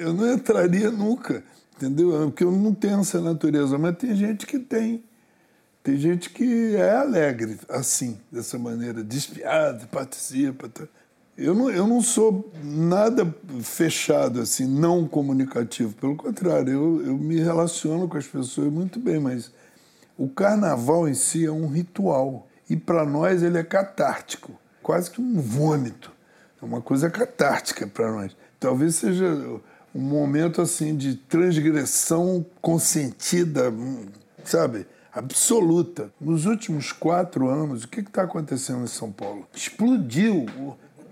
eu 0.00 0.12
não 0.12 0.32
entraria 0.32 0.90
nunca, 0.90 1.44
entendeu? 1.76 2.10
Porque 2.26 2.42
eu 2.42 2.50
não 2.50 2.74
tenho 2.74 3.00
essa 3.00 3.20
natureza, 3.20 3.78
mas 3.78 3.96
tem 3.96 4.14
gente 4.14 4.44
que 4.44 4.58
tem. 4.58 5.04
Tem 5.86 5.96
gente 5.96 6.30
que 6.30 6.74
é 6.74 6.96
alegre 6.96 7.60
assim, 7.68 8.18
dessa 8.32 8.58
maneira, 8.58 9.04
despiada, 9.04 9.86
participa. 9.86 10.68
Tá? 10.68 10.82
Eu 11.38 11.54
não, 11.54 11.70
eu 11.70 11.86
não 11.86 12.02
sou 12.02 12.50
nada 12.60 13.32
fechado, 13.62 14.40
assim, 14.40 14.66
não 14.66 15.06
comunicativo. 15.06 15.94
Pelo 15.94 16.16
contrário, 16.16 16.72
eu, 16.72 17.06
eu 17.06 17.16
me 17.16 17.36
relaciono 17.36 18.08
com 18.08 18.18
as 18.18 18.26
pessoas 18.26 18.66
muito 18.66 18.98
bem, 18.98 19.20
mas 19.20 19.52
o 20.18 20.28
carnaval 20.28 21.08
em 21.08 21.14
si 21.14 21.46
é 21.46 21.52
um 21.52 21.68
ritual. 21.68 22.48
E 22.68 22.74
para 22.74 23.06
nós 23.06 23.44
ele 23.44 23.56
é 23.56 23.62
catártico, 23.62 24.58
quase 24.82 25.08
que 25.08 25.20
um 25.20 25.40
vômito. 25.40 26.10
É 26.60 26.64
uma 26.64 26.82
coisa 26.82 27.08
catártica 27.08 27.86
para 27.86 28.10
nós. 28.10 28.36
Talvez 28.58 28.96
seja 28.96 29.24
um 29.94 30.00
momento 30.00 30.60
assim 30.60 30.96
de 30.96 31.14
transgressão 31.14 32.44
consentida, 32.60 33.72
sabe? 34.42 34.84
Absoluta. 35.18 36.12
Nos 36.20 36.46
últimos 36.46 36.92
quatro 36.92 37.48
anos, 37.48 37.84
o 37.84 37.88
que 37.88 38.00
está 38.00 38.22
acontecendo 38.22 38.84
em 38.84 38.88
São 38.88 39.10
Paulo? 39.10 39.46
Explodiu 39.54 40.46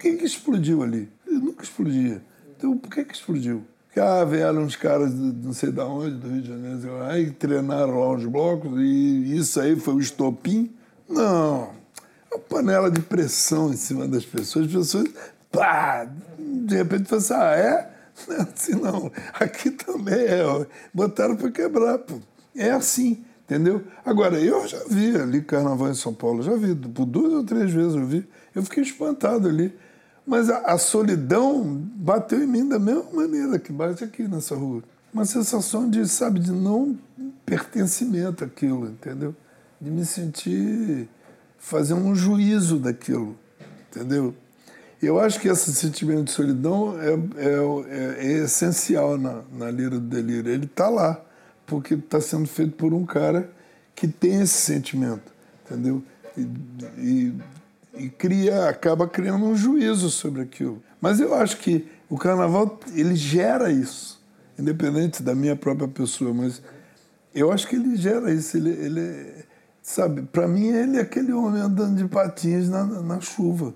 que, 0.04 0.16
que 0.16 0.24
explodiu 0.24 0.82
ali? 0.82 1.08
Eu 1.26 1.40
nunca 1.40 1.64
explodia. 1.64 2.22
Então, 2.56 2.76
por 2.76 2.90
que, 2.90 3.04
que 3.04 3.14
explodiu? 3.14 3.64
Porque, 3.86 4.00
ah, 4.00 4.24
vieram 4.24 4.62
uns 4.62 4.76
caras 4.76 5.14
de 5.14 5.20
não 5.20 5.52
sei 5.52 5.72
de 5.72 5.80
onde, 5.80 6.16
do 6.16 6.28
Rio 6.28 6.42
de 6.42 6.48
Janeiro, 6.48 7.02
aí 7.04 7.30
treinaram 7.30 7.98
lá 7.98 8.10
uns 8.10 8.26
blocos 8.26 8.72
e 8.78 9.36
isso 9.36 9.58
aí 9.60 9.76
foi 9.76 9.94
o 9.94 10.00
estopim. 10.00 10.70
Não. 11.08 11.70
Uma 12.30 12.40
panela 12.48 12.90
de 12.90 13.00
pressão 13.00 13.72
em 13.72 13.76
cima 13.76 14.06
das 14.06 14.26
pessoas, 14.26 14.66
as 14.66 14.72
pessoas, 14.72 15.08
pá, 15.50 16.06
de 16.38 16.76
repente 16.76 17.08
falaram 17.08 17.24
assim, 17.24 17.34
ah, 17.34 17.56
é? 17.56 17.94
Não 18.28 18.36
é 18.36 18.42
assim 18.42 18.74
não. 18.74 19.12
Aqui 19.32 19.70
também 19.70 20.14
é. 20.14 20.66
Botaram 20.92 21.36
para 21.36 21.50
quebrar, 21.50 21.98
pô. 21.98 22.18
É 22.54 22.70
assim, 22.70 23.24
entendeu? 23.44 23.82
Agora, 24.04 24.38
eu 24.40 24.66
já 24.66 24.82
vi 24.88 25.16
ali 25.16 25.42
carnaval 25.42 25.90
em 25.90 25.94
São 25.94 26.12
Paulo, 26.12 26.42
já 26.42 26.54
vi, 26.56 26.74
por 26.74 27.06
duas 27.06 27.32
ou 27.32 27.44
três 27.44 27.70
vezes 27.72 27.94
eu 27.94 28.06
vi. 28.06 28.26
Eu 28.54 28.62
fiquei 28.62 28.82
espantado 28.82 29.48
ali. 29.48 29.74
Mas 30.26 30.48
a, 30.48 30.58
a, 30.60 30.78
solidão 30.78 31.62
bateu 31.96 32.42
em 32.42 32.46
mim 32.46 32.66
da 32.66 32.78
mesma 32.78 33.04
maneira 33.12 33.58
que 33.58 33.70
bate 33.70 34.02
aqui 34.02 34.26
nessa 34.26 34.54
rua. 34.54 34.82
Uma 35.12 35.26
sensação 35.26 35.88
de, 35.88 36.06
sabe, 36.08 36.40
de 36.40 36.50
não 36.50 36.98
pertencimento 37.44 38.42
àquilo, 38.42 38.86
entendeu? 38.86 39.34
De 39.78 39.90
me 39.90 40.04
sentir, 40.04 41.08
fazer 41.58 41.92
um 41.92 42.14
juízo 42.14 42.78
daquilo, 42.78 43.36
entendeu? 43.90 44.34
Eu 45.02 45.20
acho 45.20 45.38
que 45.38 45.48
esse 45.48 45.74
sentimento 45.74 46.24
de 46.24 46.30
solidão 46.30 46.98
é, 46.98 47.12
é, 47.12 47.56
é, 47.88 48.26
é 48.26 48.32
essencial 48.44 49.18
na, 49.18 49.42
na 49.52 49.70
Lira 49.70 50.00
do 50.00 50.00
Delírio. 50.00 50.50
Ele 50.50 50.64
está 50.64 50.88
lá, 50.88 51.22
porque 51.66 51.94
está 51.94 52.20
sendo 52.20 52.46
feito 52.46 52.72
por 52.72 52.92
um 52.92 53.04
cara 53.04 53.50
que 53.94 54.08
tem 54.08 54.40
esse 54.40 54.54
sentimento, 54.54 55.32
entendeu? 55.64 56.02
E, 56.36 56.48
e 56.98 57.34
e 57.96 58.08
cria, 58.08 58.68
acaba 58.68 59.06
criando 59.06 59.44
um 59.44 59.56
juízo 59.56 60.10
sobre 60.10 60.42
aquilo. 60.42 60.82
Mas 61.00 61.20
eu 61.20 61.34
acho 61.34 61.58
que 61.58 61.86
o 62.08 62.18
carnaval 62.18 62.78
ele 62.92 63.14
gera 63.14 63.70
isso, 63.70 64.20
independente 64.58 65.22
da 65.22 65.34
minha 65.34 65.56
própria 65.56 65.88
pessoa, 65.88 66.32
mas 66.34 66.60
eu 67.34 67.52
acho 67.52 67.68
que 67.68 67.76
ele 67.76 67.96
gera 67.96 68.32
isso. 68.32 68.56
Ele, 68.56 68.70
ele 68.70 69.44
sabe, 69.82 70.22
para 70.22 70.48
mim 70.48 70.68
ele 70.68 70.98
é 70.98 71.00
aquele 71.00 71.32
homem 71.32 71.60
andando 71.60 71.96
de 71.96 72.08
patins 72.08 72.68
na, 72.68 72.84
na 72.84 73.20
chuva. 73.20 73.74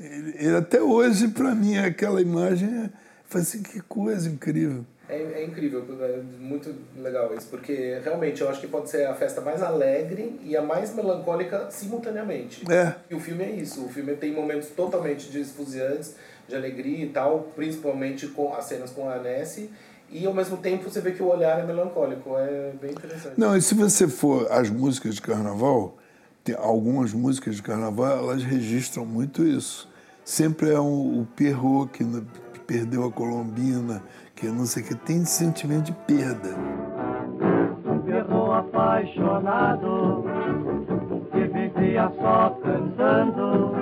Ele, 0.00 0.34
ele 0.38 0.56
até 0.56 0.80
hoje 0.80 1.28
para 1.28 1.54
mim 1.54 1.76
aquela 1.76 2.20
imagem, 2.20 2.68
é, 2.68 2.90
assim 3.38 3.62
que 3.62 3.80
coisa 3.80 4.28
incrível. 4.28 4.84
É, 5.08 5.16
é, 5.16 5.44
incrível, 5.44 5.84
é 6.00 6.22
muito 6.38 6.74
legal 6.96 7.34
isso, 7.34 7.48
porque 7.48 7.98
realmente 8.04 8.40
eu 8.40 8.48
acho 8.48 8.60
que 8.60 8.68
pode 8.68 8.88
ser 8.88 9.04
a 9.06 9.14
festa 9.14 9.40
mais 9.40 9.62
alegre 9.62 10.38
e 10.44 10.56
a 10.56 10.62
mais 10.62 10.94
melancólica 10.94 11.66
simultaneamente. 11.70 12.64
É. 12.70 12.94
E 13.10 13.14
o 13.14 13.20
filme 13.20 13.44
é 13.44 13.50
isso, 13.50 13.84
o 13.84 13.88
filme 13.88 14.14
tem 14.14 14.32
momentos 14.32 14.68
totalmente 14.68 15.28
desfuziantes, 15.30 16.14
de 16.48 16.54
alegria 16.54 17.04
e 17.04 17.08
tal, 17.08 17.50
principalmente 17.54 18.26
com 18.28 18.54
as 18.54 18.64
cenas 18.66 18.90
com 18.90 19.08
a 19.08 19.18
Nessie, 19.18 19.70
e 20.10 20.26
ao 20.26 20.34
mesmo 20.34 20.58
tempo 20.58 20.88
você 20.88 21.00
vê 21.00 21.12
que 21.12 21.22
o 21.22 21.26
olhar 21.26 21.58
é 21.58 21.66
melancólico, 21.66 22.36
é 22.36 22.72
bem 22.80 22.92
interessante. 22.92 23.38
Não, 23.38 23.56
e 23.56 23.62
se 23.62 23.74
você 23.74 24.06
for 24.06 24.50
as 24.52 24.68
músicas 24.68 25.14
de 25.14 25.22
carnaval, 25.22 25.96
tem 26.44 26.54
algumas 26.54 27.12
músicas 27.12 27.56
de 27.56 27.62
carnaval, 27.62 28.18
elas 28.18 28.42
registram 28.42 29.06
muito 29.06 29.44
isso. 29.44 29.90
Sempre 30.24 30.70
é 30.70 30.80
um, 30.80 31.20
o 31.20 31.26
Pierrot 31.34 31.90
que 31.92 32.04
perdeu 32.72 33.04
a 33.04 33.12
Colombina, 33.12 34.02
que 34.34 34.46
não 34.46 34.64
sei 34.64 34.82
o 34.82 34.86
que, 34.86 34.94
tem 34.94 35.26
sentimento 35.26 35.84
de 35.84 35.92
perda. 35.92 36.56
Um 37.84 37.98
perro 38.00 38.50
apaixonado 38.50 40.24
que 41.30 41.44
vivia 41.48 42.10
só 42.18 42.58
cantando 42.62 43.74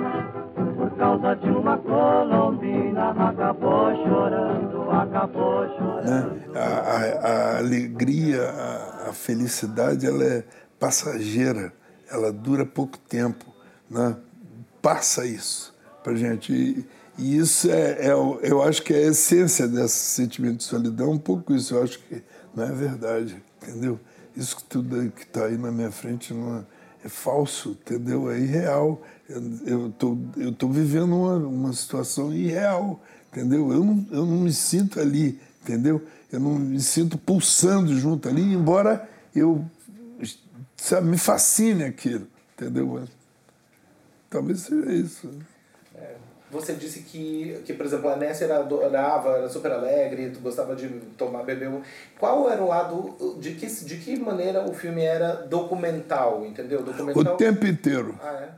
por 0.75 0.91
causa 0.97 1.35
de 1.35 1.49
uma 1.49 1.77
colombina 1.77 3.11
acabou 3.11 3.95
chorando, 3.95 4.91
acabou 4.91 5.69
chorando. 5.77 6.35
Né? 6.35 6.59
A, 6.59 6.59
a, 6.59 7.55
a, 7.55 7.57
alegria, 7.59 8.43
a, 8.43 9.09
a 9.09 9.13
felicidade, 9.13 10.05
ela 10.05 10.23
é 10.23 10.43
passageira, 10.77 11.71
ela 12.11 12.29
dura 12.33 12.65
pouco 12.65 12.97
tempo, 12.97 13.45
né? 13.89 14.17
Passa 14.81 15.25
isso 15.25 15.73
para 16.03 16.13
gente. 16.15 16.85
E, 17.21 17.37
isso 17.37 17.69
é, 17.69 18.07
é, 18.07 18.11
eu 18.11 18.61
acho 18.63 18.81
que 18.81 18.93
é 18.93 18.97
a 18.97 19.07
essência 19.07 19.67
desse 19.67 19.97
sentimento 19.97 20.57
de 20.57 20.63
solidão, 20.63 21.11
um 21.11 21.17
pouco 21.19 21.53
isso. 21.53 21.75
Eu 21.75 21.83
acho 21.83 21.99
que 21.99 22.23
não 22.55 22.63
é 22.63 22.71
verdade, 22.71 23.41
entendeu? 23.61 23.99
Isso 24.35 24.57
tudo 24.67 25.11
que 25.11 25.23
está 25.23 25.45
aí 25.45 25.57
na 25.57 25.71
minha 25.71 25.91
frente 25.91 26.33
não 26.33 26.57
é, 26.57 26.63
é, 27.05 27.09
falso, 27.09 27.77
entendeu? 27.81 28.31
É 28.31 28.39
irreal. 28.39 29.01
Eu 29.65 29.91
tô, 29.91 30.17
eu 30.35 30.51
tô 30.51 30.67
vivendo 30.67 31.15
uma, 31.15 31.35
uma 31.35 31.73
situação 31.73 32.33
irreal, 32.33 33.01
entendeu? 33.31 33.71
Eu 33.71 33.83
não, 33.83 34.07
eu 34.11 34.25
não 34.25 34.39
me 34.39 34.51
sinto 34.51 34.99
ali, 34.99 35.39
entendeu? 35.61 36.01
Eu 36.31 36.39
não 36.39 36.55
me 36.55 36.79
sinto 36.79 37.17
pulsando 37.17 37.95
junto 37.97 38.27
ali, 38.27 38.41
embora 38.41 39.07
eu 39.35 39.65
sabe, 40.75 41.07
me 41.07 41.17
fascine 41.17 41.83
aquilo, 41.83 42.27
entendeu? 42.53 42.87
Mas, 42.87 43.09
talvez 44.29 44.61
seja 44.61 44.91
isso. 44.91 45.29
Você 46.51 46.73
disse 46.73 47.01
que, 47.01 47.61
que 47.65 47.73
por 47.73 47.85
exemplo, 47.85 48.09
a 48.09 48.15
Ness 48.17 48.41
era 48.41 48.59
adorava, 48.59 49.37
era 49.37 49.47
super 49.47 49.71
alegre, 49.71 50.31
tu 50.31 50.39
gostava 50.39 50.75
de 50.75 50.89
tomar, 51.17 51.43
beber. 51.43 51.71
Qual 52.19 52.49
era 52.49 52.61
o 52.61 52.67
lado, 52.67 53.37
de 53.39 53.55
que, 53.55 53.65
de 53.65 53.97
que 53.97 54.19
maneira 54.19 54.63
o 54.69 54.73
filme 54.73 55.01
era 55.01 55.33
documental, 55.47 56.45
entendeu? 56.45 56.83
Documental... 56.83 57.33
O 57.33 57.37
tempo 57.37 57.65
inteiro. 57.65 58.19
Ah, 58.21 58.33
é? 58.33 58.49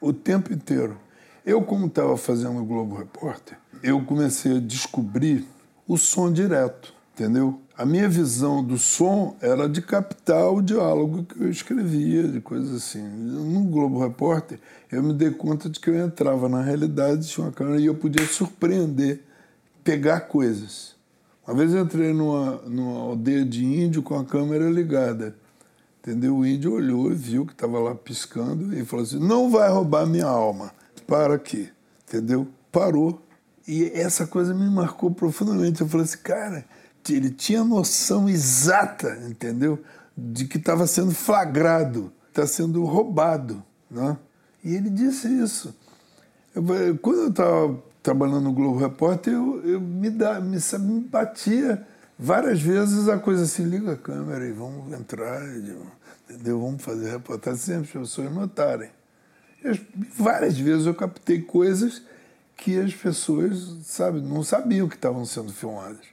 O 0.00 0.12
tempo 0.12 0.52
inteiro. 0.52 0.96
Eu, 1.44 1.62
como 1.62 1.86
estava 1.86 2.16
fazendo 2.16 2.60
o 2.60 2.64
Globo 2.64 2.94
Repórter, 2.94 3.58
eu 3.82 4.00
comecei 4.04 4.58
a 4.58 4.60
descobrir 4.60 5.44
o 5.88 5.98
som 5.98 6.32
direto, 6.32 6.94
entendeu? 7.14 7.60
A 7.82 7.84
minha 7.84 8.08
visão 8.08 8.62
do 8.62 8.78
som 8.78 9.36
era 9.40 9.68
de 9.68 9.82
captar 9.82 10.48
o 10.52 10.62
diálogo 10.62 11.24
que 11.24 11.42
eu 11.42 11.50
escrevia, 11.50 12.28
de 12.28 12.40
coisas 12.40 12.76
assim. 12.76 13.02
No 13.02 13.64
Globo 13.64 13.98
Repórter, 13.98 14.60
eu 14.88 15.02
me 15.02 15.12
dei 15.12 15.32
conta 15.32 15.68
de 15.68 15.80
que 15.80 15.90
eu 15.90 15.98
entrava 15.98 16.48
na 16.48 16.62
realidade, 16.62 17.26
tinha 17.26 17.44
uma 17.44 17.52
câmera 17.52 17.80
e 17.80 17.86
eu 17.86 17.96
podia 17.96 18.24
surpreender, 18.24 19.24
pegar 19.82 20.20
coisas. 20.20 20.94
Uma 21.44 21.56
vez 21.56 21.74
eu 21.74 21.82
entrei 21.82 22.12
numa, 22.12 22.62
numa 22.68 23.00
aldeia 23.00 23.44
de 23.44 23.64
índio 23.64 24.00
com 24.00 24.16
a 24.16 24.24
câmera 24.24 24.70
ligada. 24.70 25.34
Entendeu? 26.00 26.36
O 26.36 26.46
índio 26.46 26.74
olhou 26.74 27.10
e 27.10 27.16
viu 27.16 27.44
que 27.44 27.52
estava 27.52 27.80
lá 27.80 27.96
piscando 27.96 28.78
e 28.78 28.84
falou 28.84 29.04
assim: 29.04 29.18
Não 29.18 29.50
vai 29.50 29.68
roubar 29.68 30.06
minha 30.06 30.26
alma. 30.26 30.70
Para 31.04 31.34
aqui. 31.34 31.68
Entendeu? 32.06 32.46
Parou. 32.70 33.20
E 33.66 33.90
essa 33.92 34.24
coisa 34.24 34.54
me 34.54 34.70
marcou 34.70 35.10
profundamente. 35.10 35.80
Eu 35.80 35.88
falei 35.88 36.04
assim: 36.04 36.18
Cara 36.18 36.64
ele 37.10 37.30
tinha 37.30 37.64
noção 37.64 38.28
exata, 38.28 39.18
entendeu? 39.28 39.82
De 40.16 40.44
que 40.44 40.58
estava 40.58 40.86
sendo 40.86 41.12
flagrado, 41.12 42.12
está 42.28 42.46
sendo 42.46 42.84
roubado. 42.84 43.62
Né? 43.90 44.16
E 44.62 44.74
ele 44.74 44.90
disse 44.90 45.28
isso. 45.28 45.74
Eu, 46.54 46.62
quando 46.98 47.22
eu 47.22 47.28
estava 47.30 47.82
trabalhando 48.02 48.42
no 48.42 48.52
Globo 48.52 48.78
Repórter, 48.78 49.32
eu, 49.32 49.62
eu 49.64 49.80
me, 49.80 50.10
dá, 50.10 50.40
me, 50.40 50.58
me 50.80 51.00
batia 51.00 51.86
várias 52.18 52.60
vezes 52.60 53.08
a 53.08 53.18
coisa 53.18 53.44
assim, 53.44 53.64
liga 53.64 53.92
a 53.92 53.96
câmera 53.96 54.46
e 54.46 54.52
vamos 54.52 54.92
entrar, 54.92 55.42
entendeu? 56.28 56.60
Vamos 56.60 56.82
fazer 56.82 57.10
reportagem 57.10 57.58
sempre 57.58 57.98
as 57.98 58.08
pessoas 58.08 58.32
notarem. 58.32 58.90
E 59.64 59.80
várias 60.16 60.58
vezes 60.58 60.86
eu 60.86 60.94
captei 60.94 61.40
coisas 61.40 62.02
que 62.56 62.78
as 62.78 62.94
pessoas, 62.94 63.76
sabe, 63.84 64.20
não 64.20 64.42
sabiam 64.42 64.88
que 64.88 64.94
estavam 64.94 65.24
sendo 65.24 65.52
filmadas. 65.52 66.11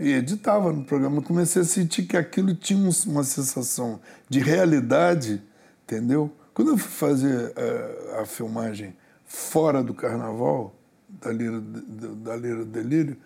E 0.00 0.14
editava 0.14 0.72
no 0.72 0.82
programa, 0.82 1.20
comecei 1.20 1.60
a 1.60 1.64
sentir 1.64 2.04
que 2.04 2.16
aquilo 2.16 2.54
tinha 2.54 2.90
uma 3.06 3.22
sensação 3.22 4.00
de 4.30 4.40
realidade, 4.40 5.42
entendeu? 5.84 6.32
Quando 6.54 6.70
eu 6.70 6.78
fui 6.78 6.90
fazer 6.90 7.52
a, 7.54 7.60
eh, 7.60 8.20
a 8.22 8.24
filmagem 8.24 8.96
fora 9.26 9.82
do 9.82 9.92
carnaval, 9.92 10.74
da 11.06 11.30
Lira, 11.30 11.60
da 11.60 12.34
Lira 12.34 12.64
Delírio, 12.64 13.16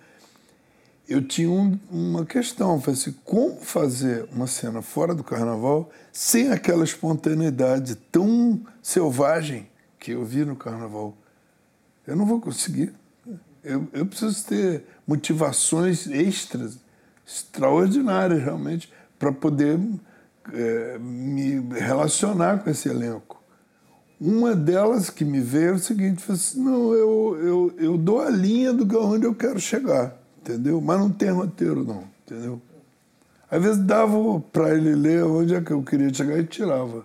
eu 1.08 1.22
tinha 1.22 1.48
um, 1.48 1.78
uma 1.90 2.26
questão. 2.26 2.80
Falei 2.80 2.98
assim, 2.98 3.14
como 3.24 3.60
fazer 3.60 4.28
uma 4.32 4.46
cena 4.46 4.82
fora 4.82 5.14
do 5.14 5.22
carnaval 5.22 5.90
sem 6.12 6.50
aquela 6.50 6.82
espontaneidade 6.82 7.94
tão 8.10 8.60
selvagem 8.82 9.68
que 9.98 10.10
eu 10.12 10.24
vi 10.24 10.44
no 10.44 10.56
carnaval? 10.56 11.16
Eu 12.06 12.16
não 12.16 12.26
vou 12.26 12.40
conseguir. 12.40 12.92
Eu, 13.64 13.88
eu 13.92 14.04
preciso 14.04 14.44
ter 14.46 14.84
motivações 15.06 16.06
extras, 16.06 16.78
extraordinárias, 17.26 18.42
realmente, 18.42 18.92
para 19.18 19.32
poder 19.32 19.80
é, 20.52 20.98
me 20.98 21.60
relacionar 21.78 22.62
com 22.62 22.68
esse 22.68 22.88
elenco. 22.88 23.42
Uma 24.20 24.54
delas 24.54 25.10
que 25.10 25.24
me 25.24 25.40
veio 25.40 25.70
é 25.70 25.72
o 25.72 25.78
seguinte, 25.78 26.24
assim, 26.30 26.62
não, 26.62 26.92
eu, 26.92 27.38
eu, 27.40 27.74
eu 27.78 27.98
dou 27.98 28.20
a 28.20 28.30
linha 28.30 28.72
do 28.72 28.84
onde 29.00 29.26
eu 29.26 29.34
quero 29.34 29.58
chegar, 29.58 30.16
entendeu? 30.40 30.80
Mas 30.80 30.98
não 30.98 31.10
tem 31.10 31.30
roteiro 31.30 31.84
não, 31.84 32.04
entendeu? 32.24 32.60
Às 33.50 33.62
vezes 33.62 33.78
dava 33.84 34.40
para 34.52 34.74
ele 34.74 34.94
ler 34.94 35.24
onde 35.24 35.54
é 35.54 35.60
que 35.60 35.70
eu 35.70 35.82
queria 35.82 36.12
chegar 36.12 36.38
e 36.38 36.44
tirava, 36.44 37.04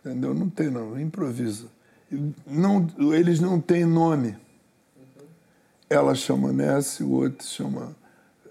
entendeu? 0.00 0.34
Não 0.34 0.48
tem 0.48 0.70
não, 0.70 0.98
improvisa. 0.98 1.66
Não, 2.46 2.86
eles 3.14 3.40
não 3.40 3.60
têm 3.60 3.84
nome. 3.84 4.36
Ela 5.92 6.14
chama 6.14 6.52
Ness, 6.52 7.00
o 7.00 7.10
outro 7.10 7.46
chama 7.46 7.94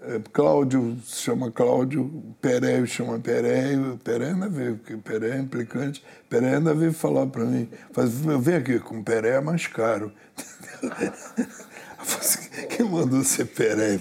é, 0.02 0.20
Cláudio 0.32 0.96
chama 1.06 1.50
Cláudio, 1.50 2.34
Pereio 2.40 2.86
chama 2.86 3.18
Pereio, 3.18 3.98
Pereio 4.02 4.34
ainda 4.34 4.48
veio, 4.48 4.76
porque 4.76 4.96
Pereio 4.96 5.34
é 5.34 5.38
implicante, 5.38 6.04
Pereio 6.28 6.56
ainda 6.56 6.74
veio 6.74 6.92
falar 6.92 7.26
para 7.26 7.44
mim, 7.44 7.68
faz, 7.92 8.12
vem 8.14 8.56
aqui, 8.56 8.78
com 8.78 9.02
Pereio 9.02 9.34
é 9.34 9.40
mais 9.40 9.66
caro. 9.66 10.12
Quem 12.68 12.88
mandou 12.88 13.22
ser 13.22 13.46
Pereio? 13.46 14.00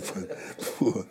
Pô. 0.78 1.06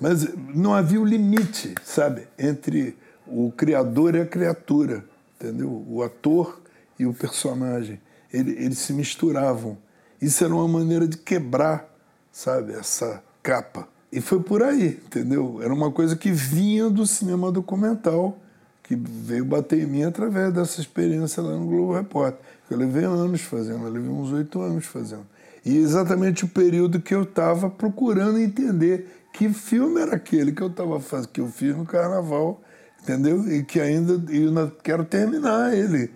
Mas 0.00 0.26
não 0.54 0.72
havia 0.72 1.00
o 1.00 1.04
limite, 1.04 1.74
sabe, 1.84 2.28
entre 2.38 2.96
o 3.26 3.52
criador 3.52 4.14
e 4.14 4.20
a 4.20 4.26
criatura, 4.26 5.04
entendeu? 5.34 5.84
O 5.88 6.02
ator 6.02 6.60
e 6.98 7.06
o 7.06 7.12
personagem. 7.12 8.00
Ele, 8.32 8.52
eles 8.52 8.78
se 8.78 8.92
misturavam. 8.92 9.76
Isso 10.20 10.44
era 10.44 10.54
uma 10.54 10.68
maneira 10.68 11.08
de 11.08 11.16
quebrar, 11.16 11.88
sabe, 12.30 12.72
essa 12.72 13.22
capa. 13.42 13.88
E 14.12 14.20
foi 14.20 14.40
por 14.40 14.62
aí, 14.62 15.00
entendeu? 15.06 15.60
Era 15.62 15.72
uma 15.72 15.90
coisa 15.90 16.16
que 16.16 16.30
vinha 16.30 16.90
do 16.90 17.06
cinema 17.06 17.50
documental, 17.50 18.36
que 18.82 18.96
veio 18.96 19.44
bater 19.44 19.80
em 19.80 19.86
mim 19.86 20.02
através 20.02 20.52
dessa 20.52 20.80
experiência 20.80 21.42
lá 21.42 21.56
no 21.56 21.66
Globo 21.66 21.94
Repórter. 21.94 22.40
Eu 22.68 22.76
levei 22.76 23.04
anos 23.04 23.40
fazendo, 23.42 23.86
eu 23.86 23.92
levei 23.92 24.10
uns 24.10 24.32
oito 24.32 24.60
anos 24.60 24.84
fazendo. 24.84 25.26
E 25.64 25.76
exatamente 25.76 26.44
o 26.44 26.48
período 26.48 27.00
que 27.00 27.14
eu 27.14 27.22
estava 27.22 27.70
procurando 27.70 28.38
entender 28.38 29.24
que 29.32 29.48
filme 29.50 30.00
era 30.00 30.16
aquele 30.16 30.52
que 30.52 30.62
eu 30.62 30.68
estava 30.68 30.98
fazendo, 31.00 31.28
que 31.28 31.40
eu 31.40 31.48
fiz 31.48 31.76
no 31.76 31.84
Carnaval, 31.84 32.60
entendeu? 33.02 33.46
E 33.50 33.62
que 33.62 33.80
ainda 33.80 34.14
eu 34.32 34.70
quero 34.82 35.04
terminar 35.04 35.72
ele. 35.72 36.10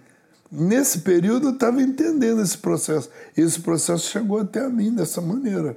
Nesse 0.51 1.01
período 1.01 1.49
eu 1.49 1.55
estava 1.55 1.82
entendendo 1.82 2.40
esse 2.40 2.59
processo. 2.59 3.11
E 3.36 3.40
esse 3.40 3.61
processo 3.61 4.09
chegou 4.09 4.38
até 4.38 4.64
a 4.64 4.68
mim 4.68 4.95
dessa 4.95 5.20
maneira. 5.20 5.76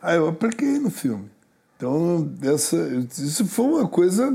Aí 0.00 0.16
eu 0.16 0.28
apliquei 0.28 0.78
no 0.78 0.90
filme. 0.90 1.30
Então, 1.76 2.30
essa, 2.42 2.76
isso 3.18 3.44
foi 3.46 3.64
uma 3.64 3.88
coisa, 3.88 4.32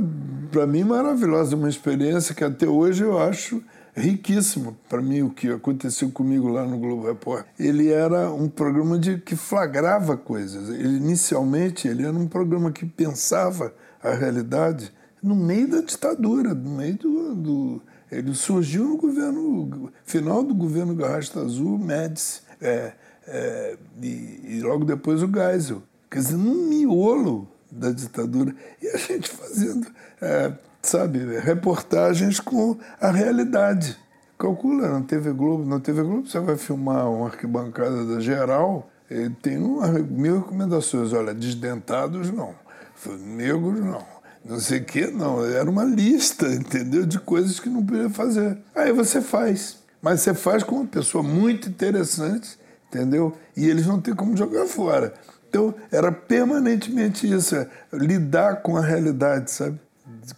para 0.52 0.68
mim, 0.68 0.84
maravilhosa, 0.84 1.56
uma 1.56 1.70
experiência 1.70 2.36
que 2.36 2.44
até 2.44 2.68
hoje 2.68 3.04
eu 3.04 3.18
acho 3.18 3.64
riquíssima. 3.96 4.76
Para 4.90 5.02
mim, 5.02 5.22
o 5.22 5.30
que 5.30 5.50
aconteceu 5.50 6.12
comigo 6.12 6.50
lá 6.50 6.66
no 6.66 6.78
Globo 6.78 7.08
Repórter. 7.08 7.50
Ele 7.58 7.90
era 7.90 8.30
um 8.32 8.50
programa 8.50 9.00
de, 9.00 9.18
que 9.20 9.38
flagrava 9.38 10.18
coisas. 10.18 10.70
Ele, 10.70 10.98
inicialmente, 10.98 11.88
ele 11.88 12.04
era 12.04 12.18
um 12.18 12.28
programa 12.28 12.70
que 12.70 12.86
pensava 12.86 13.74
a 14.04 14.12
realidade 14.12 14.92
no 15.24 15.36
meio 15.36 15.70
da 15.70 15.82
ditadura, 15.82 16.54
no 16.54 16.72
meio 16.72 16.98
do, 16.98 17.36
do 17.36 17.82
ele 18.12 18.34
surgiu 18.34 18.86
no 18.86 18.98
governo, 18.98 19.92
final 20.06 20.44
do 20.44 20.54
governo 20.54 20.96
Garrasta 20.96 21.42
Azul, 21.42 21.78
Médici. 21.78 22.42
É, 22.62 22.94
é, 23.28 23.78
e, 24.02 24.42
e, 24.46 24.62
logo 24.62 24.86
depois 24.86 25.22
o 25.22 25.28
Geisel. 25.28 25.84
Quer 26.10 26.20
dizer, 26.20 26.38
num 26.38 26.70
miolo 26.70 27.48
da 27.70 27.92
ditadura. 27.92 28.56
E 28.82 28.88
a 28.88 28.98
gente 28.98 29.30
fazendo, 29.30 29.88
é, 30.22 30.54
sabe, 30.82 31.20
reportagens 31.40 32.40
com 32.40 32.78
a 33.00 33.12
realidade. 33.12 33.98
Calcula, 34.38 34.88
na 34.88 35.02
TV 35.02 35.34
Globo, 35.34 35.66
na 35.66 35.80
TV 35.80 36.04
Globo 36.04 36.28
você 36.28 36.40
vai 36.40 36.58
filmar 36.58 37.10
uma 37.10 37.26
arquibancada 37.26 38.06
da 38.06 38.20
geral, 38.20 38.88
tem 39.42 39.58
uma, 39.58 39.88
mil 39.88 40.40
recomendações. 40.40 41.12
Olha, 41.12 41.34
desdentados 41.34 42.32
não, 42.32 42.54
negros 43.20 43.80
não, 43.80 44.06
não 44.48 44.60
sei 44.60 44.80
o 44.80 44.86
que 44.86 45.08
não. 45.08 45.44
Era 45.46 45.70
uma 45.70 45.84
lista, 45.84 46.48
entendeu, 46.48 47.06
de 47.06 47.20
coisas 47.20 47.60
que 47.60 47.70
não 47.70 47.86
podia 47.86 48.10
fazer. 48.10 48.58
Aí 48.76 48.92
você 48.92 49.22
faz. 49.22 49.78
Mas 50.02 50.22
você 50.22 50.34
faz 50.34 50.64
com 50.64 50.76
uma 50.78 50.86
pessoa 50.86 51.24
muito 51.24 51.68
interessante 51.68 52.58
entendeu? 52.90 53.34
E 53.56 53.68
eles 53.68 53.86
não 53.86 54.00
têm 54.02 54.16
como 54.16 54.36
jogar 54.36 54.66
fora. 54.66 55.14
Então, 55.50 55.74
era 55.92 56.12
permanentemente 56.12 57.30
isso, 57.32 57.56
lidar 57.94 58.62
com 58.62 58.78
a 58.78 58.82
realidade, 58.82 59.52
sabe? 59.52 59.80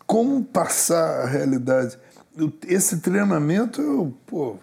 Como 0.05 0.43
passar 0.43 1.21
a 1.21 1.25
realidade. 1.25 1.97
Esse 2.67 2.97
treinamento, 2.97 3.81
eu, 3.81 4.13
pô, 4.25 4.57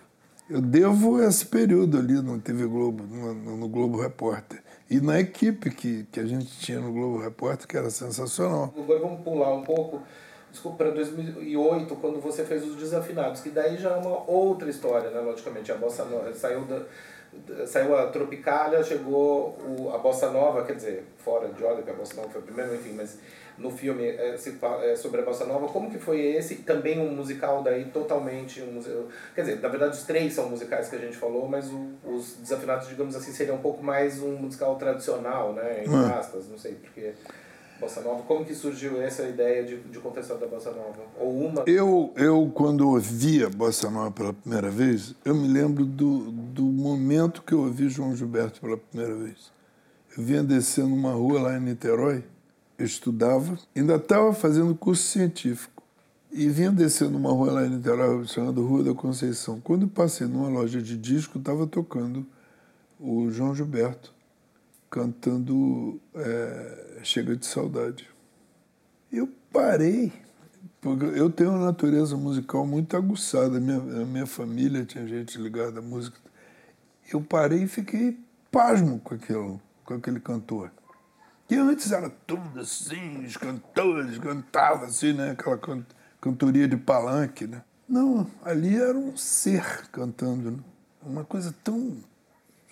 eu 0.49 0.61
devo 0.61 1.20
esse 1.22 1.44
período 1.47 1.99
ali 1.99 2.14
no 2.14 2.38
TV 2.38 2.66
Globo, 2.66 3.05
no, 3.05 3.57
no, 3.57 3.68
Globo 3.68 4.01
Repórter. 4.01 4.62
E 4.89 5.01
na 5.01 5.18
equipe 5.18 5.70
que, 5.70 6.05
que 6.12 6.20
a 6.20 6.26
gente 6.26 6.59
tinha 6.59 6.78
no 6.78 6.93
Globo 6.93 7.18
Repórter, 7.18 7.66
que 7.66 7.76
era 7.76 7.91
sensacional. 7.91 8.72
Agora 8.76 9.01
vamos 9.01 9.20
pular 9.22 9.53
um 9.53 9.62
pouco, 9.62 10.03
desculpa, 10.51 10.84
para 10.84 10.91
2008, 10.93 11.97
quando 11.97 12.20
você 12.20 12.45
fez 12.45 12.64
os 12.64 12.76
Desafinados, 12.76 13.41
que 13.41 13.51
daí 13.51 13.76
já 13.76 13.91
é 13.91 13.97
uma 13.97 14.30
outra 14.30 14.70
história, 14.70 15.11
né? 15.11 15.20
Logicamente, 15.20 15.72
a 15.72 15.74
Bossa 15.74 16.05
Nova 16.05 16.32
saiu 16.34 16.64
da 16.64 16.82
saiu 17.66 17.97
a 17.97 18.07
Tropicália, 18.07 18.82
chegou 18.82 19.57
o, 19.61 19.91
a 19.95 19.99
Bossa 19.99 20.30
Nova, 20.30 20.64
quer 20.64 20.74
dizer, 20.74 21.05
fora 21.18 21.49
de 21.49 21.62
ordem, 21.62 21.84
que 21.84 21.91
a 21.91 21.95
Bossa 21.95 22.14
Nova 22.16 22.28
foi 22.28 22.43
primeiro, 22.43 22.74
enfim, 22.74 22.95
mas 22.97 23.18
no 23.59 23.70
filme 23.70 24.07
é, 24.07 24.36
se 24.36 24.59
é, 24.82 24.96
sobre 24.96 25.20
a 25.20 25.24
Bossa 25.24 25.44
Nova, 25.46 25.68
como 25.68 25.90
que 25.90 25.98
foi 25.98 26.20
esse? 26.20 26.57
Também 26.57 26.98
um 26.98 27.14
musical 27.14 27.62
daí 27.62 27.86
totalmente 27.86 28.62
um 28.62 28.72
museu, 28.72 29.09
quer 29.34 29.42
dizer, 29.42 29.61
na 29.61 29.68
verdade 29.68 29.96
os 29.96 30.04
três 30.04 30.32
são 30.32 30.48
musicais 30.48 30.88
que 30.88 30.96
a 30.96 30.98
gente 30.98 31.16
falou, 31.16 31.48
mas 31.48 31.70
o, 31.70 31.90
os 32.04 32.36
Desafinados, 32.36 32.88
digamos 32.88 33.16
assim, 33.16 33.32
seria 33.32 33.54
um 33.54 33.59
pouco 33.59 33.82
mais 33.82 34.22
um 34.22 34.36
musical 34.36 34.76
tradicional, 34.76 35.52
né, 35.52 35.84
em 35.84 35.88
hum. 35.88 36.07
aspas, 36.07 36.48
não 36.48 36.59
sei, 36.59 36.74
porque... 36.74 37.12
Bossa 37.78 38.00
Nova. 38.00 38.22
Como 38.22 38.44
que 38.44 38.54
surgiu 38.54 39.00
essa 39.02 39.22
ideia 39.24 39.62
de, 39.62 39.76
de 39.76 39.98
contestar 39.98 40.38
da 40.38 40.46
Bossa 40.46 40.70
Nova? 40.70 41.02
Ou 41.18 41.46
uma? 41.46 41.62
Eu, 41.66 42.12
eu 42.16 42.50
quando 42.54 42.88
ouvi 42.88 43.44
a 43.44 43.50
Bossa 43.50 43.90
Nova 43.90 44.11
pela 44.11 44.32
primeira 44.32 44.70
vez, 44.70 45.14
eu 45.24 45.34
me 45.34 45.46
lembro 45.46 45.84
do, 45.84 46.30
do 46.30 46.62
momento 46.62 47.42
que 47.42 47.52
eu 47.52 47.61
ouvi 47.61 47.88
João 47.88 48.16
Gilberto 48.16 48.61
pela 48.61 48.76
primeira 48.76 49.14
vez. 49.14 49.52
Eu 50.16 50.24
vinha 50.24 50.42
descendo 50.42 50.94
uma 50.94 51.12
rua 51.12 51.42
lá 51.42 51.57
em 51.57 51.61
Niterói, 51.61 52.24
eu 52.78 52.84
estudava, 52.84 53.58
ainda 53.74 53.96
estava 53.96 54.32
fazendo 54.32 54.74
curso 54.74 55.02
científico. 55.02 55.82
E 56.32 56.48
vinha 56.48 56.70
descendo 56.70 57.16
uma 57.16 57.30
rua 57.30 57.52
lá 57.52 57.66
em 57.66 57.70
Niterói, 57.70 58.26
chamada 58.26 58.60
Rua 58.60 58.82
da 58.82 58.94
Conceição. 58.94 59.60
Quando 59.60 59.88
passei 59.88 60.26
numa 60.26 60.48
loja 60.48 60.82
de 60.82 60.96
disco, 60.96 61.38
estava 61.38 61.66
tocando 61.66 62.26
o 63.00 63.30
João 63.30 63.54
Gilberto 63.54 64.14
cantando 64.90 66.00
é, 66.14 67.00
Chega 67.02 67.36
de 67.36 67.46
Saudade. 67.46 68.08
Eu 69.12 69.28
parei, 69.52 70.12
porque 70.80 71.04
eu 71.04 71.30
tenho 71.30 71.50
uma 71.50 71.64
natureza 71.66 72.16
musical 72.16 72.66
muito 72.66 72.96
aguçada. 72.96 73.60
Minha, 73.60 73.78
a 73.78 74.04
minha 74.04 74.26
família 74.26 74.84
tinha 74.84 75.06
gente 75.06 75.38
ligada 75.38 75.78
à 75.78 75.82
música. 75.82 76.18
Eu 77.12 77.20
parei 77.20 77.64
e 77.64 77.68
fiquei 77.68 78.18
pasmo 78.50 78.98
com 79.00 79.14
aquilo, 79.14 79.60
com 79.84 79.94
aquele 79.94 80.20
cantor. 80.20 80.70
Que 81.49 81.55
antes 81.55 81.92
era 81.92 82.11
tudo 82.26 82.61
assim, 82.61 83.24
os 83.24 83.36
cantores 83.36 84.18
cantavam 84.18 84.86
assim, 84.86 85.12
né? 85.12 85.30
Aquela 85.30 85.59
can 85.59 85.84
cantoria 86.20 86.66
de 86.66 86.76
palanque, 86.76 87.47
né? 87.47 87.62
Não, 87.88 88.26
ali 88.44 88.76
era 88.76 88.99
um 88.99 89.16
ser 89.16 89.88
cantando, 89.92 90.51
né? 90.51 90.59
uma 91.03 91.24
coisa 91.24 91.55
tão 91.62 91.97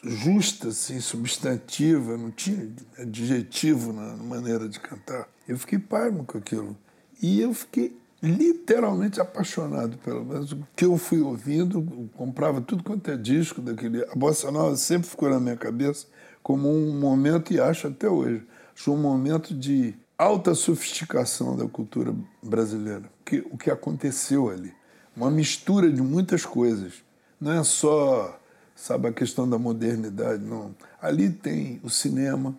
justa, 0.02 0.68
assim, 0.68 1.00
substantiva, 1.00 2.16
não 2.16 2.30
tinha 2.30 2.68
adjetivo 2.98 3.92
na 3.92 4.16
maneira 4.16 4.68
de 4.68 4.80
cantar. 4.80 5.28
Eu 5.48 5.56
fiquei 5.56 5.78
parmo 5.78 6.24
com 6.24 6.36
aquilo. 6.36 6.76
E 7.22 7.40
eu 7.40 7.54
fiquei 7.54 7.96
literalmente 8.22 9.20
apaixonado 9.20 9.98
pelo 9.98 10.24
menos 10.24 10.52
o 10.52 10.66
que 10.74 10.84
eu 10.84 10.96
fui 10.96 11.20
ouvindo, 11.20 11.78
eu 11.78 12.08
comprava 12.16 12.60
tudo 12.60 12.82
quanto 12.82 13.10
é 13.10 13.16
disco 13.16 13.60
daquele. 13.60 14.02
A 14.04 14.14
bossa 14.14 14.50
nova 14.50 14.76
sempre 14.76 15.08
ficou 15.08 15.30
na 15.30 15.38
minha 15.38 15.56
cabeça 15.56 16.06
como 16.42 16.68
um 16.68 16.98
momento 16.98 17.52
e 17.52 17.60
acho 17.60 17.86
até 17.86 18.08
hoje, 18.08 18.46
acho 18.74 18.92
um 18.92 18.96
momento 18.96 19.54
de 19.54 19.94
alta 20.18 20.54
sofisticação 20.54 21.56
da 21.56 21.66
cultura 21.68 22.14
brasileira. 22.42 23.10
Que, 23.24 23.38
o 23.50 23.56
que 23.56 23.70
aconteceu 23.70 24.50
ali, 24.50 24.72
uma 25.16 25.30
mistura 25.30 25.90
de 25.90 26.02
muitas 26.02 26.44
coisas. 26.44 27.04
Não 27.40 27.52
é 27.52 27.64
só, 27.64 28.40
sabe, 28.74 29.08
a 29.08 29.12
questão 29.12 29.48
da 29.48 29.58
modernidade, 29.58 30.42
não. 30.42 30.74
Ali 31.00 31.30
tem 31.30 31.80
o 31.82 31.90
cinema, 31.90 32.56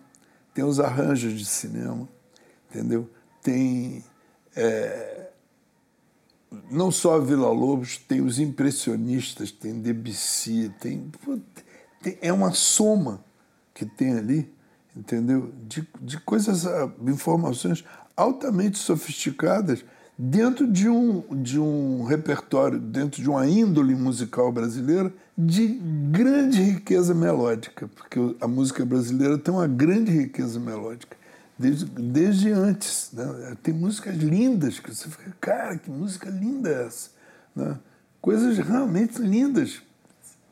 tem 0.54 0.64
os 0.64 0.80
arranjos 0.80 1.38
de 1.38 1.44
cinema, 1.44 2.08
entendeu? 2.70 3.08
Tem 3.42 4.04
é, 4.54 5.28
não 6.70 6.90
só 6.90 7.16
a 7.16 7.20
Vila 7.20 7.50
Lobos, 7.50 7.98
tem 7.98 8.20
os 8.20 8.38
impressionistas, 8.38 9.50
tem 9.50 9.80
Debussy, 9.80 10.72
tem, 10.80 11.10
tem, 12.02 12.18
é 12.20 12.32
uma 12.32 12.52
soma 12.52 13.24
que 13.74 13.84
tem 13.84 14.16
ali, 14.16 14.50
entendeu? 14.96 15.52
De, 15.68 15.86
de 16.00 16.18
coisas, 16.20 16.66
ah, 16.66 16.90
informações 17.06 17.84
altamente 18.16 18.78
sofisticadas 18.78 19.84
dentro 20.18 20.66
de 20.66 20.88
um, 20.88 21.22
de 21.42 21.60
um 21.60 22.04
repertório, 22.04 22.78
dentro 22.78 23.20
de 23.20 23.28
uma 23.28 23.46
índole 23.46 23.94
musical 23.94 24.50
brasileira 24.50 25.12
de 25.36 25.66
grande 26.10 26.62
riqueza 26.62 27.14
melódica, 27.14 27.88
porque 27.88 28.18
a 28.40 28.48
música 28.48 28.84
brasileira 28.84 29.36
tem 29.36 29.52
uma 29.52 29.66
grande 29.66 30.10
riqueza 30.10 30.58
melódica 30.58 31.16
desde, 31.58 31.84
desde 31.84 32.50
antes. 32.50 33.10
Né? 33.12 33.56
Tem 33.62 33.74
músicas 33.74 34.16
lindas 34.16 34.78
que 34.78 34.94
você 34.94 35.08
fica, 35.08 35.36
cara, 35.38 35.76
que 35.76 35.90
música 35.90 36.30
linda 36.30 36.70
é 36.70 36.86
essa? 36.86 37.10
Né? 37.54 37.78
Coisas 38.20 38.56
realmente 38.58 39.20
lindas, 39.20 39.82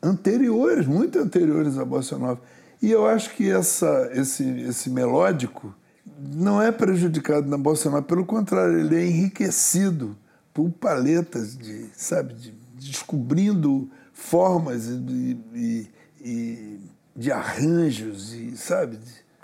anteriores, 0.01 0.85
muito 0.85 1.17
anteriores 1.17 1.77
à 1.79 1.85
Bossa 1.85 2.17
Nova. 2.17 2.39
E 2.85 2.91
eu 2.91 3.07
acho 3.07 3.33
que 3.33 3.49
essa, 3.49 4.11
esse, 4.13 4.47
esse 4.59 4.91
melódico 4.91 5.73
não 6.19 6.61
é 6.61 6.71
prejudicado 6.71 7.49
na 7.49 7.57
Bossa 7.57 7.89
Nova, 7.89 8.03
pelo 8.03 8.23
contrário, 8.23 8.77
ele 8.77 8.95
é 8.95 9.07
enriquecido 9.07 10.15
por 10.53 10.69
paletas 10.69 11.57
de, 11.57 11.89
sabe, 11.95 12.35
de, 12.35 12.53
descobrindo 12.75 13.89
formas 14.13 14.85
e, 14.85 15.35
e, 15.55 15.87
e 16.23 16.79
de 17.15 17.31
arranjos 17.31 18.35
e, 18.35 18.55
sabe, 18.55 18.99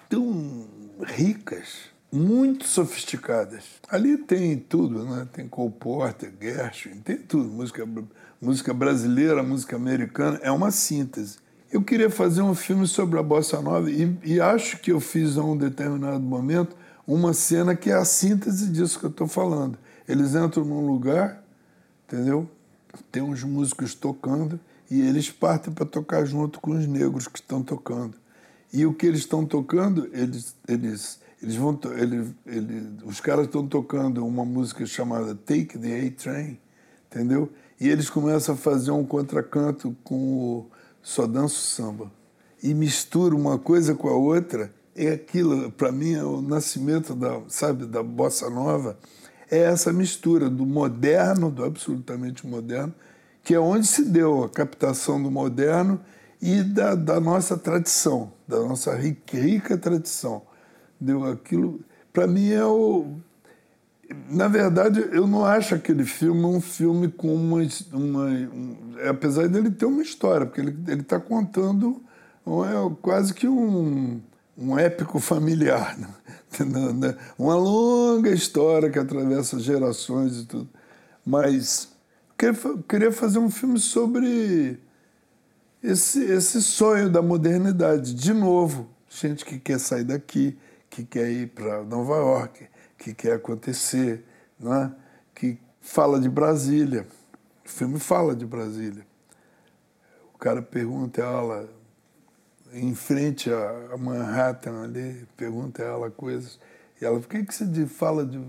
tão 0.07 0.67
ricas, 1.03 1.89
muito 2.11 2.67
sofisticadas. 2.67 3.63
Ali 3.89 4.17
tem 4.17 4.55
tudo, 4.55 5.03
né? 5.03 5.27
Tem 5.33 5.47
Cole 5.47 5.73
Porter, 5.79 6.31
Gershwin, 6.39 6.99
tem 6.99 7.17
tudo. 7.17 7.49
Música, 7.49 7.89
música 8.39 8.71
brasileira, 8.71 9.41
música 9.41 9.75
americana, 9.75 10.39
é 10.43 10.51
uma 10.51 10.69
síntese. 10.69 11.39
Eu 11.72 11.82
queria 11.82 12.09
fazer 12.09 12.41
um 12.41 12.53
filme 12.53 12.86
sobre 12.86 13.17
a 13.17 13.24
bossa 13.24 13.61
nova 13.61 13.89
e, 13.89 14.17
e 14.26 14.41
acho 14.41 14.78
que 14.80 14.91
eu 14.91 14.99
fiz 14.99 15.38
a 15.38 15.43
um 15.43 15.55
determinado 15.55 16.19
momento 16.19 16.76
uma 17.07 17.34
cena 17.34 17.74
que 17.76 17.89
é 17.89 17.93
a 17.93 18.03
síntese 18.03 18.69
disso 18.69 18.99
que 18.99 19.05
eu 19.05 19.09
estou 19.09 19.26
falando. 19.26 19.78
Eles 20.05 20.36
entram 20.36 20.65
num 20.65 20.86
lugar, 20.86 21.41
entendeu? 22.05 22.49
Tem 23.09 23.24
uns 23.24 23.41
músicos 23.45 23.95
tocando 23.95 24.59
e 24.89 24.99
eles 24.99 25.32
partem 25.32 25.74
para 25.74 25.86
tocar 25.86 26.26
junto 26.26 26.59
com 26.59 26.72
os 26.72 26.86
negros 26.86 27.30
que 27.30 27.39
estão 27.39 27.63
tocando. 27.63 28.17
E 28.74 28.86
o 28.86 28.93
que 28.93 29.05
eles 29.05 29.22
estão 29.22 29.45
tocando, 29.45 30.09
eles, 30.11 30.53
eles, 30.67 31.22
eles 31.41 31.55
vão, 31.55 31.80
ele, 31.97 32.36
ele, 32.45 32.97
os 33.05 33.22
caras 33.22 33.45
estão 33.45 33.65
tocando 33.65 34.26
uma 34.28 34.43
música 34.43 34.86
chamada 34.86 35.34
Take 35.36 35.80
the 35.80 36.05
A-Train, 36.05 36.59
entendeu? 37.09 37.49
E 37.80 37.88
eles 37.88 38.09
começam 38.09 38.55
a 38.55 38.57
fazer 38.57 38.91
um 38.91 39.05
contracanto 39.05 39.95
com 40.03 40.15
o 40.15 40.72
Só 41.01 41.25
Danço 41.25 41.61
Samba. 41.61 42.11
E 42.61 42.73
mistura 42.73 43.35
uma 43.35 43.57
coisa 43.57 43.95
com 43.95 44.07
a 44.07 44.13
outra. 44.13 44.73
É 44.95 45.09
aquilo, 45.09 45.71
para 45.71 45.91
mim, 45.91 46.13
é 46.13 46.23
o 46.23 46.41
nascimento 46.41 47.15
da, 47.15 47.41
sabe, 47.47 47.85
da 47.85 48.03
bossa 48.03 48.49
nova. 48.49 48.97
É 49.49 49.59
essa 49.59 49.91
mistura 49.91 50.49
do 50.49 50.65
moderno, 50.65 51.49
do 51.49 51.63
absolutamente 51.63 52.45
moderno, 52.45 52.93
que 53.43 53.53
é 53.53 53.59
onde 53.59 53.87
se 53.87 54.03
deu 54.05 54.43
a 54.43 54.49
captação 54.49 55.21
do 55.21 55.31
moderno 55.31 55.99
e 56.41 56.63
da, 56.63 56.95
da 56.95 57.19
nossa 57.19 57.57
tradição, 57.57 58.31
da 58.47 58.59
nossa 58.59 58.95
rica, 58.95 59.37
rica 59.37 59.77
tradição. 59.77 60.43
Deu 60.99 61.25
aquilo, 61.25 61.79
para 62.13 62.27
mim 62.27 62.51
é 62.51 62.63
o 62.63 63.15
na 64.30 64.47
verdade, 64.47 64.99
eu 65.12 65.28
não 65.28 65.45
acho 65.45 65.76
aquele 65.76 66.03
filme 66.05 66.43
um 66.45 66.62
filme 66.62 67.07
com 67.09 67.34
uma. 67.34 67.62
uma 67.93 68.26
um, 68.26 68.95
apesar 69.09 69.47
dele 69.47 69.70
ter 69.70 69.86
uma 69.86 70.01
história, 70.01 70.45
porque 70.45 70.62
ele 70.62 71.01
está 71.01 71.20
contando 71.20 72.01
é, 72.45 72.95
quase 73.01 73.34
que 73.34 73.47
um, 73.47 74.22
um 74.57 74.78
épico 74.78 75.20
familiar. 75.20 75.97
Né? 75.97 76.07
Uma 77.38 77.55
longa 77.55 78.30
história 78.30 78.89
que 78.89 78.99
atravessa 78.99 79.59
gerações 79.59 80.39
e 80.39 80.45
tudo. 80.45 80.70
Mas 81.26 81.89
eu 82.39 82.80
queria 82.80 83.12
fazer 83.12 83.39
um 83.39 83.49
filme 83.49 83.80
sobre 83.80 84.80
esse, 85.84 86.24
esse 86.24 86.62
sonho 86.62 87.09
da 87.09 87.22
modernidade. 87.22 88.14
De 88.14 88.34
novo, 88.34 88.89
gente 89.09 89.45
que 89.45 89.59
quer 89.59 89.80
sair 89.80 90.03
daqui, 90.03 90.57
que 90.89 91.03
quer 91.03 91.30
ir 91.30 91.47
para 91.49 91.84
Nova 91.84 92.16
York, 92.16 92.68
que 93.01 93.13
quer 93.15 93.33
acontecer, 93.33 94.23
né? 94.59 94.93
que 95.33 95.57
fala 95.81 96.19
de 96.19 96.29
Brasília. 96.29 97.07
O 97.65 97.69
filme 97.69 97.99
fala 97.99 98.35
de 98.35 98.45
Brasília. 98.45 99.03
O 100.35 100.37
cara 100.37 100.61
pergunta 100.61 101.23
a 101.23 101.25
ela, 101.25 101.67
em 102.73 102.93
frente 102.93 103.49
a 103.51 103.97
Manhattan 103.97 104.83
ali, 104.83 105.27
pergunta 105.35 105.81
a 105.81 105.87
ela 105.87 106.11
coisas. 106.11 106.59
E 107.01 107.05
ela, 107.05 107.17
o 107.17 107.23
que, 107.23 107.43
que 107.43 107.55
você 107.55 107.87
fala 107.87 108.23
de. 108.23 108.39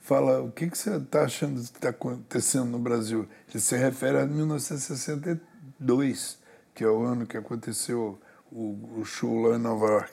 Fala, 0.00 0.40
o 0.42 0.52
que, 0.52 0.70
que 0.70 0.78
você 0.78 0.94
está 0.96 1.24
achando 1.24 1.56
que 1.56 1.60
está 1.60 1.88
acontecendo 1.88 2.66
no 2.66 2.78
Brasil? 2.78 3.28
Ele 3.50 3.60
se 3.60 3.76
refere 3.76 4.18
a 4.18 4.26
1962 4.26 6.38
que 6.78 6.84
é 6.84 6.88
o 6.88 7.02
ano 7.02 7.26
que 7.26 7.36
aconteceu 7.36 8.20
o, 8.52 9.00
o 9.00 9.04
show 9.04 9.42
lá 9.42 9.56
em 9.56 9.58
Nova 9.58 9.86
York, 9.86 10.12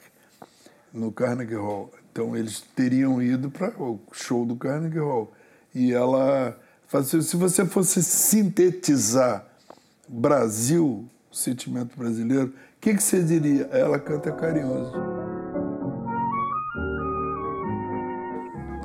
no 0.92 1.12
Carnegie 1.12 1.54
Hall. 1.54 1.94
Então 2.16 2.34
eles 2.34 2.64
teriam 2.74 3.22
ido 3.22 3.52
para 3.52 3.74
o 3.78 4.00
show 4.14 4.46
do 4.46 4.56
Carnegie 4.56 5.00
Hall. 5.00 5.34
E 5.74 5.92
ela 5.92 6.58
fazia, 6.88 7.22
se 7.22 7.36
você 7.36 7.66
fosse 7.66 8.02
sintetizar 8.02 9.46
Brasil, 10.08 11.10
o 11.30 11.36
sentimento 11.36 11.98
brasileiro, 11.98 12.46
o 12.46 12.80
que, 12.80 12.94
que 12.94 13.04
você 13.04 13.22
diria? 13.22 13.64
Ela 13.64 14.00
canta 14.00 14.32
carinhoso. 14.32 14.94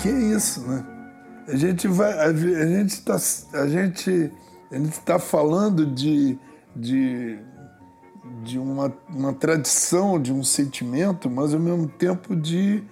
Que 0.01 0.09
é 0.09 0.35
isso, 0.35 0.67
né? 0.67 0.85
A 1.47 1.55
gente 1.55 1.87
vai, 1.87 2.11
a 2.11 2.33
gente 2.33 2.89
está, 2.89 3.15
a 3.53 3.67
gente, 3.67 4.29
a 4.69 4.75
gente 4.75 4.91
está 4.91 5.17
falando 5.17 5.85
de, 5.85 6.37
de 6.75 7.39
de 8.43 8.57
uma, 8.57 8.91
uma 9.09 9.33
tradição, 9.33 10.19
de 10.19 10.33
um 10.33 10.43
sentimento, 10.43 11.29
mas 11.29 11.53
ao 11.53 11.59
mesmo 11.59 11.87
tempo 11.87 12.35
de 12.35 12.83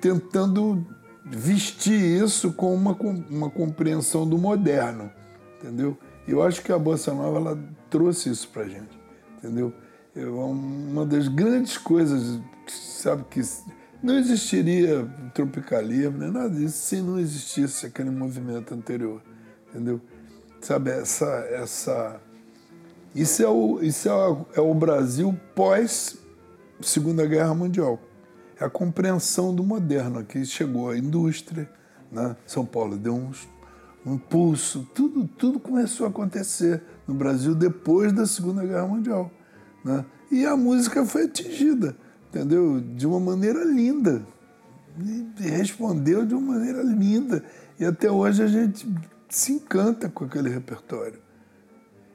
tentando 0.00 0.86
vestir 1.24 2.00
isso 2.00 2.52
com 2.52 2.74
uma, 2.74 2.96
uma 3.28 3.50
compreensão 3.50 4.28
do 4.28 4.38
moderno, 4.38 5.10
entendeu? 5.58 5.96
Eu 6.26 6.42
acho 6.42 6.62
que 6.62 6.72
a 6.72 6.78
Bossa 6.78 7.12
Nova 7.12 7.38
ela 7.38 7.58
trouxe 7.90 8.30
isso 8.30 8.48
para 8.48 8.64
gente, 8.64 8.98
entendeu? 9.38 9.72
É 10.14 10.24
uma 10.26 11.04
das 11.04 11.28
grandes 11.28 11.76
coisas, 11.76 12.40
sabe, 12.66 13.24
que 13.30 13.40
não 14.02 14.18
existiria 14.18 15.06
tropicalismo, 15.34 16.18
nem 16.18 16.30
nada 16.30 16.50
disso, 16.50 16.78
se 16.78 17.00
não 17.02 17.18
existisse 17.18 17.86
aquele 17.86 18.10
movimento 18.10 18.72
anterior, 18.72 19.20
entendeu? 19.68 20.00
Sabe, 20.60 20.90
essa, 20.90 21.26
essa 21.50 22.20
isso 23.14 23.42
é 23.42 23.48
o, 23.48 23.82
isso 23.82 24.08
é 24.08 24.12
o, 24.12 24.46
é 24.56 24.60
o 24.60 24.74
Brasil 24.74 25.34
pós 25.54 26.18
Segunda 26.80 27.26
Guerra 27.26 27.54
Mundial. 27.54 27.98
É 28.58 28.64
a 28.64 28.70
compreensão 28.70 29.54
do 29.54 29.62
moderno. 29.62 30.18
Aqui 30.18 30.44
chegou 30.44 30.90
a 30.90 30.98
indústria, 30.98 31.70
né? 32.10 32.36
São 32.46 32.64
Paulo 32.64 32.96
deu 32.96 33.14
um, 33.14 33.30
um 34.04 34.14
impulso, 34.14 34.88
tudo, 34.94 35.26
tudo 35.26 35.58
começou 35.58 36.06
a 36.06 36.10
acontecer 36.10 36.82
no 37.06 37.14
Brasil 37.14 37.54
depois 37.54 38.12
da 38.12 38.26
Segunda 38.26 38.64
Guerra 38.64 38.86
Mundial. 38.86 39.30
Né? 39.84 40.04
E 40.30 40.44
a 40.44 40.56
música 40.56 41.04
foi 41.04 41.24
atingida. 41.24 41.96
entendeu? 42.28 42.80
De 42.80 43.06
uma 43.06 43.20
maneira 43.20 43.64
linda. 43.64 44.26
E 44.98 45.42
respondeu 45.42 46.24
de 46.24 46.34
uma 46.34 46.54
maneira 46.54 46.82
linda. 46.82 47.44
E 47.78 47.84
até 47.84 48.10
hoje 48.10 48.42
a 48.42 48.46
gente 48.46 48.88
se 49.28 49.52
encanta 49.52 50.08
com 50.08 50.24
aquele 50.24 50.48
repertório. 50.48 51.18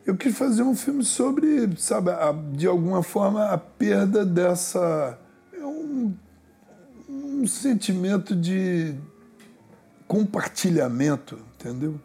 Eu 0.05 0.17
quis 0.17 0.35
fazer 0.35 0.63
um 0.63 0.75
filme 0.75 1.03
sobre, 1.03 1.69
sabe, 1.77 2.09
a, 2.09 2.33
de 2.53 2.65
alguma 2.65 3.03
forma, 3.03 3.45
a 3.45 3.57
perda 3.57 4.25
dessa. 4.25 5.17
Um 7.41 7.47
sentimento 7.47 8.35
de 8.35 8.93
compartilhamento, 10.07 11.39
entendeu? 11.55 11.99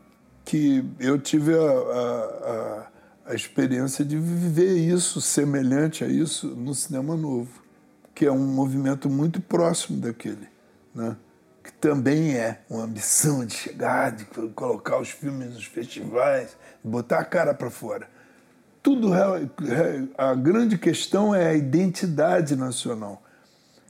Que 0.46 0.82
eu 0.98 1.18
tive 1.18 1.52
a, 1.52 1.60
a, 1.60 2.86
a, 3.26 3.32
a 3.32 3.34
experiência 3.34 4.02
de 4.02 4.16
viver 4.16 4.78
isso, 4.78 5.20
semelhante 5.20 6.02
a 6.02 6.06
isso, 6.06 6.46
no 6.56 6.74
cinema 6.74 7.14
novo, 7.18 7.62
que 8.14 8.24
é 8.24 8.32
um 8.32 8.46
movimento 8.46 9.10
muito 9.10 9.38
próximo 9.38 10.00
daquele, 10.00 10.48
né? 10.94 11.14
que 11.62 11.70
também 11.74 12.34
é 12.34 12.62
uma 12.70 12.84
ambição 12.84 13.44
de 13.44 13.52
chegar, 13.52 14.12
de 14.12 14.24
colocar 14.54 14.98
os 14.98 15.10
filmes 15.10 15.52
nos 15.52 15.66
festivais, 15.66 16.56
botar 16.82 17.18
a 17.18 17.24
cara 17.26 17.52
para 17.52 17.68
fora. 17.68 18.08
Tudo 18.82 19.10
a 20.16 20.34
grande 20.34 20.78
questão 20.78 21.34
é 21.34 21.48
a 21.48 21.54
identidade 21.54 22.56
nacional. 22.56 23.22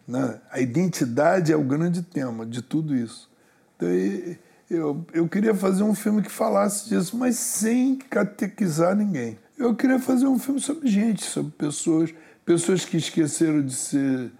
Né? 0.07 0.40
A 0.50 0.61
identidade 0.61 1.52
é 1.52 1.57
o 1.57 1.64
grande 1.64 2.02
tema 2.02 2.46
de 2.46 2.62
tudo 2.62 2.94
isso. 2.94 3.28
Então, 3.76 3.88
eu, 4.68 5.07
eu 5.12 5.28
queria 5.28 5.54
fazer 5.54 5.82
um 5.82 5.94
filme 5.94 6.22
que 6.22 6.30
falasse 6.30 6.88
disso, 6.88 7.16
mas 7.16 7.36
sem 7.36 7.96
catequizar 7.96 8.96
ninguém. 8.96 9.38
Eu 9.57 9.74
queria 9.74 9.98
fazer 9.98 10.26
um 10.26 10.38
filme 10.38 10.61
sobre 10.61 10.88
gente, 10.88 11.24
sobre 11.24 11.52
pessoas, 11.52 12.14
pessoas 12.44 12.84
que 12.84 12.96
esqueceram 12.96 13.62
de 13.62 13.74
ser 13.74 14.30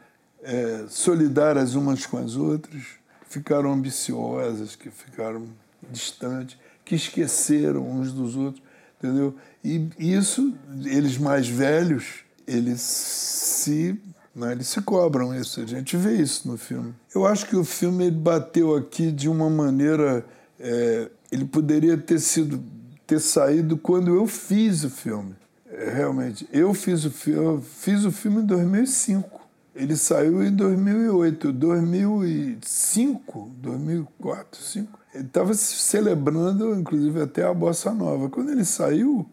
é, 0.42 0.84
solidárias 0.88 1.74
umas 1.74 2.06
com 2.06 2.18
as 2.18 2.36
outras, 2.36 2.82
ficaram 3.28 3.72
ambiciosas, 3.72 4.76
que 4.76 4.90
ficaram 4.90 5.48
distantes, 5.90 6.58
que 6.84 6.94
esqueceram 6.94 7.88
uns 7.88 8.12
dos 8.12 8.36
outros, 8.36 8.62
entendeu? 8.98 9.34
E 9.64 9.88
isso, 9.98 10.54
eles 10.84 11.18
mais 11.18 11.48
velhos, 11.48 12.24
eles 12.46 12.80
se, 12.80 14.00
né, 14.37 14.53
eles 14.53 14.68
se 14.68 14.82
cobram 14.82 15.34
isso. 15.34 15.61
A 15.61 15.66
gente 15.66 15.97
vê 15.97 16.12
isso 16.16 16.47
no 16.47 16.59
filme. 16.59 16.95
Eu 17.14 17.26
acho 17.26 17.47
que 17.47 17.57
o 17.57 17.64
filme 17.64 18.05
ele 18.05 18.16
bateu 18.16 18.76
aqui 18.76 19.11
de 19.11 19.30
uma 19.30 19.49
maneira, 19.49 20.26
é, 20.61 21.11
ele 21.32 21.47
poderia 21.47 21.97
ter 21.97 22.20
sido, 22.20 22.62
ter 23.07 23.18
saído 23.18 23.78
quando 23.78 24.14
eu 24.14 24.26
fiz 24.26 24.84
o 24.84 24.91
filme. 24.91 25.34
É, 25.72 25.91
realmente, 25.91 26.47
eu 26.53 26.74
fiz 26.74 27.07
o 27.07 27.11
filme, 27.11 27.62
fiz 27.62 28.05
o 28.05 28.12
filme 28.12 28.43
em 28.43 28.47
2005. 28.47 29.41
Ele 29.74 29.97
saiu 29.97 30.43
em 30.43 30.53
2008, 30.55 31.53
2005, 31.53 33.51
2004, 33.59 34.61
2005. 34.61 34.99
Ele 35.14 35.24
estava 35.24 35.55
celebrando, 35.55 36.74
inclusive, 36.78 37.22
até 37.22 37.43
a 37.43 37.55
Bossa 37.55 37.93
Nova. 37.93 38.28
Quando 38.28 38.53
ele 38.53 38.64
saiu, 38.64 39.26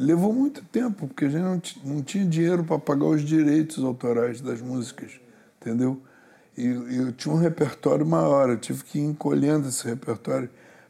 levou 0.00 0.32
muito 0.32 0.62
tempo, 0.64 1.06
porque 1.06 1.24
a 1.24 1.28
gente 1.28 1.80
não, 1.84 1.94
não 1.96 2.02
tinha 2.02 2.24
dinheiro 2.24 2.64
para 2.64 2.78
pagar 2.78 3.06
os 3.06 3.22
direitos 3.22 3.82
autorais 3.82 4.40
das 4.40 4.60
músicas, 4.60 5.12
entendeu? 5.60 6.00
E, 6.56 6.66
eu 6.66 7.12
tinha 7.12 7.34
um 7.34 7.38
repertório 7.38 8.06
maior, 8.06 8.50
eu 8.50 8.58
tive 8.58 8.84
que 8.84 8.98
ir 8.98 9.04
encolhendo 9.04 9.68
esse 9.68 9.86
repertório, 9.86 10.48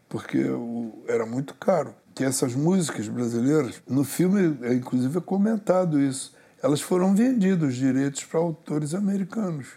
porque 0.08 0.38
eu, 0.38 1.02
era 1.08 1.26
muito 1.26 1.54
caro. 1.54 1.94
Que 2.14 2.24
essas 2.24 2.54
músicas 2.54 3.08
brasileiras, 3.08 3.82
no 3.86 4.02
filme, 4.02 4.58
é, 4.62 4.72
inclusive, 4.74 5.18
é 5.18 5.20
comentado 5.20 6.00
isso 6.00 6.36
elas 6.62 6.80
foram 6.80 7.14
vendidas, 7.14 7.70
os 7.70 7.76
direitos 7.76 8.24
para 8.24 8.40
autores 8.40 8.94
americanos, 8.94 9.68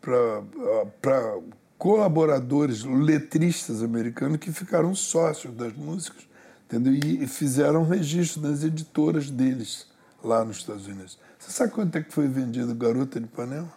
para 0.00 1.34
colaboradores, 1.78 2.84
letristas 2.84 3.82
americanos 3.82 4.38
que 4.38 4.50
ficaram 4.52 4.94
sócios 4.94 5.54
das 5.54 5.72
músicas, 5.74 6.26
entendeu? 6.72 6.94
E 6.94 7.26
fizeram 7.26 7.84
registro 7.84 8.40
nas 8.40 8.64
editoras 8.64 9.30
deles 9.30 9.86
lá 10.24 10.44
nos 10.44 10.58
Estados 10.58 10.86
Unidos. 10.86 11.18
Você 11.38 11.50
sabe 11.50 11.72
quanto 11.72 11.96
é 11.96 12.02
que 12.02 12.12
foi 12.12 12.26
vendido 12.28 12.74
Garota 12.74 13.20
de 13.20 13.26
Ipanema? 13.26 13.72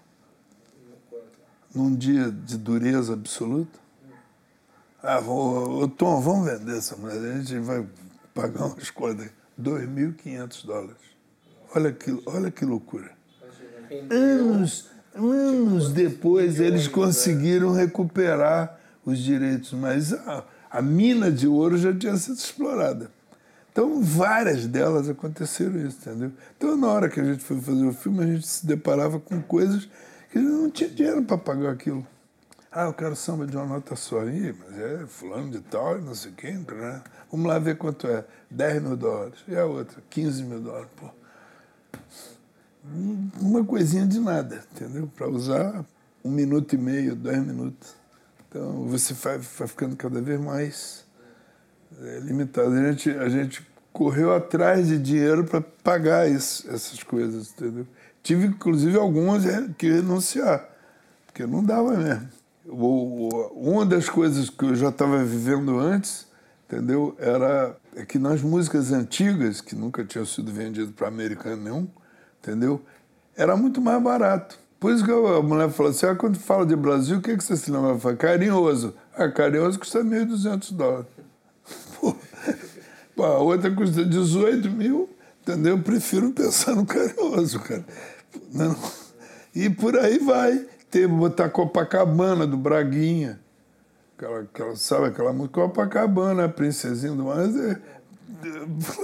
Num 1.74 1.94
dia 1.94 2.32
de 2.32 2.58
dureza 2.58 3.14
absoluta? 3.14 3.78
Ah, 5.04 5.20
vou, 5.20 5.88
Tom, 5.90 6.22
vamos 6.22 6.50
vender 6.50 6.78
essa 6.78 6.96
mulher, 6.96 7.18
a 7.18 7.38
gente 7.40 7.60
vai 7.60 7.86
pagar 8.34 8.66
umas 8.66 8.90
coisas. 8.90 9.30
2.500 9.62 10.66
dólares. 10.66 10.98
Olha 11.76 11.92
que, 11.92 12.22
olha 12.26 12.52
que 12.52 12.66
loucura. 12.66 13.12
Anos, 14.10 14.90
anos 15.14 15.92
depois 15.92 16.60
eles 16.60 16.88
conseguiram 16.88 17.72
recuperar 17.72 18.80
os 19.06 19.20
direitos, 19.20 19.72
mas 19.74 20.14
a, 20.14 20.44
a 20.78 20.82
mina 20.82 21.32
de 21.32 21.48
ouro 21.48 21.78
já 21.78 21.94
tinha 21.94 22.16
sido 22.18 22.38
explorada. 22.38 23.12
Então, 23.72 24.02
várias 24.02 24.68
delas 24.68 25.10
aconteceram 25.10 25.86
isso, 25.86 25.98
entendeu? 26.02 26.32
Então, 26.58 26.78
na 26.78 26.88
hora 26.88 27.10
que 27.10 27.20
a 27.20 27.24
gente 27.24 27.44
foi 27.44 27.60
fazer 27.60 27.86
o 27.86 27.94
filme, 27.94 28.24
a 28.24 28.28
gente 28.28 28.48
se 28.48 28.66
deparava 28.66 29.20
com 29.20 29.42
coisas 29.42 29.88
que 30.32 30.40
não 30.40 30.70
tinha 30.70 30.90
dinheiro 30.90 31.24
para 31.24 31.38
pagar 31.38 31.72
aquilo. 31.72 32.06
Ah, 32.72 32.86
eu 32.86 32.94
quero 32.94 33.16
samba 33.16 33.46
de 33.46 33.56
uma 33.56 33.66
nota 33.66 33.96
só. 33.96 34.22
aí, 34.22 34.54
mas 34.60 34.80
é 34.80 35.06
fulano 35.08 35.50
de 35.50 35.60
tal, 35.60 36.00
não 36.02 36.16
sei 36.16 36.32
quem. 36.32 36.58
Né? 36.58 37.02
Vamos 37.32 37.48
lá 37.48 37.60
ver 37.60 37.78
quanto 37.78 38.08
é. 38.08 38.26
10 38.50 38.82
mil 38.82 38.98
dólares. 38.98 39.40
E 39.48 39.56
a 39.56 39.66
outra? 39.66 40.02
15 40.10 40.44
mil 40.44 40.60
dólares. 40.60 40.90
Pô 40.96 41.10
uma 43.42 43.64
coisinha 43.64 44.06
de 44.06 44.20
nada, 44.20 44.64
entendeu? 44.72 45.10
Para 45.16 45.28
usar 45.28 45.84
um 46.24 46.30
minuto 46.30 46.74
e 46.74 46.78
meio, 46.78 47.16
dois 47.16 47.38
minutos. 47.40 47.96
Então 48.56 48.88
você 48.88 49.14
vai, 49.14 49.38
vai 49.38 49.68
ficando 49.68 49.98
cada 49.98 50.22
vez 50.22 50.40
mais 50.40 51.06
é, 52.02 52.20
limitado. 52.20 52.72
A 52.72 52.90
gente, 52.90 53.10
a 53.10 53.28
gente 53.28 53.68
correu 53.92 54.34
atrás 54.34 54.88
de 54.88 54.98
dinheiro 54.98 55.44
para 55.44 55.60
pagar 55.60 56.30
isso, 56.30 56.66
essas 56.72 57.04
coisas, 57.04 57.52
entendeu? 57.52 57.86
Tive, 58.24 58.48
inclusive, 58.48 58.98
algumas 58.98 59.44
que 59.78 59.92
renunciar, 59.92 60.70
porque 61.26 61.46
não 61.46 61.62
dava 61.62 61.98
mesmo. 61.98 62.30
Uma 63.52 63.86
das 63.86 64.10
coisas 64.10 64.50
que 64.50 64.64
eu 64.64 64.74
já 64.74 64.88
estava 64.88 65.22
vivendo 65.22 65.78
antes, 65.78 66.26
entendeu? 66.66 67.14
Era 67.20 67.76
é 67.94 68.06
que 68.06 68.18
nas 68.18 68.42
músicas 68.42 68.94
antigas, 68.94 69.60
que 69.60 69.76
nunca 69.76 70.06
tinham 70.06 70.26
sido 70.26 70.50
vendidas 70.50 70.92
para 70.92 71.10
americano 71.10 71.62
nenhum, 71.62 71.88
entendeu? 72.42 72.82
Era 73.36 73.58
muito 73.58 73.82
mais 73.82 74.02
barato. 74.02 74.58
Por 74.80 74.94
isso 74.94 75.04
que 75.04 75.12
a 75.12 75.42
mulher 75.42 75.70
falou 75.70 75.92
assim, 75.92 76.06
ah, 76.06 76.16
quando 76.16 76.38
fala 76.38 76.66
de 76.66 76.76
Brasil, 76.76 77.18
o 77.18 77.22
que, 77.22 77.36
que 77.36 77.44
você 77.44 77.56
se 77.56 77.72
lembra? 77.72 77.98
Fala, 77.98 78.16
carinhoso. 78.16 78.94
Ah, 79.16 79.30
carinhoso 79.30 79.80
custa 79.80 80.04
1.200 80.04 80.74
dólares. 80.74 81.08
Pô, 83.16 83.24
a 83.24 83.40
outra 83.40 83.72
custa 83.72 84.04
18 84.04 84.70
mil, 84.70 85.10
entendeu? 85.42 85.78
Eu 85.78 85.84
prefiro 85.84 86.32
pensar 86.32 86.76
no 86.76 86.86
carinhoso, 86.86 87.60
cara. 87.62 87.86
Não. 88.52 88.76
E 89.56 89.70
por 89.70 89.98
aí 89.98 90.20
vai. 90.20 90.66
Ter, 90.92 91.08
botar 91.08 91.50
Copacabana, 91.50 92.46
do 92.46 92.58
Braguinha. 92.58 93.40
Aquela, 94.18 94.42
aquela, 94.42 94.76
sabe 94.76 95.08
aquela 95.08 95.34
música 95.34 95.62
Copacabana, 95.62 96.46
a 96.46 96.50
princesinha 96.50 97.14
do 97.14 97.24
mar. 97.24 97.38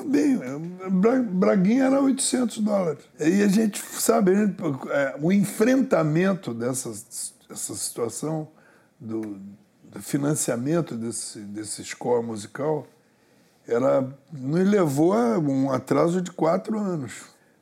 Bem, 0.06 1.24
Braguinha 1.24 1.86
era 1.86 2.02
800 2.02 2.60
dólares. 2.60 3.04
E 3.20 3.42
a 3.42 3.48
gente 3.48 3.80
sabe, 3.80 4.32
é, 4.90 5.16
o 5.20 5.32
enfrentamento 5.32 6.54
dessa, 6.54 6.90
dessa 7.50 7.74
situação, 7.74 8.48
do, 9.00 9.40
do 9.84 10.02
financiamento 10.02 10.96
desse, 10.96 11.40
desse 11.40 11.84
score 11.84 12.24
musical, 12.24 12.88
era, 13.68 14.08
nos 14.32 14.68
levou 14.68 15.14
a 15.14 15.40
um 15.40 15.72
atraso 15.72 16.22
de 16.22 16.32
quatro 16.32 16.78
anos. 16.80 17.14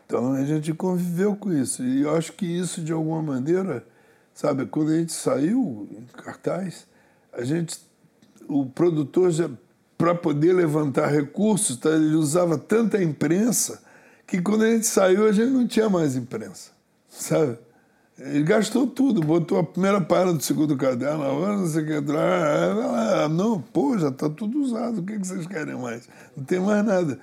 Então 0.06 0.34
a 0.34 0.44
gente 0.44 0.74
conviveu 0.74 1.36
com 1.36 1.54
isso. 1.54 1.84
E 1.84 2.02
eu 2.02 2.16
acho 2.16 2.34
que 2.34 2.46
isso, 2.46 2.82
de 2.82 2.92
alguma 2.92 3.22
maneira, 3.22 3.86
sabe, 4.34 4.66
quando 4.66 4.92
a 4.92 4.98
gente 4.98 5.14
saiu 5.14 5.88
em 5.92 6.04
cartaz, 6.22 6.88
a 7.32 7.44
gente, 7.44 7.80
o 8.48 8.66
produtor 8.66 9.32
já 9.32 9.50
para 10.00 10.16
poder 10.16 10.54
levantar 10.54 11.08
recursos, 11.08 11.76
tá? 11.76 11.90
ele 11.90 12.16
usava 12.16 12.58
tanta 12.58 13.04
imprensa 13.04 13.84
que 14.26 14.42
quando 14.42 14.64
a 14.64 14.72
gente 14.72 14.88
saiu 14.88 15.28
a 15.28 15.32
gente 15.34 15.50
não 15.52 15.68
tinha 15.68 15.90
mais 15.90 16.16
imprensa, 16.16 16.72
sabe? 17.10 17.58
Ele 18.18 18.44
gastou 18.44 18.88
tudo, 18.88 19.20
botou 19.20 19.60
a 19.60 19.64
primeira 19.64 20.00
página 20.00 20.34
do 20.34 20.42
segundo 20.42 20.78
caderno, 20.78 21.24
agora 21.24 21.58
não 21.58 21.68
sei 21.68 21.84
o 21.84 21.86
que, 21.86 22.12
ah, 22.18 23.28
não, 23.30 23.62
pô, 23.62 23.98
já 23.98 24.08
está 24.08 24.30
tudo 24.30 24.62
usado, 24.62 25.00
o 25.00 25.04
que 25.04 25.18
vocês 25.18 25.46
querem 25.46 25.76
mais? 25.76 26.08
Não 26.36 26.46
tem 26.46 26.62
mais 26.62 26.86
nada. 26.86 27.20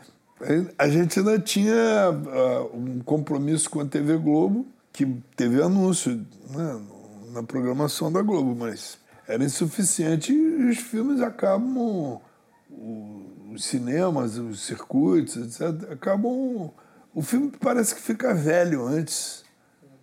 A 0.79 0.89
gente 0.89 1.19
ainda 1.19 1.39
tinha 1.39 2.11
uh, 2.11 2.77
um 2.77 3.01
compromisso 3.01 3.71
com 3.71 3.81
a 3.81 3.87
TV 3.87 4.19
Globo, 4.19 4.67
que 4.93 5.07
teve 5.35 5.63
anúncio 5.63 6.27
né, 6.51 6.81
na 7.33 7.43
programação 7.43 8.13
da 8.13 8.21
Globo, 8.21 8.55
mas 8.55 8.99
era 9.27 9.43
insuficiente 9.43 10.33
e 10.33 10.69
os 10.69 10.79
filmes 10.79 11.23
acabam 11.23 12.21
os 13.53 13.65
cinemas, 13.65 14.37
os 14.37 14.61
circuitos, 14.61 15.37
etc., 15.37 15.91
acabam. 15.93 16.71
O 17.15 17.23
filme 17.23 17.51
parece 17.59 17.95
que 17.95 18.01
fica 18.03 18.35
velho 18.35 18.87
antes 18.87 19.45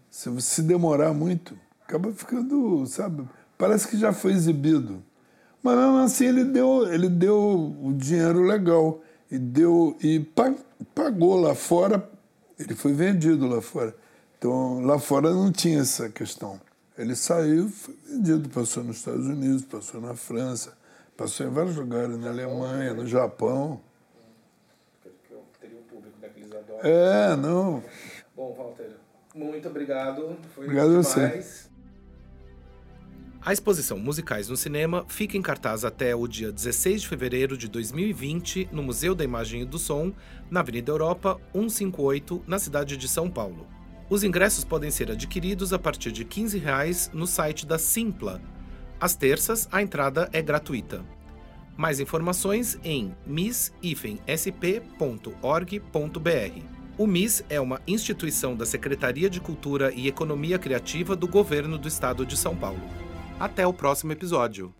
Se 0.10 0.30
você 0.30 0.62
demorar 0.62 1.14
muito, 1.14 1.58
acaba 1.84 2.12
ficando, 2.12 2.86
sabe? 2.88 3.28
Parece 3.58 3.88
que 3.88 3.98
já 3.98 4.12
foi 4.12 4.32
exibido. 4.34 5.04
Mas 5.62 5.78
mesmo 5.78 5.98
assim 5.98 6.26
ele 6.26 6.44
deu, 6.44 6.92
ele 6.92 7.08
deu 7.08 7.76
o 7.82 7.94
dinheiro 7.94 8.42
legal 8.44 9.02
e 9.32 9.38
deu 9.38 9.96
e 10.04 10.20
pagou 10.94 11.40
lá 11.40 11.56
fora. 11.56 12.10
Ele 12.60 12.76
foi 12.76 12.94
vendido 12.94 13.48
lá 13.48 13.62
fora. 13.62 13.96
Então 14.38 14.82
lá 14.82 15.00
fora 15.00 15.34
não 15.34 15.52
tinha 15.52 15.80
essa 15.80 16.10
questão. 16.10 16.60
Ele 16.98 17.16
saiu, 17.16 17.70
foi 17.70 17.96
vendido, 18.08 18.50
passou 18.50 18.84
nos 18.84 18.98
Estados 18.98 19.26
Unidos, 19.26 19.64
passou 19.64 20.02
na 20.02 20.16
França, 20.16 20.74
passou 21.18 21.46
em 21.46 21.50
vários 21.50 21.76
lugares, 21.76 22.18
na 22.18 22.30
Alemanha, 22.30 22.94
no 22.94 23.06
Japão. 23.08 23.82
Teria 25.60 25.78
um 25.78 25.84
público 25.84 26.18
né, 26.22 26.30
que 26.30 26.40
eles 26.42 26.52
adoram. 26.52 26.80
É, 26.84 27.36
não. 27.36 27.84
Bom, 28.36 28.54
Walter, 28.54 28.92
muito 29.36 29.68
obrigado. 29.68 30.38
Foi 30.54 30.66
Obrigado 30.66 30.92
a 30.92 31.04
você. 31.04 31.28
demais. 31.28 31.74
A 33.46 33.52
exposição 33.52 34.00
Musicais 34.00 34.48
no 34.48 34.56
Cinema 34.56 35.04
fica 35.10 35.36
em 35.36 35.42
cartaz 35.42 35.84
até 35.84 36.16
o 36.16 36.26
dia 36.30 36.50
16 36.50 37.02
de 37.02 37.08
fevereiro 37.10 37.58
de 37.58 37.68
2020 37.68 38.70
no 38.72 38.82
Museu 38.82 39.14
da 39.14 39.24
Imagem 39.24 39.64
e 39.64 39.66
do 39.66 39.78
Som, 39.78 40.14
na 40.50 40.62
Avenida 40.62 40.94
Europa 40.94 41.38
158, 41.52 42.42
na 42.48 42.58
cidade 42.58 42.96
de 42.96 43.06
São 43.06 43.30
Paulo. 43.30 43.68
Os 44.10 44.24
ingressos 44.24 44.64
podem 44.64 44.90
ser 44.90 45.12
adquiridos 45.12 45.74
a 45.74 45.80
partir 45.80 46.14
de 46.14 46.24
15 46.24 46.58
reais 46.58 47.12
no 47.14 47.28
site 47.28 47.66
da 47.66 47.78
Simpla. 47.78 48.42
Às 49.04 49.16
terças, 49.16 49.68
a 49.70 49.82
entrada 49.82 50.30
é 50.32 50.42
gratuita. 50.42 51.04
Mais 51.76 52.00
informações 52.00 52.80
em 52.86 53.14
miss-sp.org.br. 53.28 53.82
O 56.98 57.06
MIS 57.06 57.44
é 57.50 57.60
uma 57.60 57.82
instituição 57.86 58.56
da 58.56 58.66
Secretaria 58.66 59.30
de 59.30 59.42
Cultura 59.42 59.92
e 59.94 60.08
Economia 60.08 60.58
Criativa 60.58 61.18
do 61.18 61.28
Governo 61.28 61.78
do 61.78 61.90
Estado 61.90 62.26
de 62.26 62.38
São 62.38 62.56
Paulo. 62.56 62.80
Até 63.38 63.68
o 63.68 63.74
próximo 63.74 64.14
episódio. 64.14 64.74